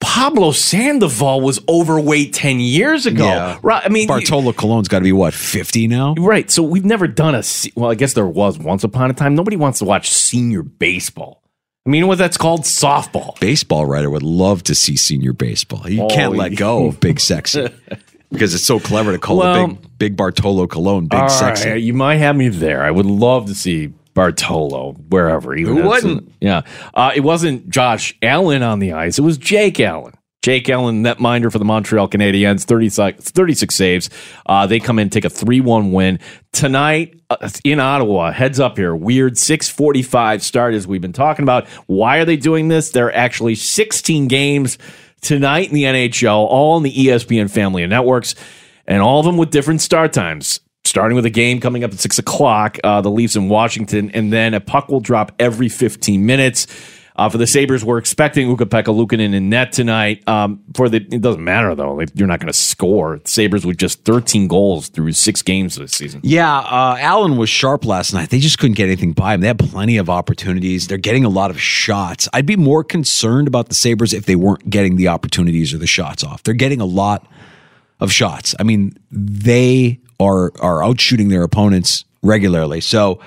Pablo 0.00 0.52
Sandoval 0.52 1.40
was 1.40 1.60
overweight 1.68 2.32
10 2.32 2.60
years 2.60 3.04
ago. 3.06 3.24
Yeah. 3.24 3.58
Right. 3.62 3.82
I 3.84 3.88
mean, 3.88 4.06
Bartolo 4.06 4.52
Colon's 4.52 4.86
got 4.88 4.98
to 4.98 5.04
be 5.04 5.12
what 5.12 5.34
fifty 5.34 5.88
now. 5.88 6.14
Right. 6.14 6.48
So 6.50 6.62
we've 6.62 6.84
never 6.84 7.08
done 7.08 7.34
a. 7.34 7.42
se- 7.42 7.72
Well, 7.74 7.90
I 7.90 7.94
guess 7.96 8.12
there 8.12 8.26
was 8.26 8.58
once 8.58 8.84
upon 8.84 9.10
a 9.10 9.14
time. 9.14 9.34
Nobody 9.34 9.56
wants 9.56 9.80
to 9.80 9.84
watch 9.84 10.10
senior 10.10 10.62
baseball. 10.62 11.42
I 11.86 11.90
mean, 11.90 12.06
what 12.06 12.18
that's 12.18 12.36
called? 12.36 12.60
Softball. 12.62 13.38
Baseball 13.40 13.86
writer 13.86 14.10
would 14.10 14.22
love 14.22 14.62
to 14.64 14.74
see 14.74 14.96
senior 14.96 15.32
baseball. 15.32 15.88
You 15.88 16.02
Oh, 16.04 16.08
can't 16.08 16.36
let 16.36 16.50
go 16.56 16.88
of 16.88 17.00
Big 17.00 17.18
Sexy 17.18 17.68
because 18.30 18.54
it's 18.54 18.64
so 18.64 18.78
clever 18.78 19.10
to 19.12 19.18
call 19.18 19.38
Well- 19.38 19.64
a 19.64 19.68
big 19.68 19.98
Big 19.98 20.16
Bartolo 20.16 20.66
Colon 20.68 21.06
Big 21.08 21.28
Sexy. 21.30 21.70
right, 21.70 21.82
you 21.82 21.92
might 21.94 22.16
have 22.16 22.36
me 22.36 22.48
there. 22.48 22.84
I 22.84 22.90
would 22.92 23.06
love 23.06 23.46
to 23.46 23.54
see 23.54 23.92
Bartolo 24.18 24.94
wherever. 25.10 25.54
Even 25.54 25.76
Who 25.76 25.88
wouldn't? 25.88 26.32
Yeah. 26.40 26.62
Uh, 26.92 27.12
it 27.14 27.20
wasn't 27.20 27.68
Josh 27.68 28.18
Allen 28.20 28.64
on 28.64 28.80
the 28.80 28.92
ice. 28.92 29.16
It 29.16 29.22
was 29.22 29.38
Jake 29.38 29.78
Allen. 29.78 30.12
Jake 30.42 30.68
Allen, 30.68 31.04
netminder 31.04 31.52
for 31.52 31.60
the 31.60 31.64
Montreal 31.64 32.08
Canadiens, 32.08 32.64
36, 32.64 33.30
36 33.30 33.72
saves. 33.72 34.10
Uh, 34.46 34.66
they 34.66 34.80
come 34.80 34.98
in, 34.98 35.08
take 35.08 35.24
a 35.24 35.30
3 35.30 35.60
1 35.60 35.92
win. 35.92 36.18
Tonight 36.50 37.20
uh, 37.30 37.48
in 37.62 37.78
Ottawa, 37.78 38.32
heads 38.32 38.58
up 38.58 38.76
here, 38.76 38.92
weird 38.92 39.38
645 39.38 40.42
start 40.42 40.74
as 40.74 40.84
we've 40.84 41.00
been 41.00 41.12
talking 41.12 41.44
about. 41.44 41.68
Why 41.86 42.18
are 42.18 42.24
they 42.24 42.36
doing 42.36 42.66
this? 42.66 42.90
There 42.90 43.06
are 43.06 43.14
actually 43.14 43.54
16 43.54 44.26
games 44.26 44.78
tonight 45.20 45.68
in 45.68 45.74
the 45.74 45.84
NHL, 45.84 46.34
all 46.34 46.76
in 46.76 46.82
the 46.82 46.92
ESPN 46.92 47.48
family 47.48 47.84
of 47.84 47.90
networks, 47.90 48.34
and 48.84 49.00
all 49.00 49.20
of 49.20 49.26
them 49.26 49.36
with 49.36 49.50
different 49.50 49.80
start 49.80 50.12
times 50.12 50.58
starting 50.88 51.14
with 51.14 51.26
a 51.26 51.30
game 51.30 51.60
coming 51.60 51.84
up 51.84 51.92
at 51.92 52.00
six 52.00 52.18
o'clock, 52.18 52.78
uh, 52.82 53.00
the 53.00 53.10
Leafs 53.10 53.36
in 53.36 53.48
Washington, 53.48 54.10
and 54.12 54.32
then 54.32 54.54
a 54.54 54.60
puck 54.60 54.88
will 54.88 55.00
drop 55.00 55.32
every 55.38 55.68
15 55.68 56.24
minutes. 56.24 56.66
Uh, 57.18 57.28
for 57.28 57.36
the 57.36 57.48
Sabres, 57.48 57.84
we're 57.84 57.98
expecting 57.98 58.48
Ukko-Pekka 58.48 58.94
Luukkonen 58.94 59.34
in 59.34 59.50
net 59.50 59.72
tonight. 59.72 60.26
Um, 60.28 60.60
for 60.74 60.88
the 60.88 60.98
it 60.98 61.20
doesn't 61.20 61.42
matter 61.42 61.74
though; 61.74 61.94
like, 61.94 62.10
you're 62.14 62.28
not 62.28 62.38
going 62.38 62.46
to 62.46 62.56
score. 62.56 63.18
The 63.18 63.28
Sabres 63.28 63.66
with 63.66 63.76
just 63.76 64.04
13 64.04 64.46
goals 64.46 64.88
through 64.88 65.10
six 65.12 65.42
games 65.42 65.74
this 65.74 65.90
season. 65.90 66.20
Yeah, 66.22 66.58
uh, 66.58 66.96
Allen 67.00 67.36
was 67.36 67.50
sharp 67.50 67.84
last 67.84 68.14
night. 68.14 68.30
They 68.30 68.38
just 68.38 68.60
couldn't 68.60 68.76
get 68.76 68.84
anything 68.84 69.14
by 69.14 69.34
him. 69.34 69.40
They 69.40 69.48
had 69.48 69.58
plenty 69.58 69.96
of 69.96 70.08
opportunities. 70.08 70.86
They're 70.86 70.96
getting 70.96 71.24
a 71.24 71.28
lot 71.28 71.50
of 71.50 71.60
shots. 71.60 72.28
I'd 72.32 72.46
be 72.46 72.54
more 72.54 72.84
concerned 72.84 73.48
about 73.48 73.68
the 73.68 73.74
Sabres 73.74 74.14
if 74.14 74.26
they 74.26 74.36
weren't 74.36 74.70
getting 74.70 74.94
the 74.94 75.08
opportunities 75.08 75.74
or 75.74 75.78
the 75.78 75.88
shots 75.88 76.22
off. 76.22 76.44
They're 76.44 76.54
getting 76.54 76.80
a 76.80 76.86
lot 76.86 77.26
of 78.00 78.12
shots. 78.12 78.54
I 78.58 78.62
mean, 78.62 78.96
they 79.10 80.00
are 80.20 80.52
are 80.60 80.82
out 80.82 81.00
shooting 81.00 81.28
their 81.28 81.42
opponents 81.42 82.04
regularly. 82.22 82.80
So 82.80 83.20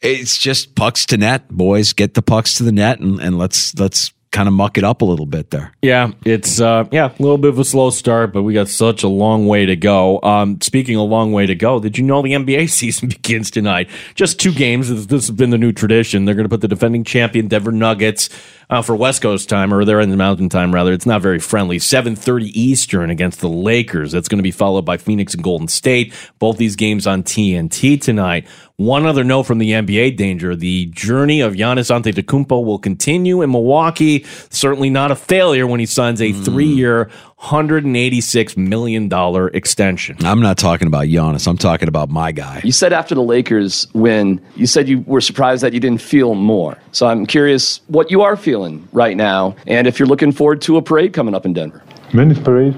it's 0.00 0.38
just 0.38 0.74
pucks 0.74 1.06
to 1.06 1.16
net, 1.16 1.48
boys. 1.48 1.92
Get 1.92 2.14
the 2.14 2.22
pucks 2.22 2.54
to 2.54 2.62
the 2.62 2.72
net 2.72 3.00
and, 3.00 3.20
and 3.20 3.38
let's 3.38 3.74
let's 3.78 4.12
kind 4.32 4.46
of 4.46 4.54
muck 4.54 4.78
it 4.78 4.84
up 4.84 5.02
a 5.02 5.04
little 5.04 5.26
bit 5.26 5.50
there. 5.50 5.72
Yeah, 5.82 6.12
it's 6.24 6.60
uh, 6.60 6.84
yeah, 6.92 7.06
a 7.06 7.22
little 7.22 7.38
bit 7.38 7.48
of 7.48 7.58
a 7.58 7.64
slow 7.64 7.90
start, 7.90 8.32
but 8.32 8.42
we 8.42 8.54
got 8.54 8.68
such 8.68 9.02
a 9.02 9.08
long 9.08 9.46
way 9.46 9.66
to 9.66 9.76
go. 9.76 10.20
Um, 10.22 10.60
speaking 10.60 10.96
a 10.96 11.02
long 11.02 11.32
way 11.32 11.46
to 11.46 11.54
go, 11.54 11.80
did 11.80 11.98
you 11.98 12.04
know 12.04 12.22
the 12.22 12.32
NBA 12.32 12.70
season 12.70 13.08
begins 13.08 13.50
tonight? 13.50 13.88
Just 14.14 14.38
two 14.38 14.52
games. 14.52 15.06
This 15.06 15.26
has 15.26 15.30
been 15.30 15.50
the 15.50 15.58
new 15.58 15.72
tradition. 15.72 16.24
They're 16.24 16.34
going 16.34 16.44
to 16.44 16.50
put 16.50 16.60
the 16.60 16.68
defending 16.68 17.04
champion 17.04 17.48
Denver 17.48 17.72
Nuggets 17.72 18.28
uh, 18.70 18.82
for 18.82 18.94
West 18.94 19.20
Coast 19.20 19.48
time, 19.48 19.74
or 19.74 19.84
they're 19.84 20.00
in 20.00 20.10
the 20.10 20.16
Mountain 20.16 20.48
time 20.48 20.72
rather. 20.72 20.92
It's 20.92 21.06
not 21.06 21.20
very 21.20 21.40
friendly. 21.40 21.78
Seven 21.78 22.14
thirty 22.14 22.48
Eastern 22.58 23.10
against 23.10 23.40
the 23.40 23.48
Lakers. 23.48 24.12
That's 24.12 24.28
going 24.28 24.38
to 24.38 24.42
be 24.42 24.52
followed 24.52 24.84
by 24.84 24.96
Phoenix 24.96 25.34
and 25.34 25.42
Golden 25.42 25.68
State. 25.68 26.14
Both 26.38 26.56
these 26.56 26.76
games 26.76 27.06
on 27.06 27.24
TNT 27.24 28.00
tonight. 28.00 28.46
One 28.76 29.04
other 29.04 29.24
note 29.24 29.42
from 29.42 29.58
the 29.58 29.72
NBA 29.72 30.16
danger: 30.16 30.54
the 30.54 30.86
journey 30.86 31.40
of 31.40 31.54
Giannis 31.54 31.90
Antetokounmpo 31.90 32.64
will 32.64 32.78
continue 32.78 33.42
in 33.42 33.50
Milwaukee. 33.50 34.24
Certainly 34.50 34.90
not 34.90 35.10
a 35.10 35.16
failure 35.16 35.66
when 35.66 35.80
he 35.80 35.86
signs 35.86 36.22
a 36.22 36.32
three-year, 36.32 37.10
hundred 37.40 37.86
and 37.86 37.96
eighty-six 37.96 38.54
million 38.54 39.08
dollar 39.08 39.48
extension. 39.48 40.14
I'm 40.20 40.40
not 40.42 40.58
talking 40.58 40.86
about 40.86 41.06
Giannis. 41.06 41.48
I'm 41.48 41.56
talking 41.56 41.88
about 41.88 42.10
my 42.10 42.32
guy. 42.32 42.60
You 42.62 42.70
said 42.70 42.92
after 42.92 43.14
the 43.14 43.22
Lakers 43.22 43.86
win, 43.94 44.42
you 44.56 44.66
said 44.66 44.88
you 44.90 45.00
were 45.06 45.22
surprised 45.22 45.62
that 45.62 45.72
you 45.72 45.80
didn't 45.80 46.02
feel 46.02 46.34
more. 46.34 46.76
So 46.92 47.06
I'm 47.06 47.24
curious 47.24 47.80
what 47.86 48.10
you 48.10 48.20
are 48.20 48.36
feeling 48.36 48.86
right 48.92 49.16
now, 49.16 49.56
and 49.66 49.86
if 49.86 49.98
you're 49.98 50.06
looking 50.08 50.32
forward 50.32 50.60
to 50.62 50.76
a 50.76 50.82
parade 50.82 51.14
coming 51.14 51.34
up 51.34 51.46
in 51.46 51.54
Denver. 51.54 51.82
When 52.12 52.30
is 52.30 52.38
parade? 52.38 52.74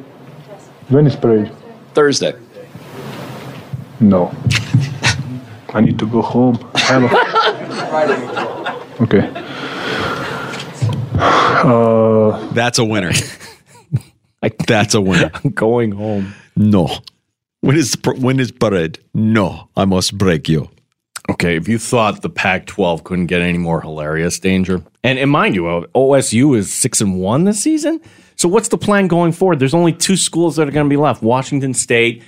When 0.91 1.07
is 1.09 1.17
parade? 1.17 1.51
Thursday. 1.95 2.33
No. 3.99 4.33
I 5.75 5.81
need 5.81 5.99
to 5.99 6.07
go 6.07 6.23
home. 6.23 6.57
Hello. 6.77 7.09
okay. 9.01 9.29
Uh, 11.15 12.53
That's 12.53 12.79
a 12.79 12.85
winner. 12.85 13.13
That's 14.67 14.95
a 14.95 15.01
winner. 15.01 15.31
I'm 15.45 15.51
going 15.51 15.93
home. 15.93 16.35
No. 16.57 16.89
When 17.61 17.77
is 17.77 17.97
when 18.05 18.41
is 18.41 18.51
parade? 18.51 18.99
No, 19.15 19.69
I 19.77 19.85
must 19.85 20.19
break 20.19 20.49
you. 20.49 20.69
Okay, 21.31 21.57
if 21.57 21.69
you 21.69 21.79
thought 21.79 22.21
the 22.23 22.29
Pac-12 22.29 23.05
couldn't 23.05 23.27
get 23.27 23.41
any 23.41 23.59
more 23.59 23.81
hilarious, 23.81 24.41
danger, 24.41 24.83
and 25.05 25.19
and 25.19 25.31
mind 25.31 25.55
you, 25.55 25.69
uh, 25.69 25.87
OSU 25.95 26.57
is 26.57 26.73
six 26.73 27.01
and 27.01 27.21
one 27.21 27.45
this 27.45 27.61
season. 27.61 28.01
So 28.35 28.49
what's 28.49 28.69
the 28.69 28.79
plan 28.79 29.07
going 29.07 29.31
forward? 29.31 29.61
There's 29.61 29.75
only 29.75 29.93
two 29.93 30.17
schools 30.17 30.57
that 30.57 30.67
are 30.67 30.73
going 30.73 30.87
to 30.87 30.91
be 30.91 30.97
left: 30.97 31.23
Washington 31.23 31.73
State 31.73 32.25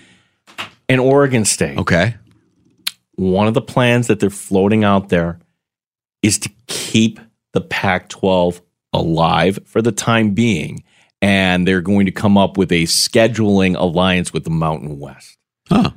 and 0.88 1.00
Oregon 1.00 1.44
State. 1.44 1.78
Okay. 1.78 2.14
One 3.16 3.48
of 3.48 3.54
the 3.54 3.62
plans 3.62 4.06
that 4.06 4.20
they're 4.20 4.30
floating 4.30 4.84
out 4.84 5.08
there 5.08 5.40
is 6.22 6.38
to 6.38 6.50
keep 6.68 7.18
the 7.52 7.60
Pac-12 7.60 8.60
alive 8.92 9.58
for 9.66 9.82
the 9.82 9.92
time 9.92 10.30
being, 10.30 10.82
and 11.24 11.66
they're 11.66 11.80
going 11.80 12.06
to 12.06 12.12
come 12.12 12.36
up 12.36 12.58
with 12.58 12.70
a 12.70 12.84
scheduling 12.84 13.76
alliance 13.76 14.32
with 14.32 14.44
the 14.44 14.50
Mountain 14.50 14.98
West. 14.98 15.38
Huh. 15.68 15.90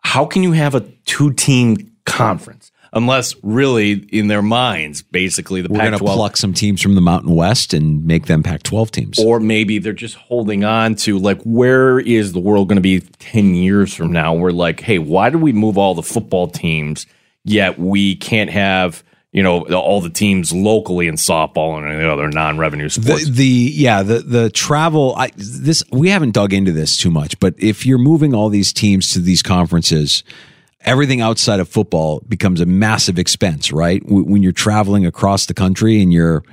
How 0.00 0.24
can 0.26 0.42
you 0.42 0.52
have 0.52 0.74
a 0.74 0.80
two-team 1.06 1.92
conference 2.04 2.72
unless 2.92 3.34
really 3.42 3.92
in 3.92 4.28
their 4.28 4.42
minds, 4.42 5.02
basically 5.02 5.62
the 5.62 5.68
We're 5.68 5.78
going 5.78 5.92
to 5.92 5.98
pluck 5.98 6.36
some 6.36 6.52
teams 6.52 6.82
from 6.82 6.94
the 6.94 7.00
Mountain 7.00 7.34
West 7.34 7.74
and 7.74 8.04
make 8.04 8.26
them 8.26 8.42
Pac-12 8.42 8.90
teams. 8.90 9.18
or 9.18 9.40
maybe 9.40 9.78
they're 9.78 9.92
just 9.92 10.16
holding 10.16 10.64
on 10.64 10.94
to 10.96 11.18
like 11.18 11.40
where 11.42 12.00
is 12.00 12.32
the 12.32 12.40
world 12.40 12.68
going 12.68 12.76
to 12.76 12.82
be 12.82 13.00
10 13.00 13.54
years 13.54 13.94
from 13.94 14.12
now 14.12 14.34
we're 14.34 14.50
like 14.50 14.80
hey 14.80 14.98
why 14.98 15.30
do 15.30 15.38
we 15.38 15.52
move 15.52 15.76
all 15.76 15.94
the 15.94 16.02
football 16.02 16.46
teams 16.46 17.06
yet 17.44 17.78
we 17.78 18.14
can't 18.14 18.50
have 18.50 19.02
you 19.34 19.42
know 19.42 19.64
all 19.74 20.00
the 20.00 20.08
teams 20.08 20.52
locally 20.52 21.08
in 21.08 21.16
softball 21.16 21.76
and 21.76 21.92
any 21.92 22.08
other 22.08 22.30
non-revenue 22.30 22.88
sports. 22.88 23.28
the 23.28 23.44
yeah 23.44 24.02
the 24.02 24.20
the 24.20 24.48
travel 24.48 25.14
I 25.18 25.30
this 25.36 25.82
we 25.90 26.08
haven't 26.08 26.30
dug 26.30 26.54
into 26.54 26.72
this 26.72 26.96
too 26.96 27.10
much 27.10 27.38
but 27.40 27.54
if 27.58 27.84
you're 27.84 27.98
moving 27.98 28.32
all 28.32 28.48
these 28.48 28.72
teams 28.72 29.12
to 29.12 29.18
these 29.18 29.42
conferences 29.42 30.22
everything 30.82 31.20
outside 31.20 31.60
of 31.60 31.68
football 31.68 32.20
becomes 32.28 32.60
a 32.60 32.66
massive 32.66 33.18
expense 33.18 33.72
right? 33.72 34.02
When 34.06 34.42
you're 34.42 34.52
traveling 34.52 35.04
across 35.04 35.46
the 35.46 35.54
country 35.54 36.00
and 36.00 36.12
you're 36.12 36.44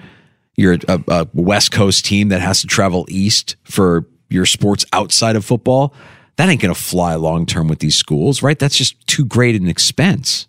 you're 0.58 0.78
a, 0.88 1.04
a 1.08 1.28
west 1.34 1.72
coast 1.72 2.04
team 2.04 2.30
that 2.30 2.42
has 2.42 2.62
to 2.62 2.68
travel 2.68 3.06
east 3.10 3.56
for 3.64 4.08
your 4.30 4.46
sports 4.46 4.86
outside 4.92 5.36
of 5.36 5.46
football 5.46 5.94
that 6.38 6.50
ain't 6.50 6.62
gonna 6.62 6.74
fly 6.74 7.14
long 7.14 7.46
term 7.46 7.68
with 7.68 7.78
these 7.78 7.96
schools 7.96 8.42
right? 8.42 8.58
That's 8.58 8.76
just 8.76 9.06
too 9.06 9.24
great 9.24 9.56
an 9.56 9.68
expense 9.68 10.48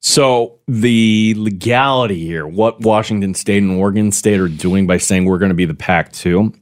so 0.00 0.58
the 0.68 1.34
legality 1.36 2.24
here 2.24 2.46
what 2.46 2.80
washington 2.80 3.34
state 3.34 3.62
and 3.62 3.78
oregon 3.78 4.12
state 4.12 4.40
are 4.40 4.48
doing 4.48 4.86
by 4.86 4.96
saying 4.96 5.24
we're 5.24 5.38
going 5.38 5.50
to 5.50 5.54
be 5.54 5.64
the 5.64 5.74
pac 5.74 6.12
2 6.12 6.52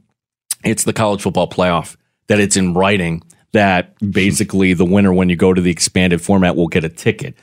it's 0.64 0.84
the 0.84 0.92
college 0.92 1.22
football 1.22 1.48
playoff 1.48 1.96
that 2.28 2.40
it's 2.40 2.56
in 2.56 2.74
writing 2.74 3.22
that 3.52 3.94
basically 4.12 4.74
the 4.74 4.84
winner 4.84 5.12
when 5.12 5.28
you 5.28 5.36
go 5.36 5.54
to 5.54 5.60
the 5.60 5.70
expanded 5.70 6.20
format 6.20 6.56
will 6.56 6.68
get 6.68 6.84
a 6.84 6.88
ticket. 6.90 7.34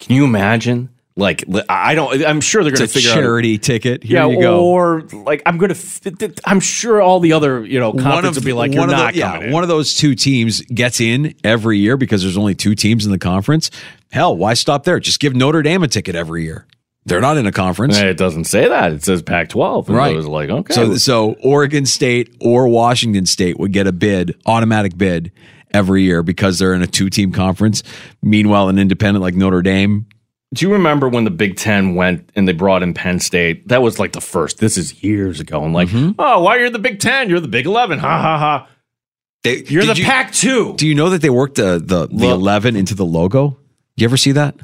Can 0.00 0.16
you 0.16 0.24
imagine 0.24 0.88
like 1.18 1.44
i 1.68 1.94
don't 1.94 2.24
i'm 2.24 2.40
sure 2.40 2.62
they're 2.62 2.72
going 2.72 2.86
to 2.86 2.92
figure 2.92 3.10
charity 3.12 3.58
ticket 3.58 4.02
Here 4.04 4.20
yeah 4.20 4.26
you 4.28 4.40
go 4.40 4.64
or 4.66 5.02
like 5.12 5.42
i'm 5.44 5.58
going 5.58 5.74
to 5.74 6.32
i'm 6.44 6.60
sure 6.60 7.02
all 7.02 7.20
the 7.20 7.32
other 7.34 7.64
you 7.64 7.78
know 7.80 7.92
conference 7.92 8.36
will 8.36 8.44
be 8.44 8.52
like 8.52 8.72
you're 8.72 8.86
not 8.86 9.12
the- 9.14 9.20
coming 9.20 9.40
yeah, 9.42 9.46
in. 9.48 9.52
one 9.52 9.62
of 9.64 9.68
those 9.68 9.94
two 9.94 10.14
teams 10.14 10.60
gets 10.62 11.00
in 11.00 11.34
every 11.44 11.78
year 11.78 11.96
because 11.96 12.22
there's 12.22 12.36
only 12.38 12.54
two 12.54 12.74
teams 12.74 13.04
in 13.04 13.12
the 13.12 13.18
conference. 13.18 13.70
Hell, 14.10 14.34
why 14.36 14.54
stop 14.54 14.84
there? 14.84 14.98
Just 15.00 15.20
give 15.20 15.34
Notre 15.34 15.60
Dame 15.62 15.82
a 15.82 15.88
ticket 15.88 16.14
every 16.14 16.44
year. 16.44 16.66
They're 17.04 17.20
not 17.20 17.36
in 17.36 17.46
a 17.46 17.52
conference. 17.52 17.98
it 17.98 18.16
doesn't 18.16 18.44
say 18.44 18.68
that 18.68 18.92
it 18.92 19.02
says 19.04 19.20
pac 19.22 19.48
12 19.48 19.88
Right. 19.88 20.12
it 20.12 20.16
was 20.16 20.26
like 20.26 20.50
okay 20.50 20.72
So 20.74 20.96
so 20.96 21.32
Oregon 21.42 21.84
State 21.84 22.36
or 22.40 22.68
Washington 22.68 23.26
State 23.26 23.58
would 23.58 23.72
get 23.72 23.86
a 23.86 23.92
bid, 23.92 24.34
automatic 24.46 24.96
bid 24.96 25.32
every 25.74 26.02
year 26.04 26.22
because 26.22 26.58
they're 26.58 26.74
in 26.74 26.82
a 26.82 26.86
two 26.86 27.10
team 27.10 27.32
conference. 27.32 27.82
Meanwhile, 28.22 28.68
an 28.68 28.78
independent 28.78 29.22
like 29.22 29.34
Notre 29.34 29.62
Dame 29.62 30.06
Do 30.54 30.64
you 30.66 30.72
remember 30.72 31.08
when 31.10 31.24
the 31.24 31.30
Big 31.30 31.56
Ten 31.56 31.94
went 31.94 32.30
and 32.34 32.48
they 32.48 32.52
brought 32.54 32.82
in 32.82 32.94
Penn 32.94 33.20
State? 33.20 33.68
That 33.68 33.82
was 33.82 33.98
like 33.98 34.12
the 34.12 34.20
first. 34.22 34.58
This 34.58 34.78
is 34.78 35.02
years 35.02 35.40
ago. 35.40 35.62
And 35.62 35.74
like, 35.74 35.88
Mm-hmm. 35.88 36.12
oh, 36.18 36.42
why 36.42 36.56
you're 36.58 36.70
the 36.70 36.78
Big 36.78 37.00
Ten? 37.00 37.28
You're 37.28 37.40
the 37.40 37.48
Big 37.48 37.66
Eleven. 37.66 37.98
Ha 37.98 38.22
ha 38.22 38.38
ha. 38.38 38.68
They, 39.44 39.62
You're 39.64 39.84
the 39.84 39.94
you- 39.94 40.04
Pac 40.04 40.32
two. 40.32 40.74
Do 40.74 40.86
you 40.86 40.94
know 40.94 41.10
that 41.10 41.22
they 41.22 41.30
worked 41.30 41.56
the 41.56 41.78
the, 41.78 42.06
the 42.08 42.14
Look. 42.14 42.30
eleven 42.34 42.76
into 42.76 42.94
the 42.94 43.04
logo? 43.04 43.58
You 43.96 44.04
ever 44.06 44.16
see 44.16 44.32
that? 44.32 44.56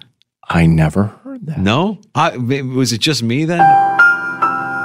I 0.49 0.66
never 0.66 1.05
heard 1.23 1.47
that. 1.47 1.59
No, 1.59 2.01
I, 2.14 2.37
was 2.37 2.92
it 2.92 3.01
just 3.01 3.23
me 3.23 3.44
then? 3.44 3.61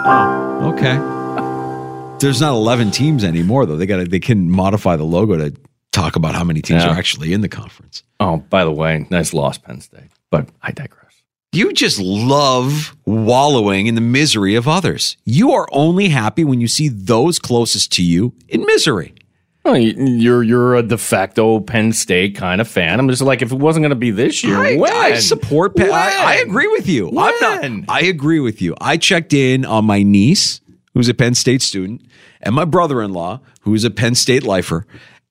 Oh, 0.05 0.73
okay. 0.73 0.97
There's 2.19 2.41
not 2.41 2.51
11 2.53 2.91
teams 2.91 3.23
anymore 3.23 3.65
though. 3.65 3.77
They 3.77 3.85
got 3.85 3.97
to 3.97 4.05
they 4.05 4.19
can 4.19 4.51
modify 4.51 4.95
the 4.97 5.05
logo 5.05 5.37
to 5.37 5.55
talk 5.91 6.15
about 6.17 6.35
how 6.35 6.43
many 6.43 6.61
teams 6.61 6.83
Yeah. 6.83 6.91
are 6.91 6.97
actually 6.97 7.33
in 7.33 7.41
the 7.41 7.49
conference. 7.49 8.03
Oh, 8.19 8.37
by 8.37 8.65
the 8.65 8.71
way, 8.71 9.07
nice 9.09 9.33
loss, 9.33 9.57
Penn 9.57 9.79
State. 9.81 10.03
But 10.31 10.49
I 10.61 10.71
digress. 10.71 10.95
You 11.51 11.73
just 11.73 11.99
love 11.99 12.95
wallowing 13.05 13.87
in 13.87 13.95
the 13.95 14.01
misery 14.01 14.53
of 14.55 14.67
others. 14.67 15.17
You 15.25 15.51
are 15.51 15.67
only 15.71 16.09
happy 16.09 16.43
when 16.43 16.61
you 16.61 16.67
see 16.67 16.87
those 16.89 17.39
closest 17.39 17.91
to 17.93 18.03
you 18.03 18.33
in 18.47 18.65
misery. 18.65 19.15
Well, 19.65 19.75
you- 19.77 19.95
you're 20.05 20.43
you're 20.43 20.75
a 20.75 20.83
de 20.83 20.97
facto 20.97 21.59
Penn 21.59 21.91
State 21.91 22.35
kind 22.35 22.61
of 22.61 22.67
fan. 22.67 22.99
I'm 22.99 23.09
just 23.09 23.21
like, 23.23 23.41
if 23.41 23.51
it 23.51 23.57
wasn't 23.57 23.83
going 23.83 23.89
to 23.89 23.95
be 23.95 24.11
this 24.11 24.43
year, 24.43 24.57
I, 24.57 24.75
when? 24.77 24.93
I 24.93 25.15
support 25.15 25.75
Penn. 25.75 25.91
I, 25.91 26.15
I 26.17 26.35
agree 26.35 26.67
with 26.67 26.87
you. 26.87 27.09
I'm 27.17 27.35
not. 27.41 27.85
I 27.89 28.01
agree 28.01 28.39
with 28.39 28.61
you. 28.61 28.75
I 28.79 28.97
checked 28.97 29.33
in 29.33 29.65
on 29.65 29.85
my 29.85 30.03
niece, 30.03 30.61
who's 30.93 31.09
a 31.09 31.13
Penn 31.15 31.33
State 31.35 31.61
student, 31.63 32.03
and 32.41 32.53
my 32.55 32.65
brother-in-law, 32.65 33.41
who's 33.61 33.83
a 33.83 33.89
Penn 33.91 34.15
State 34.15 34.43
lifer, 34.43 34.85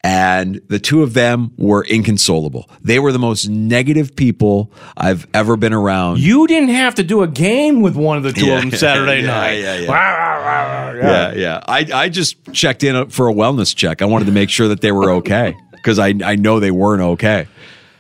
and 0.09 0.63
the 0.69 0.79
two 0.79 1.03
of 1.03 1.13
them 1.13 1.53
were 1.59 1.83
inconsolable. 1.85 2.67
They 2.83 2.99
were 2.99 3.13
the 3.13 3.19
most 3.19 3.47
negative 3.47 4.17
people 4.17 4.73
I've 4.97 5.27
ever 5.35 5.55
been 5.59 5.75
around. 5.75 6.19
You 6.21 6.47
didn't 6.47 6.71
have 6.71 6.95
to 6.95 7.03
do 7.03 7.23
a 7.23 7.29
game 7.29 7.83
with 7.83 7.95
one 7.95 8.17
of 8.17 8.23
the 8.23 8.33
two 8.33 8.47
Yeah, 8.47 8.55
of 8.55 8.61
them 8.63 8.71
Saturday 8.79 9.21
yeah, 9.21 9.27
night. 9.27 9.59
yeah, 9.61 9.77
yeah. 9.81 10.95
Yeah, 10.97 11.33
yeah. 11.35 11.61
I, 11.69 11.87
I 11.93 12.09
just 12.09 12.37
checked 12.55 12.85
in 12.85 13.11
for 13.11 13.29
a 13.29 13.35
wellness 13.35 13.77
check. 13.77 14.01
I 14.01 14.07
wanted 14.07 14.25
to 14.27 14.33
make 14.33 14.49
sure 14.49 14.69
that 14.69 14.81
they 14.81 14.93
were 14.93 15.11
okay 15.13 15.55
because 15.73 15.99
I, 15.99 16.15
I 16.25 16.37
know 16.37 16.59
they 16.59 16.71
weren't 16.71 17.03
okay. 17.03 17.47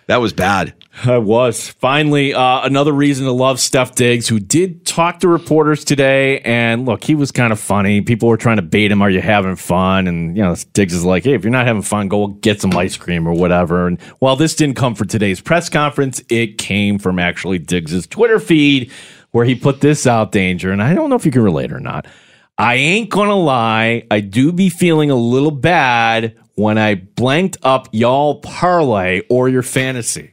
That 0.06 0.16
was 0.22 0.32
bad. 0.32 0.72
I 1.04 1.18
was. 1.18 1.68
Finally, 1.68 2.34
uh, 2.34 2.62
another 2.64 2.92
reason 2.92 3.26
to 3.26 3.32
love 3.32 3.60
Steph 3.60 3.94
Diggs, 3.94 4.28
who 4.28 4.40
did 4.40 4.84
talk 4.84 5.20
to 5.20 5.28
reporters 5.28 5.84
today. 5.84 6.40
And 6.40 6.86
look, 6.86 7.04
he 7.04 7.14
was 7.14 7.30
kind 7.30 7.52
of 7.52 7.60
funny. 7.60 8.00
People 8.00 8.28
were 8.28 8.36
trying 8.36 8.56
to 8.56 8.62
bait 8.62 8.90
him, 8.90 9.02
Are 9.02 9.10
you 9.10 9.20
having 9.20 9.56
fun? 9.56 10.06
And, 10.06 10.36
you 10.36 10.42
know, 10.42 10.56
Diggs 10.72 10.94
is 10.94 11.04
like, 11.04 11.24
Hey, 11.24 11.34
if 11.34 11.44
you're 11.44 11.52
not 11.52 11.66
having 11.66 11.82
fun, 11.82 12.08
go 12.08 12.28
get 12.28 12.60
some 12.60 12.76
ice 12.76 12.96
cream 12.96 13.28
or 13.28 13.32
whatever. 13.32 13.86
And 13.86 14.00
while 14.18 14.36
this 14.36 14.54
didn't 14.54 14.76
come 14.76 14.94
for 14.94 15.04
today's 15.04 15.40
press 15.40 15.68
conference, 15.68 16.22
it 16.28 16.58
came 16.58 16.98
from 16.98 17.18
actually 17.18 17.58
Diggs's 17.58 18.06
Twitter 18.06 18.40
feed 18.40 18.90
where 19.30 19.44
he 19.44 19.54
put 19.54 19.80
this 19.80 20.06
out, 20.06 20.32
Danger. 20.32 20.72
And 20.72 20.82
I 20.82 20.94
don't 20.94 21.10
know 21.10 21.16
if 21.16 21.26
you 21.26 21.32
can 21.32 21.42
relate 21.42 21.72
or 21.72 21.80
not. 21.80 22.06
I 22.56 22.74
ain't 22.74 23.08
gonna 23.08 23.36
lie, 23.36 24.04
I 24.10 24.18
do 24.18 24.50
be 24.50 24.68
feeling 24.68 25.12
a 25.12 25.16
little 25.16 25.52
bad 25.52 26.36
when 26.56 26.76
I 26.76 26.96
blanked 26.96 27.56
up 27.62 27.88
y'all 27.92 28.40
parlay 28.40 29.22
or 29.30 29.48
your 29.48 29.62
fantasy. 29.62 30.32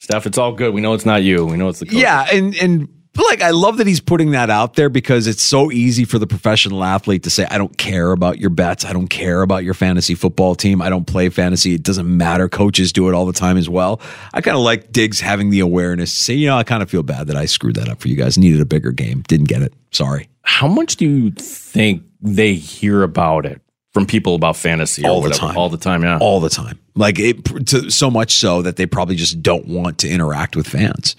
Steph, 0.00 0.26
it's 0.26 0.38
all 0.38 0.52
good. 0.52 0.74
We 0.74 0.80
know 0.80 0.94
it's 0.94 1.06
not 1.06 1.22
you. 1.22 1.44
We 1.44 1.56
know 1.56 1.68
it's 1.68 1.78
the 1.78 1.86
coach. 1.86 1.94
Yeah, 1.94 2.26
and 2.32 2.56
and 2.56 2.88
like 3.28 3.42
I 3.42 3.50
love 3.50 3.76
that 3.78 3.86
he's 3.86 4.00
putting 4.00 4.30
that 4.30 4.48
out 4.48 4.74
there 4.74 4.88
because 4.88 5.26
it's 5.26 5.42
so 5.42 5.70
easy 5.70 6.04
for 6.04 6.18
the 6.18 6.26
professional 6.26 6.82
athlete 6.82 7.24
to 7.24 7.30
say, 7.30 7.46
I 7.50 7.58
don't 7.58 7.76
care 7.76 8.12
about 8.12 8.38
your 8.38 8.50
bets. 8.50 8.84
I 8.84 8.94
don't 8.94 9.08
care 9.08 9.42
about 9.42 9.62
your 9.62 9.74
fantasy 9.74 10.14
football 10.14 10.54
team. 10.54 10.80
I 10.80 10.88
don't 10.88 11.06
play 11.06 11.28
fantasy. 11.28 11.74
It 11.74 11.82
doesn't 11.82 12.06
matter. 12.08 12.48
Coaches 12.48 12.92
do 12.92 13.08
it 13.08 13.14
all 13.14 13.26
the 13.26 13.34
time 13.34 13.58
as 13.58 13.68
well. 13.68 14.00
I 14.32 14.40
kind 14.40 14.56
of 14.56 14.62
like 14.62 14.90
Diggs 14.90 15.20
having 15.20 15.50
the 15.50 15.60
awareness 15.60 16.14
to 16.16 16.24
say, 16.24 16.34
you 16.34 16.46
know, 16.46 16.56
I 16.56 16.62
kind 16.62 16.82
of 16.82 16.90
feel 16.90 17.02
bad 17.02 17.26
that 17.26 17.36
I 17.36 17.44
screwed 17.44 17.76
that 17.76 17.88
up 17.88 18.00
for 18.00 18.08
you 18.08 18.16
guys. 18.16 18.38
Needed 18.38 18.60
a 18.60 18.66
bigger 18.66 18.92
game. 18.92 19.22
Didn't 19.28 19.48
get 19.48 19.60
it. 19.62 19.74
Sorry. 19.90 20.28
How 20.42 20.66
much 20.66 20.96
do 20.96 21.04
you 21.04 21.30
think 21.32 22.04
they 22.22 22.54
hear 22.54 23.02
about 23.02 23.44
it 23.44 23.60
from 23.92 24.06
people 24.06 24.34
about 24.34 24.56
fantasy 24.56 25.04
All 25.04 25.20
the 25.20 25.30
time. 25.30 25.56
All 25.56 25.68
the 25.68 25.76
time, 25.76 26.02
yeah. 26.02 26.18
All 26.18 26.40
the 26.40 26.48
time. 26.48 26.78
Like 26.94 27.18
it 27.18 27.44
to 27.68 27.90
so 27.90 28.10
much 28.10 28.34
so 28.34 28.62
that 28.62 28.76
they 28.76 28.86
probably 28.86 29.16
just 29.16 29.42
don't 29.42 29.66
want 29.66 29.98
to 29.98 30.08
interact 30.08 30.56
with 30.56 30.66
fans. 30.66 31.16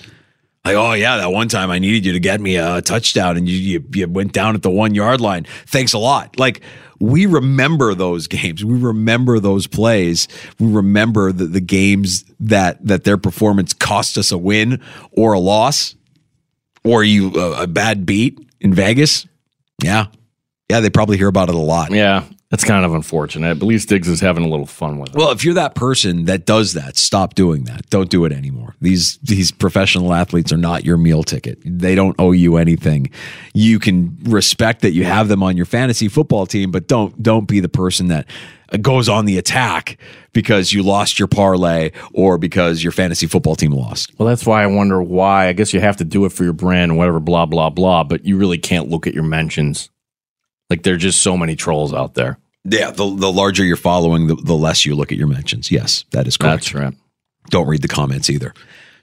Like, 0.64 0.76
oh 0.76 0.94
yeah, 0.94 1.18
that 1.18 1.32
one 1.32 1.48
time 1.48 1.72
I 1.72 1.80
needed 1.80 2.06
you 2.06 2.12
to 2.14 2.20
get 2.20 2.40
me 2.40 2.56
a 2.58 2.82
touchdown 2.82 3.38
and 3.38 3.50
you 3.50 3.58
you, 3.58 3.84
you 3.94 4.08
went 4.08 4.34
down 4.34 4.56
at 4.56 4.62
the 4.62 4.70
one 4.70 4.94
yard 4.94 5.20
line. 5.22 5.46
Thanks 5.66 5.94
a 5.94 5.98
lot. 5.98 6.38
Like 6.38 6.62
we 7.00 7.26
remember 7.26 7.96
those 7.96 8.28
games. 8.28 8.64
We 8.64 8.78
remember 8.78 9.40
those 9.40 9.66
plays. 9.66 10.28
We 10.60 10.68
remember 10.72 11.32
the, 11.32 11.46
the 11.46 11.62
games 11.62 12.26
that 12.40 12.86
that 12.86 13.04
their 13.06 13.18
performance 13.18 13.74
cost 13.74 14.18
us 14.18 14.32
a 14.32 14.38
win 14.38 14.82
or 15.12 15.34
a 15.34 15.40
loss 15.40 15.96
or 16.84 17.04
you 17.04 17.32
uh, 17.36 17.64
a 17.64 17.68
bad 17.68 18.06
beat 18.06 18.40
in 18.60 18.74
Vegas. 18.74 19.28
Yeah. 19.82 20.08
Yeah, 20.70 20.80
they 20.80 20.90
probably 20.90 21.18
hear 21.18 21.28
about 21.28 21.50
it 21.50 21.56
a 21.56 21.60
lot. 21.60 21.92
Yeah, 21.92 22.24
that's 22.52 22.66
kind 22.66 22.86
of 22.86 22.94
unfortunate. 22.94 23.50
At 23.50 23.64
least 23.64 23.90
Diggs 23.90 24.08
is 24.08 24.20
having 24.20 24.44
a 24.44 24.48
little 24.48 24.66
fun 24.66 25.00
with 25.00 25.10
it. 25.10 25.16
Well, 25.16 25.32
if 25.32 25.44
you're 25.44 25.54
that 25.56 25.74
person 25.74 26.26
that 26.26 26.46
does 26.46 26.74
that, 26.74 26.98
stop 26.98 27.34
doing 27.34 27.64
that. 27.64 27.90
Don't 27.90 28.10
do 28.10 28.26
it 28.26 28.32
anymore. 28.32 28.76
These 28.82 29.18
these 29.20 29.52
professional 29.52 30.14
athletes 30.14 30.52
are 30.52 30.58
not 30.58 30.86
your 30.86 30.98
meal 30.98 31.24
ticket. 31.24 31.60
They 31.66 31.96
don't 31.96 32.16
owe 32.20 32.34
you 32.34 32.58
anything. 32.58 33.10
You 33.54 33.80
can 33.80 34.18
respect 34.24 34.82
that 34.82 34.92
you 34.92 35.06
have 35.06 35.30
them 35.30 35.42
on 35.42 35.56
your 35.56 35.66
fantasy 35.66 36.10
football 36.10 36.46
team, 36.46 36.72
but 36.72 36.88
don't 36.88 37.24
don't 37.24 37.48
be 37.48 37.62
the 37.62 37.70
person 37.70 38.10
that 38.10 38.28
goes 38.82 39.10
on 39.10 39.26
the 39.26 39.38
attack 39.38 39.98
because 40.34 40.72
you 40.72 40.84
lost 40.84 41.20
your 41.20 41.28
parlay 41.28 41.92
or 42.14 42.38
because 42.38 42.84
your 42.84 42.92
fantasy 42.92 43.28
football 43.28 43.56
team 43.56 43.72
lost. 43.72 44.12
Well, 44.18 44.28
that's 44.28 44.46
why 44.46 44.64
I 44.64 44.68
wonder 44.68 45.02
why. 45.02 45.48
I 45.48 45.54
guess 45.54 45.74
you 45.74 45.80
have 45.80 45.98
to 45.98 46.04
do 46.04 46.26
it 46.26 46.32
for 46.32 46.44
your 46.44 46.54
brand, 46.54 46.92
and 46.92 46.98
whatever, 46.98 47.20
blah, 47.20 47.46
blah, 47.46 47.70
blah, 47.70 48.04
but 48.04 48.26
you 48.26 48.38
really 48.38 48.58
can't 48.58 48.90
look 48.90 49.08
at 49.08 49.14
your 49.14 49.24
mentions. 49.24 49.90
Like, 50.70 50.84
there 50.84 50.94
are 50.94 50.98
just 50.98 51.22
so 51.22 51.36
many 51.36 51.58
trolls 51.58 51.94
out 51.94 52.14
there. 52.14 52.38
Yeah, 52.64 52.92
the 52.92 53.16
the 53.16 53.32
larger 53.32 53.64
you're 53.64 53.76
following, 53.76 54.28
the, 54.28 54.36
the 54.36 54.54
less 54.54 54.86
you 54.86 54.96
look 54.96 55.12
at 55.12 55.18
your 55.18 55.28
mentions. 55.28 55.72
Yes, 55.72 56.06
that 56.12 56.28
is 56.28 56.38
correct. 56.38 56.66
That's 56.66 56.74
right. 56.74 56.94
Don't 57.50 57.68
read 57.68 57.82
the 57.82 57.88
comments 57.88 58.30
either. 58.30 58.54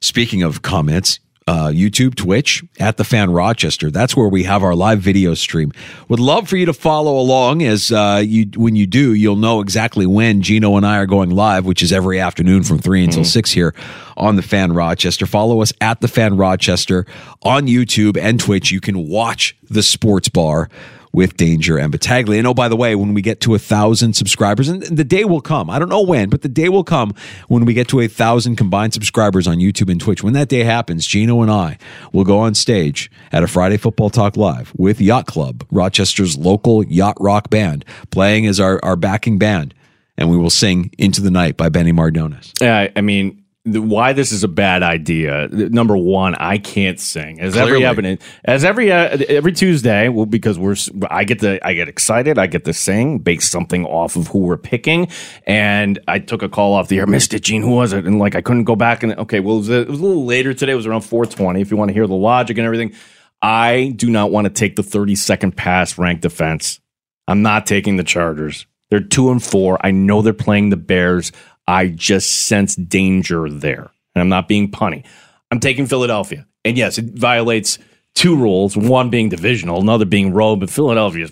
Speaking 0.01 0.45
of 0.45 0.63
comments, 0.63 1.19
uh, 1.49 1.69
YouTube, 1.69 2.15
Twitch, 2.15 2.63
at 2.79 2.99
the 2.99 3.05
Fan 3.05 3.31
Rochester. 3.31 3.91
That's 3.91 4.15
where 4.15 4.29
we 4.29 4.45
have 4.45 4.63
our 4.63 4.75
live 4.75 5.01
video 5.01 5.33
stream. 5.33 5.73
Would 6.09 6.21
love 6.21 6.47
for 6.47 6.59
you 6.59 6.67
to 6.67 6.75
follow 6.75 7.19
along 7.19 7.63
as 7.63 7.91
uh, 7.91 8.23
you 8.25 8.47
when 8.55 8.77
you 8.77 8.87
do, 8.87 9.15
you'll 9.15 9.37
know 9.37 9.61
exactly 9.61 10.07
when 10.07 10.43
Gino 10.43 10.77
and 10.77 10.85
I 10.85 10.99
are 10.99 11.07
going 11.07 11.31
live, 11.31 11.65
which 11.65 11.83
is 11.83 11.91
every 11.91 12.21
afternoon 12.21 12.65
from 12.65 12.79
three 12.79 13.03
until 13.03 13.25
six 13.25 13.51
here 13.51 13.75
on 14.17 14.37
the 14.37 14.43
Fan 14.43 14.73
Rochester. 14.75 15.25
Follow 15.25 15.63
us 15.63 15.73
at 15.81 16.03
the 16.03 16.09
Fan 16.09 16.37
Rochester 16.37 17.07
on 17.43 17.67
YouTube 17.67 18.19
and 18.19 18.39
Twitch. 18.39 18.71
You 18.71 18.81
can 18.81 19.09
watch 19.09 19.57
the 19.71 19.83
Sports 19.83 20.29
Bar 20.29 20.69
with 21.13 21.37
Danger 21.37 21.79
and 21.79 21.93
Battaglia. 21.93 22.39
And 22.39 22.47
oh, 22.47 22.55
by 22.55 22.69
the 22.69 22.77
way, 22.77 22.95
when 22.95 23.15
we 23.15 23.23
get 23.23 23.41
to 23.43 23.55
a 23.55 23.59
thousand 23.59 24.15
subscribers, 24.15 24.69
and 24.69 24.83
the 24.83 25.05
day 25.05 25.25
will 25.25 25.41
come, 25.41 25.71
I 25.71 25.79
don't 25.79 25.89
know 25.89 26.03
when, 26.03 26.29
but 26.29 26.43
the 26.43 26.49
day 26.49 26.69
will 26.69 26.85
come 26.85 27.15
when 27.49 27.65
we 27.65 27.75
get 27.75 27.89
to 27.89 28.01
a 28.01 28.09
thousand 28.09 28.57
combined 28.57 28.95
subscribers 28.95 29.47
on 29.47 29.59
YouTube 29.59 29.91
and 29.91 30.01
Twitch. 30.01 30.23
When 30.23 30.35
that 30.35 30.49
day 30.49 30.65
happens, 30.65 31.07
Gino 31.07 31.43
and 31.43 31.51
I 31.51 31.79
will 32.13 32.25
go 32.25 32.39
on 32.39 32.55
stage 32.55 33.11
at 33.33 33.43
a 33.43 33.47
Friday 33.47 33.77
Football 33.77 34.11
Talk 34.11 34.37
Live 34.37 34.73
with 34.77 35.01
Yacht 35.01 35.27
Club, 35.27 35.67
Rochester's 35.71 36.37
local 36.37 36.85
yacht 36.85 37.17
rock 37.21 37.51
band, 37.51 37.85
playing 38.11 38.47
as 38.47 38.61
our, 38.61 38.81
our 38.83 38.97
backing 38.97 39.39
band. 39.39 39.75
And 40.17 40.29
we 40.31 40.37
will 40.37 40.51
sing 40.51 40.91
Into 40.99 41.21
the 41.21 41.31
Night 41.31 41.57
by 41.57 41.69
Benny 41.69 41.93
Mardones. 41.93 42.53
Yeah, 42.61 42.89
I 42.97 43.01
mean, 43.03 43.45
the, 43.73 43.83
why 43.83 44.12
this 44.12 44.33
is 44.33 44.45
a 44.45 44.49
bad 44.49 44.83
idea. 44.83 45.49
Number 45.49 45.97
one, 45.97 46.35
I 46.35 46.59
can't 46.59 46.99
sing. 46.99 47.41
As 47.41 47.55
Clearly. 47.55 47.71
every 47.71 47.85
evidence, 47.85 48.25
as 48.45 48.64
every 48.64 48.93
uh, 48.93 49.19
every 49.29 49.53
Tuesday, 49.53 50.09
well, 50.09 50.27
because 50.27 50.59
we're 50.59 50.77
I 51.11 51.25
get 51.25 51.41
to 51.41 51.64
I 51.66 51.75
get 51.75 51.89
excited, 51.89 52.39
I 52.39 52.47
get 52.47 52.64
to 52.64 52.73
sing, 52.73 53.19
base 53.19 53.49
something 53.49 53.85
off 53.85 54.16
of 54.16 54.29
who 54.29 54.41
we're 54.41 54.57
picking, 54.57 55.09
and 55.47 55.99
I 56.09 56.19
took 56.19 56.43
a 56.43 56.49
call 56.49 56.75
off 56.75 56.89
the 56.89 56.99
air, 56.99 57.07
missed 57.07 57.35
it, 57.35 57.45
Gene. 57.45 57.62
Who 57.62 57.71
was 57.71 57.93
it? 57.93 58.07
And 58.07 58.19
like 58.19 58.35
I 58.35 58.41
couldn't 58.41 58.64
go 58.64 58.77
back 58.77 59.03
and 59.03 59.12
okay, 59.19 59.41
well, 59.41 59.57
it 59.57 59.59
was, 59.59 59.71
a, 59.71 59.81
it 59.81 59.89
was 59.89 60.01
a 60.01 60.03
little 60.03 60.25
later 60.25 60.55
today. 60.55 60.73
It 60.73 60.77
was 60.77 60.87
around 60.87 61.03
four 61.03 61.27
twenty. 61.27 61.61
If 61.61 61.71
you 61.71 61.77
want 61.77 61.89
to 61.89 61.95
hear 61.95 62.07
the 62.07 62.14
logic 62.14 62.59
and 62.59 62.64
everything, 62.64 62.93
I 63.41 63.93
do 63.97 64.11
not 64.11 64.31
want 64.31 64.47
to 64.47 64.51
take 64.51 64.77
the 64.77 64.83
thirty 64.83 65.14
second 65.14 65.57
pass 65.57 65.99
ranked 65.99 66.23
defense. 66.23 66.81
I'm 67.27 67.43
not 67.43 67.66
taking 67.66 67.97
the 67.97 68.05
Chargers. 68.05 68.66
They're 68.91 69.01
two 69.01 69.31
and 69.31 69.43
four. 69.43 69.79
I 69.85 69.91
know 69.91 70.23
they're 70.23 70.33
playing 70.33 70.71
the 70.71 70.77
Bears. 70.79 71.31
I 71.69 71.89
just 71.89 72.49
sense 72.49 72.75
danger 72.75 73.49
there. 73.49 73.91
And 74.14 74.23
I'm 74.23 74.29
not 74.29 74.49
being 74.49 74.71
punny. 74.71 75.05
I'm 75.51 75.61
taking 75.61 75.87
Philadelphia. 75.87 76.47
And 76.64 76.77
yes, 76.77 76.99
it 76.99 77.05
violates 77.14 77.79
two 78.14 78.35
rules, 78.35 78.77
one 78.77 79.11
being 79.11 79.29
divisional, 79.29 79.81
another 79.81 80.05
being 80.05 80.33
road, 80.33 80.61
but 80.61 80.71
Philadelphia 80.71 81.29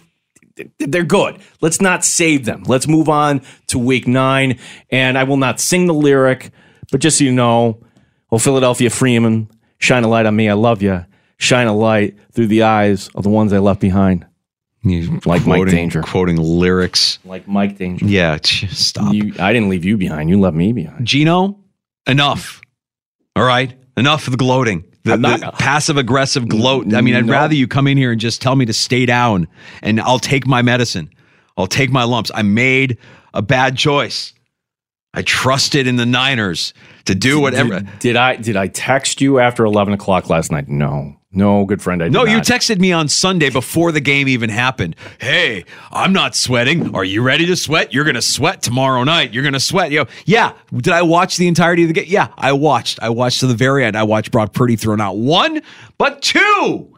they're 0.78 1.04
good. 1.04 1.38
Let's 1.60 1.80
not 1.80 2.04
save 2.04 2.46
them. 2.46 2.62
Let's 2.66 2.88
move 2.88 3.08
on 3.08 3.42
to 3.68 3.78
week 3.78 4.06
nine. 4.06 4.58
And 4.90 5.18
I 5.18 5.24
will 5.24 5.36
not 5.36 5.60
sing 5.60 5.86
the 5.86 5.94
lyric, 5.94 6.50
but 6.90 7.00
just 7.00 7.18
so 7.18 7.24
you 7.24 7.32
know, 7.32 7.84
oh, 8.30 8.38
Philadelphia 8.38 8.90
Freeman, 8.90 9.50
shine 9.78 10.04
a 10.04 10.08
light 10.08 10.26
on 10.26 10.34
me. 10.34 10.48
I 10.48 10.54
love 10.54 10.82
you. 10.82 11.04
Shine 11.38 11.66
a 11.66 11.76
light 11.76 12.16
through 12.32 12.46
the 12.46 12.62
eyes 12.62 13.10
of 13.14 13.22
the 13.22 13.28
ones 13.28 13.52
I 13.52 13.58
left 13.58 13.80
behind. 13.80 14.26
You 14.88 15.20
like 15.26 15.46
Mike 15.46 15.58
quoting- 15.58 15.74
Danger. 15.74 16.02
Quoting 16.02 16.36
lyrics. 16.36 17.18
Like 17.24 17.46
Mike 17.48 17.76
Danger. 17.76 18.04
Yeah, 18.06 18.38
stop. 18.42 19.12
You, 19.14 19.34
I 19.38 19.52
didn't 19.52 19.68
leave 19.68 19.84
you 19.84 19.96
behind. 19.96 20.30
You 20.30 20.38
left 20.40 20.56
me 20.56 20.72
behind. 20.72 21.06
Gino, 21.06 21.58
enough. 22.06 22.60
All 23.34 23.44
right, 23.44 23.74
enough 23.96 24.26
of 24.26 24.30
the 24.32 24.36
gloating. 24.36 24.84
The, 25.04 25.16
not- 25.16 25.40
the 25.40 25.52
passive 25.52 25.96
aggressive 25.96 26.48
gloat. 26.48 26.92
I 26.94 27.00
mean, 27.00 27.14
I'd 27.14 27.26
No. 27.26 27.32
rather 27.32 27.54
you 27.54 27.68
come 27.68 27.86
in 27.86 27.96
here 27.96 28.12
and 28.12 28.20
just 28.20 28.40
tell 28.42 28.56
me 28.56 28.64
to 28.66 28.72
stay 28.72 29.06
down, 29.06 29.46
and 29.82 30.00
I'll 30.00 30.18
take 30.18 30.46
my 30.46 30.62
medicine. 30.62 31.10
I'll 31.56 31.66
take 31.68 31.90
my 31.90 32.04
lumps. 32.04 32.30
I 32.34 32.42
made 32.42 32.98
a 33.34 33.42
bad 33.42 33.76
choice. 33.76 34.32
I 35.14 35.22
trusted 35.22 35.86
in 35.86 35.96
the 35.96 36.04
Niners 36.04 36.74
to 37.06 37.14
do 37.14 37.40
whatever. 37.40 37.80
Did, 37.80 37.98
did 38.00 38.16
I 38.16 38.36
did 38.36 38.56
I 38.56 38.66
text 38.66 39.20
you 39.22 39.38
after 39.38 39.64
eleven 39.64 39.94
o'clock 39.94 40.28
last 40.28 40.52
night? 40.52 40.68
No, 40.68 41.16
no, 41.36 41.64
good 41.66 41.82
friend. 41.82 42.02
I 42.02 42.08
No, 42.08 42.24
you 42.24 42.38
texted 42.38 42.80
me 42.80 42.92
on 42.92 43.08
Sunday 43.08 43.50
before 43.50 43.92
the 43.92 44.00
game 44.00 44.26
even 44.26 44.48
happened. 44.48 44.96
Hey, 45.20 45.64
I'm 45.92 46.12
not 46.12 46.34
sweating. 46.34 46.94
Are 46.94 47.04
you 47.04 47.22
ready 47.22 47.44
to 47.46 47.56
sweat? 47.56 47.92
You're 47.92 48.04
going 48.04 48.14
to 48.16 48.22
sweat 48.22 48.62
tomorrow 48.62 49.04
night. 49.04 49.34
You're 49.34 49.42
going 49.42 49.52
to 49.52 49.60
sweat. 49.60 49.92
Know, 49.92 50.06
yeah. 50.24 50.54
Did 50.74 50.94
I 50.94 51.02
watch 51.02 51.36
the 51.36 51.46
entirety 51.46 51.82
of 51.82 51.88
the 51.88 51.94
game? 51.94 52.06
Yeah, 52.08 52.28
I 52.38 52.52
watched. 52.52 52.98
I 53.02 53.10
watched 53.10 53.40
to 53.40 53.46
the 53.46 53.54
very 53.54 53.84
end. 53.84 53.96
I 53.96 54.02
watched 54.02 54.30
Brock 54.32 54.54
Purdy 54.54 54.76
throw 54.76 54.96
not 54.96 55.18
one, 55.18 55.60
but 55.98 56.22
two 56.22 56.92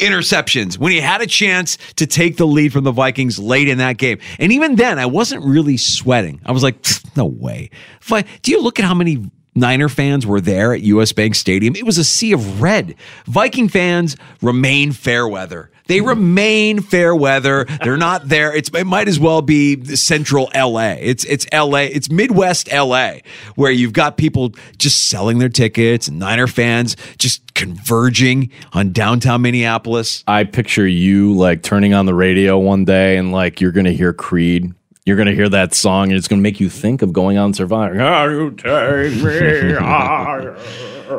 interceptions 0.00 0.76
when 0.76 0.90
he 0.90 1.00
had 1.00 1.20
a 1.20 1.26
chance 1.26 1.78
to 1.94 2.06
take 2.06 2.36
the 2.36 2.46
lead 2.46 2.72
from 2.72 2.82
the 2.82 2.90
Vikings 2.90 3.38
late 3.38 3.68
in 3.68 3.78
that 3.78 3.96
game. 3.96 4.18
And 4.40 4.50
even 4.52 4.74
then, 4.74 4.98
I 4.98 5.06
wasn't 5.06 5.44
really 5.44 5.76
sweating. 5.76 6.40
I 6.44 6.50
was 6.52 6.64
like, 6.64 6.84
no 7.16 7.26
way. 7.26 7.70
I- 8.10 8.24
do 8.42 8.50
you 8.50 8.60
look 8.60 8.80
at 8.80 8.84
how 8.84 8.94
many 8.94 9.30
Niner 9.54 9.88
fans 9.88 10.26
were 10.26 10.40
there 10.40 10.74
at 10.74 10.82
US 10.82 11.12
Bank 11.12 11.34
Stadium? 11.34 11.76
It 11.76 11.84
was 11.84 11.98
a 11.98 12.04
sea 12.04 12.32
of 12.32 12.60
red. 12.60 12.94
Viking 13.26 13.68
fans 13.68 14.16
remain 14.42 14.92
fair 14.92 15.28
weather. 15.28 15.70
They 15.86 16.00
remain 16.00 16.80
fair 16.80 17.14
weather. 17.14 17.66
They're 17.82 17.98
not 17.98 18.28
there. 18.28 18.54
It's, 18.54 18.70
it 18.70 18.84
might 18.84 19.06
as 19.06 19.20
well 19.20 19.42
be 19.42 19.84
central 19.96 20.50
LA. 20.54 20.94
It's 20.98 21.24
it's 21.24 21.46
LA. 21.52 21.80
It's 21.80 22.10
Midwest 22.10 22.72
LA 22.72 23.16
where 23.54 23.70
you've 23.70 23.92
got 23.92 24.16
people 24.16 24.54
just 24.78 25.08
selling 25.08 25.38
their 25.38 25.50
tickets 25.50 26.08
and 26.08 26.18
Niner 26.18 26.46
fans 26.46 26.96
just 27.18 27.52
converging 27.54 28.50
on 28.72 28.92
downtown 28.92 29.42
Minneapolis. 29.42 30.24
I 30.26 30.44
picture 30.44 30.86
you 30.86 31.34
like 31.34 31.62
turning 31.62 31.92
on 31.92 32.06
the 32.06 32.14
radio 32.14 32.58
one 32.58 32.86
day 32.86 33.18
and 33.18 33.30
like 33.30 33.60
you're 33.60 33.72
gonna 33.72 33.92
hear 33.92 34.14
Creed 34.14 34.72
You're 35.06 35.16
going 35.16 35.28
to 35.28 35.34
hear 35.34 35.50
that 35.50 35.74
song, 35.74 36.08
and 36.08 36.16
it's 36.16 36.28
going 36.28 36.40
to 36.40 36.42
make 36.42 36.60
you 36.60 36.70
think 36.70 37.02
of 37.02 37.12
going 37.12 37.36
on 37.36 37.52
Survivor. 37.52 37.94
You 37.94 38.50
take 38.52 39.22
me 39.22 39.72
higher. 39.74 40.56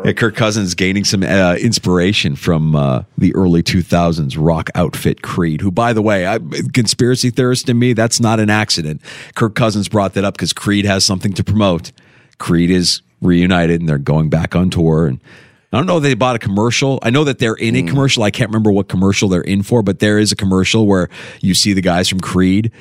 Yeah, 0.04 0.14
Kirk 0.14 0.36
Cousins 0.36 0.74
gaining 0.74 1.04
some 1.04 1.22
uh, 1.22 1.56
inspiration 1.56 2.36
from 2.36 2.76
uh, 2.76 3.04
the 3.20 3.34
early 3.36 3.62
2000s 3.62 4.36
rock 4.38 4.72
outfit 4.74 5.22
Creed, 5.22 5.62
who, 5.62 5.70
by 5.70 5.94
the 5.94 6.02
way, 6.02 6.26
I, 6.26 6.40
conspiracy 6.74 7.30
theorist 7.30 7.70
in 7.70 7.78
me, 7.78 7.94
that's 7.94 8.20
not 8.20 8.40
an 8.40 8.50
accident. 8.50 9.02
Kirk 9.36 9.54
Cousins 9.54 9.88
brought 9.88 10.16
that 10.16 10.26
up 10.26 10.34
because 10.34 10.54
Creed 10.54 10.86
has 10.86 11.06
something 11.06 11.34
to 11.34 11.44
promote. 11.44 11.92
Creed 12.40 12.72
is 12.72 13.04
reunited 13.22 13.80
and 13.80 13.88
they're 13.88 14.00
going 14.00 14.30
back 14.30 14.56
on 14.56 14.72
tour. 14.72 15.06
And 15.06 15.20
I 15.72 15.78
don't 15.78 15.86
know 15.86 15.98
if 15.98 16.04
they 16.04 16.16
bought 16.16 16.36
a 16.36 16.40
commercial. 16.40 16.98
I 17.04 17.12
know 17.12 17.24
that 17.24 17.38
they're 17.38 17.54
in 17.54 17.76
a 17.76 17.84
commercial. 17.84 18.24
I 18.24 18.32
can't 18.32 18.50
remember 18.50 18.72
what 18.72 18.90
commercial 18.90 19.30
they're 19.30 19.42
in 19.42 19.62
for, 19.62 19.84
but 19.84 20.00
there 20.00 20.18
is 20.18 20.32
a 20.32 20.36
commercial 20.36 20.88
where 20.88 21.10
you 21.42 21.54
see 21.54 21.74
the 21.74 21.82
guys 21.82 22.10
from 22.10 22.20
Creed. 22.20 22.72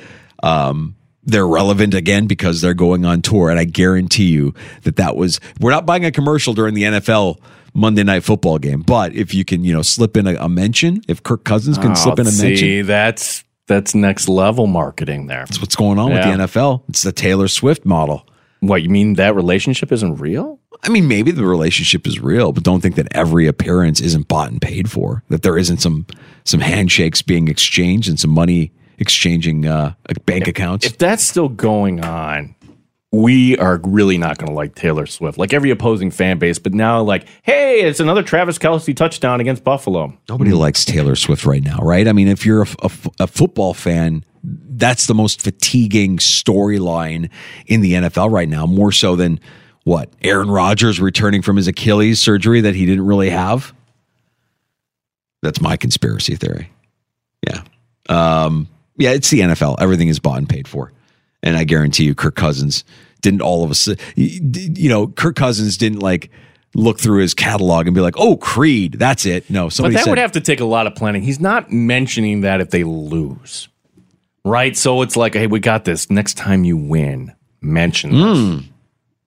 Um, 0.43 0.95
they're 1.23 1.47
relevant 1.47 1.93
again 1.95 2.27
because 2.27 2.61
they're 2.61 2.73
going 2.75 3.03
on 3.03 3.21
tour. 3.21 3.49
And 3.49 3.59
I 3.59 3.63
guarantee 3.65 4.25
you 4.27 4.53
that 4.83 4.97
that 4.97 5.15
was, 5.15 5.39
we're 5.59 5.71
not 5.71 5.85
buying 5.85 6.05
a 6.05 6.11
commercial 6.11 6.53
during 6.53 6.75
the 6.75 6.83
NFL 6.83 7.39
Monday 7.73 8.03
night 8.03 8.23
football 8.23 8.59
game. 8.59 8.81
But 8.81 9.15
if 9.15 9.33
you 9.33 9.43
can, 9.43 9.63
you 9.63 9.73
know, 9.73 9.81
slip 9.81 10.15
in 10.17 10.27
a, 10.27 10.35
a 10.35 10.47
mention, 10.49 11.01
if 11.07 11.23
Kirk 11.23 11.43
Cousins 11.43 11.77
can 11.79 11.91
Oh, 11.91 11.95
slip 11.95 12.19
in 12.19 12.27
a 12.27 12.31
see, 12.31 12.47
mention, 12.49 12.85
that's 12.87 13.43
that's 13.67 13.95
next 13.95 14.29
level 14.29 14.67
marketing 14.67 15.25
there. 15.25 15.39
that's 15.45 15.59
what's 15.59 15.75
going 15.75 15.97
on 15.97 16.11
Yeah. 16.11 16.29
with 16.37 16.37
the 16.37 16.43
NFL. 16.59 16.83
It's 16.89 17.01
the 17.01 17.11
Taylor 17.11 17.47
Swift 17.47 17.85
model. 17.85 18.27
What 18.59 18.83
you 18.83 18.89
mean 18.89 19.13
that 19.15 19.35
relationship 19.35 19.91
isn't 19.91 20.17
real? 20.17 20.59
I 20.83 20.89
mean, 20.89 21.07
maybe 21.07 21.31
the 21.31 21.45
relationship 21.45 22.05
is 22.05 22.19
real, 22.19 22.51
but 22.51 22.61
don't 22.63 22.81
think 22.81 22.95
that 22.95 23.07
every 23.11 23.47
appearance 23.47 23.99
isn't 23.99 24.27
bought 24.27 24.51
and 24.51 24.61
paid 24.61 24.91
for. 24.91 25.23
That 25.29 25.41
there 25.41 25.57
isn't 25.57 25.77
some 25.81 26.05
some 26.43 26.59
handshakes 26.59 27.23
being 27.23 27.47
exchanged 27.47 28.07
and 28.07 28.19
some 28.19 28.29
money 28.31 28.71
exchanging 28.97 29.65
uh, 29.65 29.93
bank 30.25 30.47
accounts. 30.47 30.85
If 30.85 30.97
that's 30.97 31.23
still 31.23 31.49
going 31.49 32.03
on, 32.03 32.55
we 33.11 33.57
are 33.57 33.79
really 33.83 34.17
not 34.17 34.37
going 34.37 34.49
to 34.49 34.53
like 34.53 34.75
Taylor 34.75 35.05
Swift, 35.05 35.37
like 35.37 35.53
every 35.53 35.69
opposing 35.69 36.11
fan 36.11 36.37
base. 36.37 36.59
But 36.59 36.73
now, 36.73 37.01
like, 37.01 37.27
hey, 37.43 37.81
it's 37.81 37.99
another 38.01 38.23
Travis 38.23 38.57
Kelce 38.57 38.95
touchdown 38.95 39.39
against 39.39 39.63
Buffalo. 39.63 40.17
Nobody 40.27 40.51
likes 40.51 40.83
Taylor 40.83 41.15
Swift 41.15 41.45
right 41.45 41.63
now, 41.63 41.77
right? 41.77 42.07
I 42.07 42.11
mean, 42.13 42.27
if 42.27 42.45
you're 42.45 42.63
a, 42.63 42.67
a- 42.83 42.91
a 43.21 43.27
football 43.27 43.73
fan, 43.73 44.25
that's 44.43 45.07
the 45.07 45.13
most 45.13 45.41
fatiguing 45.41 46.17
storyline 46.17 47.29
in 47.67 47.81
the 47.81 47.93
NFL 47.93 48.31
right 48.31 48.49
now, 48.49 48.65
more 48.65 48.91
so 48.91 49.15
than 49.15 49.39
what 49.85 50.09
Aaron 50.21 50.49
Rodgers 50.49 50.99
returning 50.99 51.41
from 51.41 51.55
his 51.55 51.67
Achilles 51.67 52.19
surgery 52.19 52.59
that 52.61 52.75
he 52.75 52.85
didn't 52.85 53.05
really 53.05 53.29
have. 53.29 53.73
That's 55.41 55.61
my 55.61 55.77
conspiracy 55.77 56.35
theory. 56.35 56.71
Yeah. 57.47 57.61
Um, 58.09 58.67
yeah, 58.97 59.11
it's 59.11 59.29
the 59.29 59.41
NFL. 59.41 59.77
Everything 59.79 60.07
is 60.07 60.19
bought 60.19 60.37
and 60.37 60.49
paid 60.49 60.67
for. 60.67 60.91
And 61.43 61.57
I 61.57 61.63
guarantee 61.63 62.05
you, 62.05 62.15
Kirk 62.15 62.35
Cousins 62.35 62.83
didn't 63.21 63.41
all 63.41 63.63
of 63.63 63.71
a 63.71 63.75
sudden, 63.75 64.03
you 64.15 64.89
know, 64.89 65.07
Kirk 65.07 65.35
Cousins 65.35 65.77
didn't 65.77 65.99
like 65.99 66.31
look 66.75 66.99
through 66.99 67.21
his 67.21 67.33
catalog 67.33 67.87
and 67.87 67.95
be 67.95 68.01
like, 68.01 68.15
oh, 68.17 68.37
Creed, 68.37 68.93
that's 68.93 69.25
it. 69.25 69.49
No, 69.49 69.69
But 69.69 69.93
that 69.93 70.03
said, 70.03 70.09
would 70.09 70.17
have 70.17 70.33
to 70.33 70.41
take 70.41 70.59
a 70.59 70.65
lot 70.65 70.87
of 70.87 70.95
planning. 70.95 71.23
He's 71.23 71.39
not 71.39 71.71
mentioning 71.71 72.41
that 72.41 72.61
if 72.61 72.69
they 72.69 72.83
lose, 72.83 73.69
right? 74.43 74.75
So 74.75 75.01
it's 75.01 75.15
like, 75.15 75.33
hey, 75.33 75.47
we 75.47 75.59
got 75.59 75.85
this. 75.85 76.09
Next 76.09 76.35
time 76.35 76.63
you 76.63 76.77
win, 76.77 77.33
mention 77.61 78.11
this, 78.11 78.39
hmm. 78.39 78.57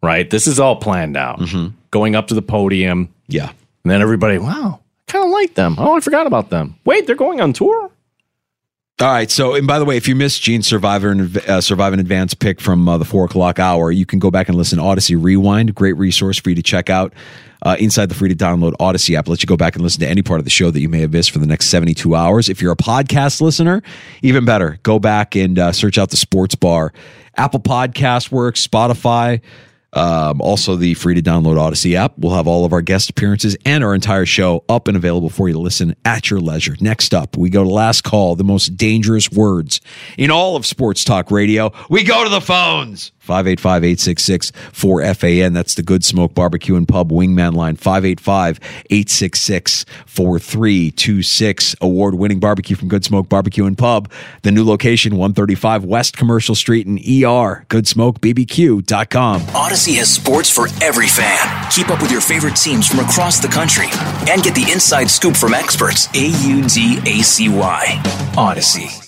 right? 0.03 0.29
This 0.29 0.47
is 0.47 0.61
all 0.61 0.77
planned 0.77 1.17
out. 1.17 1.41
Mm-hmm. 1.41 1.75
Going 1.91 2.15
up 2.15 2.27
to 2.29 2.35
the 2.35 2.43
podium, 2.43 3.13
yeah, 3.29 3.49
and 3.49 3.91
then 3.91 4.03
everybody, 4.03 4.37
wow, 4.37 4.81
kind 5.07 5.25
of 5.25 5.31
like 5.31 5.55
them. 5.55 5.77
Oh, 5.79 5.97
I 5.97 6.01
forgot 6.01 6.27
about 6.27 6.51
them. 6.51 6.77
Wait, 6.85 7.07
they're 7.07 7.17
going 7.17 7.41
on 7.41 7.55
tour. 7.55 7.88
All 9.01 9.07
right. 9.07 9.31
So, 9.31 9.55
and 9.55 9.65
by 9.65 9.79
the 9.79 9.85
way, 9.85 9.97
if 9.97 10.09
you 10.09 10.17
missed 10.17 10.43
Gene's 10.43 10.67
Survivor 10.67 11.11
and 11.11 11.37
uh, 11.49 11.61
Survive 11.61 11.93
in 11.93 12.01
Advance 12.01 12.35
pick 12.35 12.61
from 12.61 12.89
uh, 12.89 12.99
the 12.99 13.05
four 13.05 13.25
o'clock 13.25 13.61
hour, 13.61 13.93
you 13.93 14.05
can 14.05 14.19
go 14.19 14.29
back 14.29 14.49
and 14.49 14.59
listen 14.59 14.79
to 14.79 14.85
Audacy 14.85 15.17
Rewind. 15.17 15.73
Great 15.73 15.97
resource 15.97 16.37
for 16.37 16.49
you 16.49 16.57
to 16.57 16.65
check 16.65 16.91
out 16.91 17.13
uh, 17.63 17.77
inside 17.79 18.07
the 18.07 18.17
free 18.17 18.29
to 18.29 18.35
download 18.35 18.73
Audacy 18.79 19.17
app. 19.17 19.29
Let 19.29 19.41
you 19.41 19.47
go 19.47 19.57
back 19.57 19.77
and 19.77 19.85
listen 19.85 20.01
to 20.01 20.09
any 20.09 20.23
part 20.23 20.41
of 20.41 20.45
the 20.45 20.51
show 20.51 20.73
that 20.73 20.81
you 20.81 20.89
may 20.89 20.99
have 21.01 21.13
missed 21.13 21.31
for 21.31 21.39
the 21.39 21.47
next 21.47 21.67
72 21.67 22.13
hours. 22.13 22.49
If 22.49 22.61
you're 22.61 22.73
a 22.73 22.77
podcast 22.77 23.41
listener, 23.41 23.85
even 24.23 24.45
better, 24.45 24.81
go 24.83 24.99
back 24.99 25.37
and 25.37 25.61
uh, 25.61 25.71
search 25.71 25.97
out 25.97 26.11
the 26.11 26.17
Sports 26.17 26.57
Bar. 26.57 26.93
Apple 27.37 27.61
Podcast 27.61 28.33
works, 28.33 28.67
Spotify. 28.67 29.41
Um, 29.93 30.41
also, 30.41 30.77
the 30.77 30.95
free 30.95 31.15
to 31.15 31.23
download 31.23 31.57
Audacy 31.57 31.95
app. 31.95 32.13
We'll 32.19 32.35
have 32.35 32.47
all 32.47 32.65
of 32.65 32.73
our 32.73 32.83
guest 32.83 33.11
appearances 33.11 33.57
and 33.65 33.83
our 33.83 33.95
entire 33.95 34.27
show 34.27 34.65
up 34.69 34.87
and 34.87 34.97
available 34.97 35.31
for 35.31 35.49
you 35.49 35.55
to 35.55 35.61
listen 35.61 35.95
at 36.05 36.31
your 36.31 36.41
leisure. 36.41 36.77
Next 36.81 37.15
up, 37.15 37.37
we 37.37 37.49
go 37.49 37.65
to 37.65 37.71
last 37.71 38.05
call, 38.05 38.37
the 38.37 38.45
most 38.45 38.77
dangerous 38.77 39.31
words 39.31 39.81
in 40.19 40.31
all 40.31 40.57
of 40.57 40.67
sports 40.67 41.05
talk 41.05 41.31
radio. 41.31 41.73
We 41.89 42.05
go 42.05 42.23
to 42.23 42.31
the 42.31 42.41
phones. 42.41 43.13
585 43.29 43.85
866 43.85 44.51
4FAN. 44.73 45.53
That's 45.53 45.75
the 45.75 45.83
Good 45.83 46.03
Smoke 46.03 46.33
Barbecue 46.33 46.77
and 46.77 46.89
Pub 46.89 47.13
Wingman 47.13 47.53
line. 47.53 47.77
585 47.77 48.59
866 48.89 49.85
4326. 50.07 51.77
Award 51.83 52.15
winning 52.15 52.41
barbecue 52.41 52.75
from 52.75 52.89
Good 52.89 53.05
Smoke 53.05 53.29
Barbecue 53.29 53.67
and 53.67 53.77
Pub. 53.77 54.11
The 54.43 54.51
new 54.51 54.65
location, 54.65 55.17
135 55.17 55.85
West 55.85 56.17
Commercial 56.17 56.55
Street 56.55 56.87
in 56.87 56.97
ER. 56.97 57.67
GoodSmokeBBQ.com. 57.69 59.41
Audacy 59.43 59.99
has 59.99 60.11
sports 60.11 60.49
for 60.51 60.69
every 60.83 61.09
fan. 61.09 61.71
Keep 61.71 61.91
up 61.91 62.01
with 62.01 62.11
your 62.11 62.23
favorite 62.23 62.57
teams 62.57 62.89
from 62.89 63.01
across 63.01 63.41
the 63.41 63.49
country 63.49 63.89
and 64.31 64.43
get 64.43 64.55
the 64.55 64.71
inside 64.73 65.11
scoop 65.11 65.37
from 65.37 65.53
experts. 65.53 66.09
A 66.15 66.29
U 66.49 66.67
D 66.67 66.99
A 67.05 67.23
C 67.23 67.51
Y. 67.51 67.85
Audacy. 68.33 69.08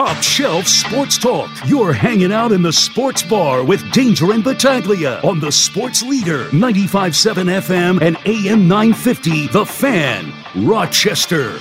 top 0.00 0.22
shelf 0.22 0.66
sports 0.66 1.18
talk. 1.18 1.50
You're 1.66 1.92
hanging 1.92 2.32
out 2.32 2.52
in 2.52 2.62
the 2.62 2.72
sports 2.72 3.22
bar 3.22 3.62
with 3.62 3.92
Danger 3.92 4.32
and 4.32 4.42
Battaglia 4.42 5.20
on 5.22 5.40
the 5.40 5.52
Sports 5.52 6.02
Leader 6.02 6.46
95.7 6.46 7.60
FM 7.60 8.00
and 8.00 8.16
AM 8.24 8.66
950. 8.66 9.48
The 9.48 9.66
Fan, 9.66 10.32
Rochester. 10.64 11.58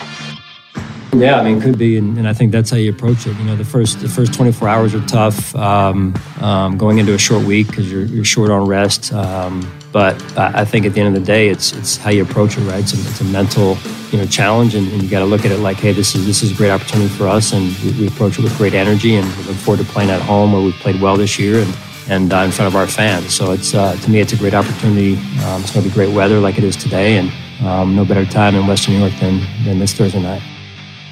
Yeah, 1.14 1.40
I 1.40 1.44
mean, 1.44 1.60
could 1.60 1.78
be, 1.78 1.98
and, 1.98 2.18
and 2.20 2.28
I 2.28 2.34
think 2.34 2.52
that's 2.52 2.70
how 2.70 2.78
you 2.78 2.92
approach 2.92 3.26
it. 3.26 3.36
You 3.38 3.44
know, 3.44 3.56
the 3.56 3.66
first 3.66 4.00
the 4.00 4.08
first 4.08 4.34
24 4.34 4.68
hours 4.68 4.94
are 4.94 5.06
tough 5.08 5.56
um, 5.56 6.14
um, 6.40 6.78
going 6.78 7.00
into 7.00 7.14
a 7.14 7.18
short 7.18 7.46
week 7.46 7.68
because 7.68 7.92
you're, 7.92 8.06
you're 8.06 8.26
short 8.26 8.52
on 8.52 8.68
rest. 8.68 9.12
Um, 9.12 9.70
but 9.92 10.22
I, 10.38 10.62
I 10.62 10.66
think 10.66 10.86
at 10.86 10.94
the 10.94 11.02
end 11.02 11.16
of 11.16 11.20
the 11.20 11.26
day, 11.26 11.50
it's 11.50 11.74
it's 11.74 11.98
how 11.98 12.12
you 12.12 12.22
approach 12.22 12.58
it, 12.58 12.62
right? 12.62 12.80
It's 12.80 12.94
a, 12.94 13.10
it's 13.10 13.22
a 13.22 13.26
mental 13.26 13.78
you 14.12 14.20
know 14.20 14.26
challenge, 14.28 14.76
and, 14.76 14.88
and 14.92 15.02
you 15.02 15.10
got 15.10 15.20
to 15.20 15.26
look 15.26 15.46
at 15.46 15.52
it 15.52 15.58
like, 15.58 15.78
hey, 15.78 15.94
this 15.94 16.14
is 16.14 16.28
this 16.28 16.44
is 16.44 16.52
a 16.52 16.56
great 16.56 16.70
opportunity 16.70 17.10
for 17.10 17.28
us, 17.28 17.54
and 17.54 17.76
we, 17.80 18.02
we 18.02 18.08
approach 18.08 18.38
it 18.38 18.44
with 18.44 18.56
great 18.58 18.76
energy, 18.76 19.16
and 19.16 19.26
we 19.38 19.44
look 19.44 19.56
forward 19.56 19.84
to 19.84 19.92
playing 19.92 20.12
at 20.12 20.22
home 20.22 20.54
where 20.54 20.62
we've 20.62 20.76
played 20.76 21.02
well 21.02 21.18
this 21.18 21.40
year, 21.40 21.60
and 21.60 21.76
and 22.08 22.34
uh, 22.34 22.38
in 22.38 22.52
front 22.52 22.68
of 22.68 22.76
our 22.76 22.88
fans. 22.88 23.34
So 23.34 23.52
it's 23.52 23.74
uh, 23.74 23.96
to 23.96 24.12
me, 24.12 24.20
it's 24.20 24.34
a 24.34 24.38
great 24.38 24.54
opportunity. 24.54 25.16
Um, 25.44 25.62
it's 25.62 25.72
going 25.72 25.84
to 25.84 25.90
be 25.90 25.94
great 25.94 26.14
weather 26.14 26.40
like 26.40 26.60
it 26.60 26.64
is 26.64 26.76
today, 26.76 27.18
and 27.18 27.32
um, 27.66 27.96
no 27.96 28.06
better 28.06 28.26
time 28.26 28.54
in 28.54 28.68
Western 28.68 28.94
New 28.94 29.00
York 29.00 29.14
than 29.20 29.42
than 29.66 29.80
this 29.80 29.94
Thursday 29.94 30.22
night. 30.22 30.44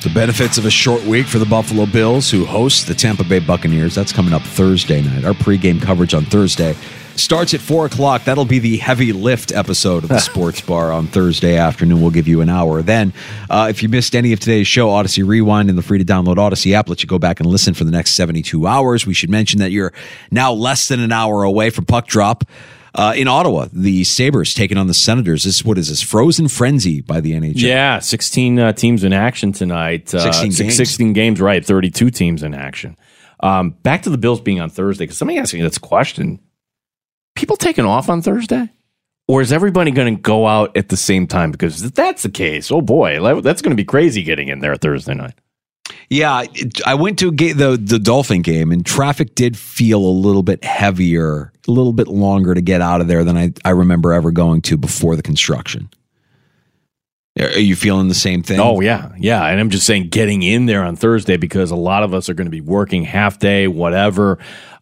The 0.03 0.09
benefits 0.13 0.59
of 0.59 0.65
a 0.65 0.69
short 0.69 1.03
week 1.05 1.25
for 1.25 1.39
the 1.39 1.45
Buffalo 1.45 1.87
Bills, 1.87 2.29
who 2.29 2.45
host 2.45 2.87
the 2.87 2.93
Tampa 2.93 3.23
Bay 3.23 3.39
Buccaneers. 3.39 3.95
That's 3.95 4.13
coming 4.13 4.31
up 4.31 4.43
Thursday 4.43 5.01
night. 5.01 5.25
Our 5.25 5.33
pregame 5.33 5.81
coverage 5.81 6.13
on 6.13 6.23
Thursday 6.23 6.75
starts 7.15 7.55
at 7.55 7.61
4 7.61 7.87
o'clock. 7.87 8.23
That'll 8.23 8.45
be 8.45 8.59
the 8.59 8.77
heavy 8.77 9.11
lift 9.11 9.51
episode 9.51 10.03
of 10.03 10.09
the 10.09 10.19
Sports 10.19 10.61
Bar 10.61 10.91
on 10.91 11.07
Thursday 11.07 11.57
afternoon. 11.57 11.99
We'll 11.99 12.11
give 12.11 12.27
you 12.27 12.41
an 12.41 12.49
hour. 12.49 12.83
Then, 12.83 13.11
uh, 13.49 13.67
if 13.71 13.81
you 13.81 13.89
missed 13.89 14.15
any 14.15 14.33
of 14.33 14.39
today's 14.39 14.67
show, 14.67 14.89
Audacy 14.89 15.27
Rewind 15.27 15.67
and 15.67 15.77
the 15.77 15.81
free 15.81 15.97
to 15.97 16.05
download 16.05 16.35
Audacy 16.35 16.73
app 16.73 16.89
let 16.89 17.01
you 17.01 17.07
go 17.07 17.17
back 17.17 17.39
and 17.39 17.49
listen 17.49 17.73
for 17.73 17.83
the 17.83 17.91
next 17.91 18.11
72 18.11 18.67
hours. 18.67 19.07
We 19.07 19.15
should 19.15 19.31
mention 19.31 19.59
that 19.61 19.71
you're 19.71 19.93
now 20.29 20.53
less 20.53 20.87
than 20.87 20.99
an 20.99 21.11
hour 21.11 21.41
away 21.41 21.71
from 21.71 21.85
puck 21.85 22.05
drop. 22.05 22.43
Uh, 22.95 23.13
in 23.15 23.27
Ottawa, 23.27 23.67
the 23.71 24.03
Sabres 24.03 24.53
taking 24.53 24.77
on 24.77 24.87
the 24.87 24.93
Senators. 24.93 25.43
This 25.43 25.63
what 25.63 25.77
is 25.77 25.89
this 25.89 26.01
frozen 26.01 26.47
frenzy 26.47 27.01
by 27.01 27.21
the 27.21 27.33
NHL? 27.33 27.53
Yeah, 27.55 27.99
16 27.99 28.59
uh, 28.59 28.73
teams 28.73 29.03
in 29.03 29.13
action 29.13 29.51
tonight. 29.51 30.13
Uh, 30.13 30.19
16 30.31 30.51
six- 30.51 30.61
games. 30.61 30.75
16 30.75 31.13
games, 31.13 31.41
right. 31.41 31.65
32 31.65 32.09
teams 32.09 32.43
in 32.43 32.53
action. 32.53 32.97
Um, 33.39 33.71
back 33.71 34.03
to 34.03 34.09
the 34.09 34.17
Bills 34.17 34.41
being 34.41 34.59
on 34.59 34.69
Thursday, 34.69 35.03
because 35.03 35.17
somebody 35.17 35.37
asked 35.37 35.53
me 35.53 35.61
this 35.61 35.77
question. 35.77 36.39
People 37.35 37.55
taking 37.55 37.85
off 37.85 38.09
on 38.09 38.21
Thursday? 38.21 38.69
Or 39.27 39.41
is 39.41 39.51
everybody 39.51 39.91
going 39.91 40.15
to 40.15 40.21
go 40.21 40.47
out 40.47 40.75
at 40.77 40.89
the 40.89 40.97
same 40.97 41.27
time? 41.27 41.51
Because 41.51 41.83
if 41.83 41.93
that's 41.93 42.23
the 42.23 42.29
case, 42.29 42.71
oh 42.71 42.81
boy, 42.81 43.19
that's 43.41 43.61
going 43.61 43.71
to 43.71 43.75
be 43.75 43.83
crazy 43.83 44.23
getting 44.23 44.47
in 44.47 44.59
there 44.59 44.75
Thursday 44.75 45.13
night. 45.13 45.33
Yeah, 46.09 46.43
I 46.85 46.95
went 46.95 47.19
to 47.19 47.31
the 47.31 47.77
the 47.81 47.99
Dolphin 47.99 48.41
game, 48.41 48.71
and 48.71 48.85
traffic 48.85 49.35
did 49.35 49.57
feel 49.57 49.99
a 49.99 50.09
little 50.09 50.43
bit 50.43 50.63
heavier, 50.63 51.51
a 51.67 51.71
little 51.71 51.93
bit 51.93 52.07
longer 52.07 52.53
to 52.53 52.61
get 52.61 52.81
out 52.81 53.01
of 53.01 53.07
there 53.07 53.23
than 53.23 53.37
I, 53.37 53.53
I 53.65 53.71
remember 53.71 54.13
ever 54.13 54.31
going 54.31 54.61
to 54.63 54.77
before 54.77 55.15
the 55.15 55.23
construction. 55.23 55.89
Are 57.39 57.59
you 57.59 57.75
feeling 57.75 58.07
the 58.07 58.15
same 58.15 58.41
thing? 58.41 58.59
Oh 58.59 58.79
yeah, 58.81 59.11
yeah. 59.17 59.45
And 59.45 59.59
I'm 59.59 59.69
just 59.69 59.85
saying, 59.85 60.09
getting 60.09 60.41
in 60.41 60.65
there 60.65 60.83
on 60.83 60.95
Thursday 60.95 61.37
because 61.37 61.69
a 61.69 61.75
lot 61.75 62.01
of 62.01 62.13
us 62.13 62.29
are 62.29 62.33
going 62.33 62.47
to 62.47 62.51
be 62.51 62.61
working 62.61 63.03
half 63.03 63.37
day, 63.37 63.67
whatever. 63.67 64.39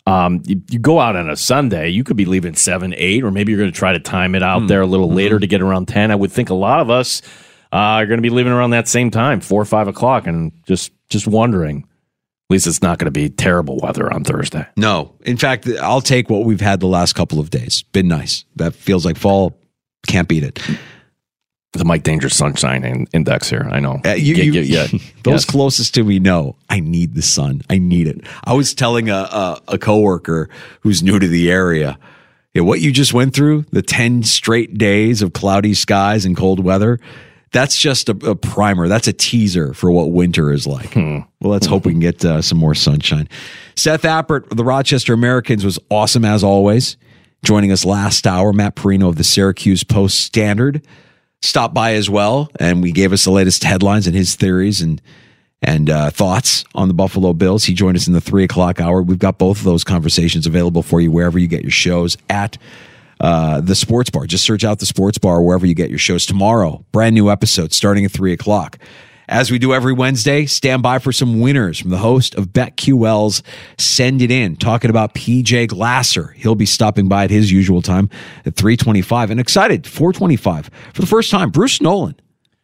Um, 0.08 0.42
you, 0.46 0.62
you 0.70 0.80
go 0.80 1.00
out 1.00 1.18
on 1.18 1.30
a 1.30 1.36
Sunday, 1.36 1.90
you 1.90 2.04
could 2.06 2.16
be 2.16 2.26
leaving 2.26 2.56
seven, 2.56 2.94
eight, 2.96 3.24
or 3.26 3.32
maybe 3.32 3.52
you're 3.52 3.60
going 3.60 3.72
to 3.74 3.78
try 3.78 3.92
to 3.92 4.00
time 4.00 4.36
it 4.36 4.44
out 4.44 4.62
Hmm. 4.62 4.68
there 4.68 4.82
a 4.82 4.86
little 4.86 5.08
Mm-hmm. 5.08 5.18
later 5.18 5.40
to 5.40 5.48
get 5.48 5.62
around 5.62 5.88
ten. 5.90 6.12
I 6.12 6.16
would 6.16 6.32
think 6.32 6.50
a 6.50 6.54
lot 6.54 6.80
of 6.80 6.90
us 6.90 7.22
uh, 7.74 7.76
are 8.00 8.06
going 8.06 8.20
to 8.20 8.22
be 8.22 8.30
leaving 8.30 8.54
around 8.54 8.70
that 8.70 8.88
same 8.88 9.12
time, 9.12 9.42
four 9.42 9.62
or 9.62 9.66
five 9.66 9.90
o'clock, 9.90 10.26
and 10.28 10.54
just 10.66 10.92
just 11.10 11.28
wondering. 11.28 11.86
At 12.50 12.54
least 12.54 12.68
it's 12.68 12.82
not 12.84 13.00
going 13.00 13.06
to 13.06 13.12
be 13.12 13.30
terrible 13.30 13.80
weather 13.82 14.12
on 14.14 14.24
Thursday. 14.24 14.68
No. 14.78 15.16
In 15.22 15.36
fact, 15.36 15.68
I'll 15.82 16.02
take 16.02 16.30
what 16.30 16.46
we've 16.46 16.62
had 16.62 16.80
the 16.80 16.86
last 16.88 17.14
couple 17.14 17.40
of 17.40 17.50
days. 17.50 17.82
Been 17.92 18.08
nice. 18.08 18.46
That 18.56 18.76
feels 18.76 19.04
like 19.04 19.18
fall. 19.18 19.58
Can't 20.06 20.28
beat 20.28 20.44
it. 20.44 20.62
The 21.74 21.84
Mike 21.84 22.04
Danger 22.04 22.30
Sunshine 22.30 23.08
Index 23.12 23.50
here. 23.50 23.68
I 23.70 23.80
know. 23.80 24.00
Uh, 24.06 24.12
you, 24.12 24.36
Yeah, 24.36 24.44
you- 24.44 24.62
yeah, 24.62 24.84
yeah. 24.92 25.00
those 25.24 25.42
Yes. 25.42 25.46
closest 25.46 25.94
to 25.96 26.04
me 26.04 26.20
know 26.20 26.56
I 26.70 26.80
need 26.80 27.16
the 27.16 27.24
sun. 27.24 27.64
I 27.70 27.80
need 27.80 28.08
it. 28.08 28.22
I 28.44 28.54
was 28.54 28.74
telling 28.76 29.10
a, 29.10 29.16
a, 29.16 29.62
a 29.70 29.78
coworker 29.80 30.48
who's 30.82 31.02
new 31.04 31.18
to 31.20 31.28
the 31.28 31.50
area, 31.52 31.98
yeah, 32.54 32.62
what 32.62 32.80
you 32.80 32.92
just 32.94 33.14
went 33.14 33.34
through, 33.34 33.66
the 33.72 33.82
10 33.82 34.22
straight 34.24 34.78
days 34.78 35.22
of 35.24 35.34
cloudy 35.34 35.74
skies 35.74 36.26
and 36.26 36.38
cold 36.38 36.64
weather, 36.64 37.00
that's 37.56 37.80
just 37.80 38.10
a, 38.10 38.12
a 38.30 38.36
primer. 38.36 38.90
That's 38.90 39.08
a 39.08 39.14
teaser 39.14 39.74
for 39.74 39.90
what 39.90 40.12
winter 40.12 40.52
is 40.52 40.68
like. 40.68 40.92
Hmm. 40.92 41.20
Well, 41.40 41.54
let's 41.54 41.66
hope 41.66 41.86
we 41.86 41.94
can 41.94 42.02
get 42.02 42.24
uh, 42.26 42.42
some 42.42 42.58
more 42.58 42.76
sunshine. 42.76 43.30
Seth 43.78 44.02
Appert 44.02 44.52
of 44.52 44.58
the 44.58 44.64
Rochester 44.66 45.14
Americans 45.14 45.64
was 45.64 45.80
awesome 45.90 46.26
as 46.26 46.44
always. 46.44 46.98
Joining 47.46 47.72
us 47.72 47.86
last 47.86 48.28
hour, 48.28 48.52
Matt 48.52 48.76
Parrino 48.76 49.08
of 49.08 49.16
the 49.16 49.24
Syracuse 49.24 49.86
Post 49.86 50.20
Standard 50.20 50.86
stopped 51.42 51.74
by 51.74 51.94
as 51.94 52.10
well, 52.10 52.52
and 52.60 52.82
we 52.82 52.92
gave 52.92 53.14
us 53.14 53.24
the 53.24 53.32
latest 53.32 53.64
headlines 53.64 54.06
and 54.06 54.16
his 54.16 54.36
theories 54.36 54.82
and 54.82 55.02
and 55.62 55.90
uh, 55.90 56.10
thoughts 56.10 56.66
on 56.76 56.90
the 56.90 56.94
Buffalo 56.94 57.32
Bills. 57.32 57.64
He 57.64 57.74
joined 57.74 57.96
us 57.96 58.06
in 58.06 58.14
the 58.14 58.22
three 58.22 58.44
o'clock 58.44 58.82
hour. 58.82 59.02
We've 59.02 59.18
got 59.18 59.38
both 59.38 59.60
of 59.60 59.64
those 59.64 59.86
conversations 59.86 60.46
available 60.46 60.84
for 60.84 61.00
you 61.00 61.10
wherever 61.10 61.40
you 61.40 61.48
get 61.48 61.62
your 61.62 61.72
shows 61.72 62.18
at 62.30 62.58
uh, 63.22 63.62
the 63.62 63.76
Sports 63.76 64.10
Bar. 64.10 64.26
Just 64.26 64.46
search 64.46 64.64
out 64.64 64.80
the 64.80 64.86
Sports 64.86 65.18
Bar 65.18 65.42
wherever 65.42 65.66
you 65.66 65.74
get 65.76 65.90
your 65.90 66.00
shows. 66.00 66.26
Tomorrow, 66.26 66.86
brand 66.92 67.16
new 67.16 67.30
episode 67.30 67.74
starting 67.74 68.06
at 68.06 68.12
three 68.12 68.34
o'clock. 68.34 68.78
As 69.28 69.50
we 69.50 69.58
do 69.58 69.74
every 69.74 69.94
Wednesday, 69.94 70.46
stand 70.46 70.84
by 70.84 71.00
for 71.00 71.12
some 71.12 71.40
winners 71.40 71.80
from 71.80 71.90
the 71.90 71.98
host 71.98 72.36
of 72.36 72.50
BetQL's 72.50 73.42
Send 73.80 74.22
It 74.22 74.30
In, 74.30 74.56
talking 74.56 74.92
about 74.92 75.16
PJ 75.16 75.68
Glasser. 75.70 76.36
He'll 76.38 76.54
be 76.54 76.68
stopping 76.68 77.08
by 77.08 77.24
at 77.24 77.32
his 77.32 77.52
usual 77.52 77.82
time 77.82 78.10
at 78.46 78.56
325 78.56 79.32
and 79.32 79.40
excited, 79.40 79.88
425. 79.88 80.70
For 80.94 81.02
the 81.02 81.08
first 81.08 81.32
time, 81.32 81.50
Bruce 81.50 81.82
Nolan, 81.82 82.16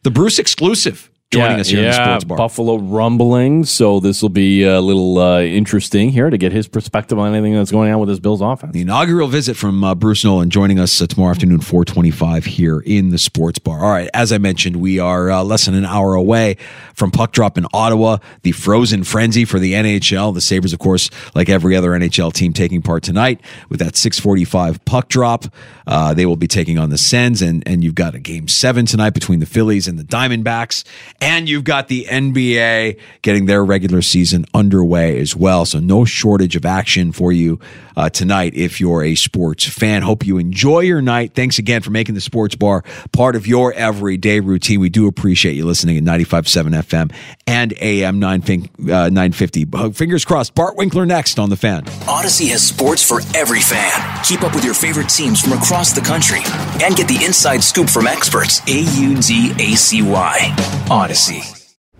the 0.04 0.12
Bruce 0.12 0.38
exclusive, 0.38 1.10
joining 1.32 1.60
us 1.60 1.68
here 1.68 1.80
in 1.80 1.86
the 1.86 1.92
Sports 1.92 2.24
Bar. 2.24 2.38
Buffalo 2.38 2.76
Rumbling. 2.76 3.64
So 3.64 4.00
this 4.00 4.22
will 4.22 4.28
be 4.28 4.62
a 4.64 4.80
little 4.80 5.18
uh, 5.18 5.40
interesting 5.40 6.10
here 6.10 6.30
to 6.30 6.38
get 6.38 6.52
his 6.52 6.68
perspective 6.68 7.18
on 7.18 7.34
anything 7.34 7.54
that's 7.54 7.70
going 7.70 7.92
on 7.92 8.00
with 8.00 8.08
his 8.08 8.20
Bills 8.20 8.40
offense. 8.40 8.72
The 8.72 8.82
inaugural 8.82 9.28
visit 9.28 9.56
from 9.56 9.82
uh, 9.82 9.94
Bruce 9.94 10.24
Nolan 10.24 10.50
joining 10.50 10.78
us 10.78 11.00
uh, 11.00 11.06
tomorrow 11.06 11.30
afternoon, 11.30 11.60
425 11.60 12.44
here 12.44 12.80
in 12.80 13.10
the 13.10 13.18
sports 13.18 13.58
bar. 13.58 13.80
All 13.80 13.90
right, 13.90 14.10
as 14.14 14.32
I 14.32 14.38
mentioned, 14.38 14.76
we 14.76 14.98
are 14.98 15.30
uh, 15.30 15.42
less 15.42 15.66
than 15.66 15.74
an 15.74 15.84
hour 15.84 16.14
away 16.14 16.56
from 16.94 17.10
puck 17.10 17.32
drop 17.32 17.56
in 17.56 17.66
Ottawa, 17.72 18.18
the 18.42 18.52
frozen 18.52 19.04
frenzy 19.04 19.44
for 19.44 19.58
the 19.58 19.72
NHL. 19.72 20.34
The 20.34 20.40
Sabres, 20.40 20.72
of 20.72 20.78
course, 20.78 21.10
like 21.34 21.48
every 21.48 21.74
other 21.76 21.90
NHL 21.90 22.32
team 22.32 22.52
taking 22.52 22.82
part 22.82 23.02
tonight 23.02 23.40
with 23.68 23.80
that 23.80 23.96
645 23.96 24.84
puck 24.84 25.08
drop. 25.08 25.46
Uh, 25.86 26.14
they 26.14 26.26
will 26.26 26.36
be 26.36 26.46
taking 26.46 26.78
on 26.78 26.90
the 26.90 26.98
Sens, 26.98 27.42
and, 27.42 27.62
and 27.66 27.82
you've 27.82 27.94
got 27.94 28.14
a 28.14 28.20
game 28.20 28.48
seven 28.48 28.86
tonight 28.86 29.10
between 29.10 29.40
the 29.40 29.46
Phillies 29.46 29.88
and 29.88 29.98
the 29.98 30.04
Diamondbacks. 30.04 30.84
And 31.22 31.48
you've 31.48 31.62
got 31.62 31.86
the 31.86 32.06
NBA 32.10 32.98
getting 33.22 33.46
their 33.46 33.64
regular 33.64 34.02
season 34.02 34.44
underway 34.52 35.20
as 35.20 35.36
well. 35.36 35.64
So 35.64 35.78
no 35.78 36.04
shortage 36.04 36.56
of 36.56 36.66
action 36.66 37.12
for 37.12 37.32
you 37.32 37.60
uh, 37.96 38.10
tonight 38.10 38.54
if 38.54 38.80
you're 38.80 39.02
a 39.02 39.14
sports 39.14 39.66
fan. 39.66 40.02
Hope 40.02 40.26
you 40.26 40.38
enjoy 40.38 40.80
your 40.80 41.02
night. 41.02 41.34
Thanks 41.34 41.58
again 41.58 41.82
for 41.82 41.90
making 41.90 42.14
the 42.14 42.20
sports 42.20 42.54
bar 42.54 42.84
part 43.12 43.36
of 43.36 43.46
your 43.46 43.72
everyday 43.72 44.40
routine. 44.40 44.80
We 44.80 44.88
do 44.88 45.06
appreciate 45.06 45.54
you 45.54 45.64
listening 45.64 45.96
at 45.96 46.04
95.7 46.04 46.72
FM 46.82 47.14
and 47.46 47.72
AM 47.80 48.18
9, 48.18 48.42
uh, 48.42 49.10
950. 49.10 49.92
Fingers 49.92 50.24
crossed. 50.24 50.54
Bart 50.54 50.76
Winkler 50.76 51.06
next 51.06 51.38
on 51.38 51.50
The 51.50 51.56
Fan. 51.56 51.84
Audacy 51.84 52.50
has 52.50 52.62
sports 52.62 53.02
for 53.06 53.20
every 53.36 53.60
fan. 53.60 54.24
Keep 54.24 54.42
up 54.42 54.54
with 54.54 54.64
your 54.64 54.74
favorite 54.74 55.08
teams 55.08 55.40
from 55.40 55.52
across 55.52 55.92
the 55.92 56.00
country 56.00 56.40
and 56.82 56.96
get 56.96 57.08
the 57.08 57.24
inside 57.24 57.62
scoop 57.62 57.88
from 57.88 58.06
experts. 58.06 58.60
A 58.68 58.80
U 59.00 59.20
D 59.20 59.52
A 59.58 59.76
C 59.76 60.02
Y. 60.02 60.38
Audacy. 60.88 61.61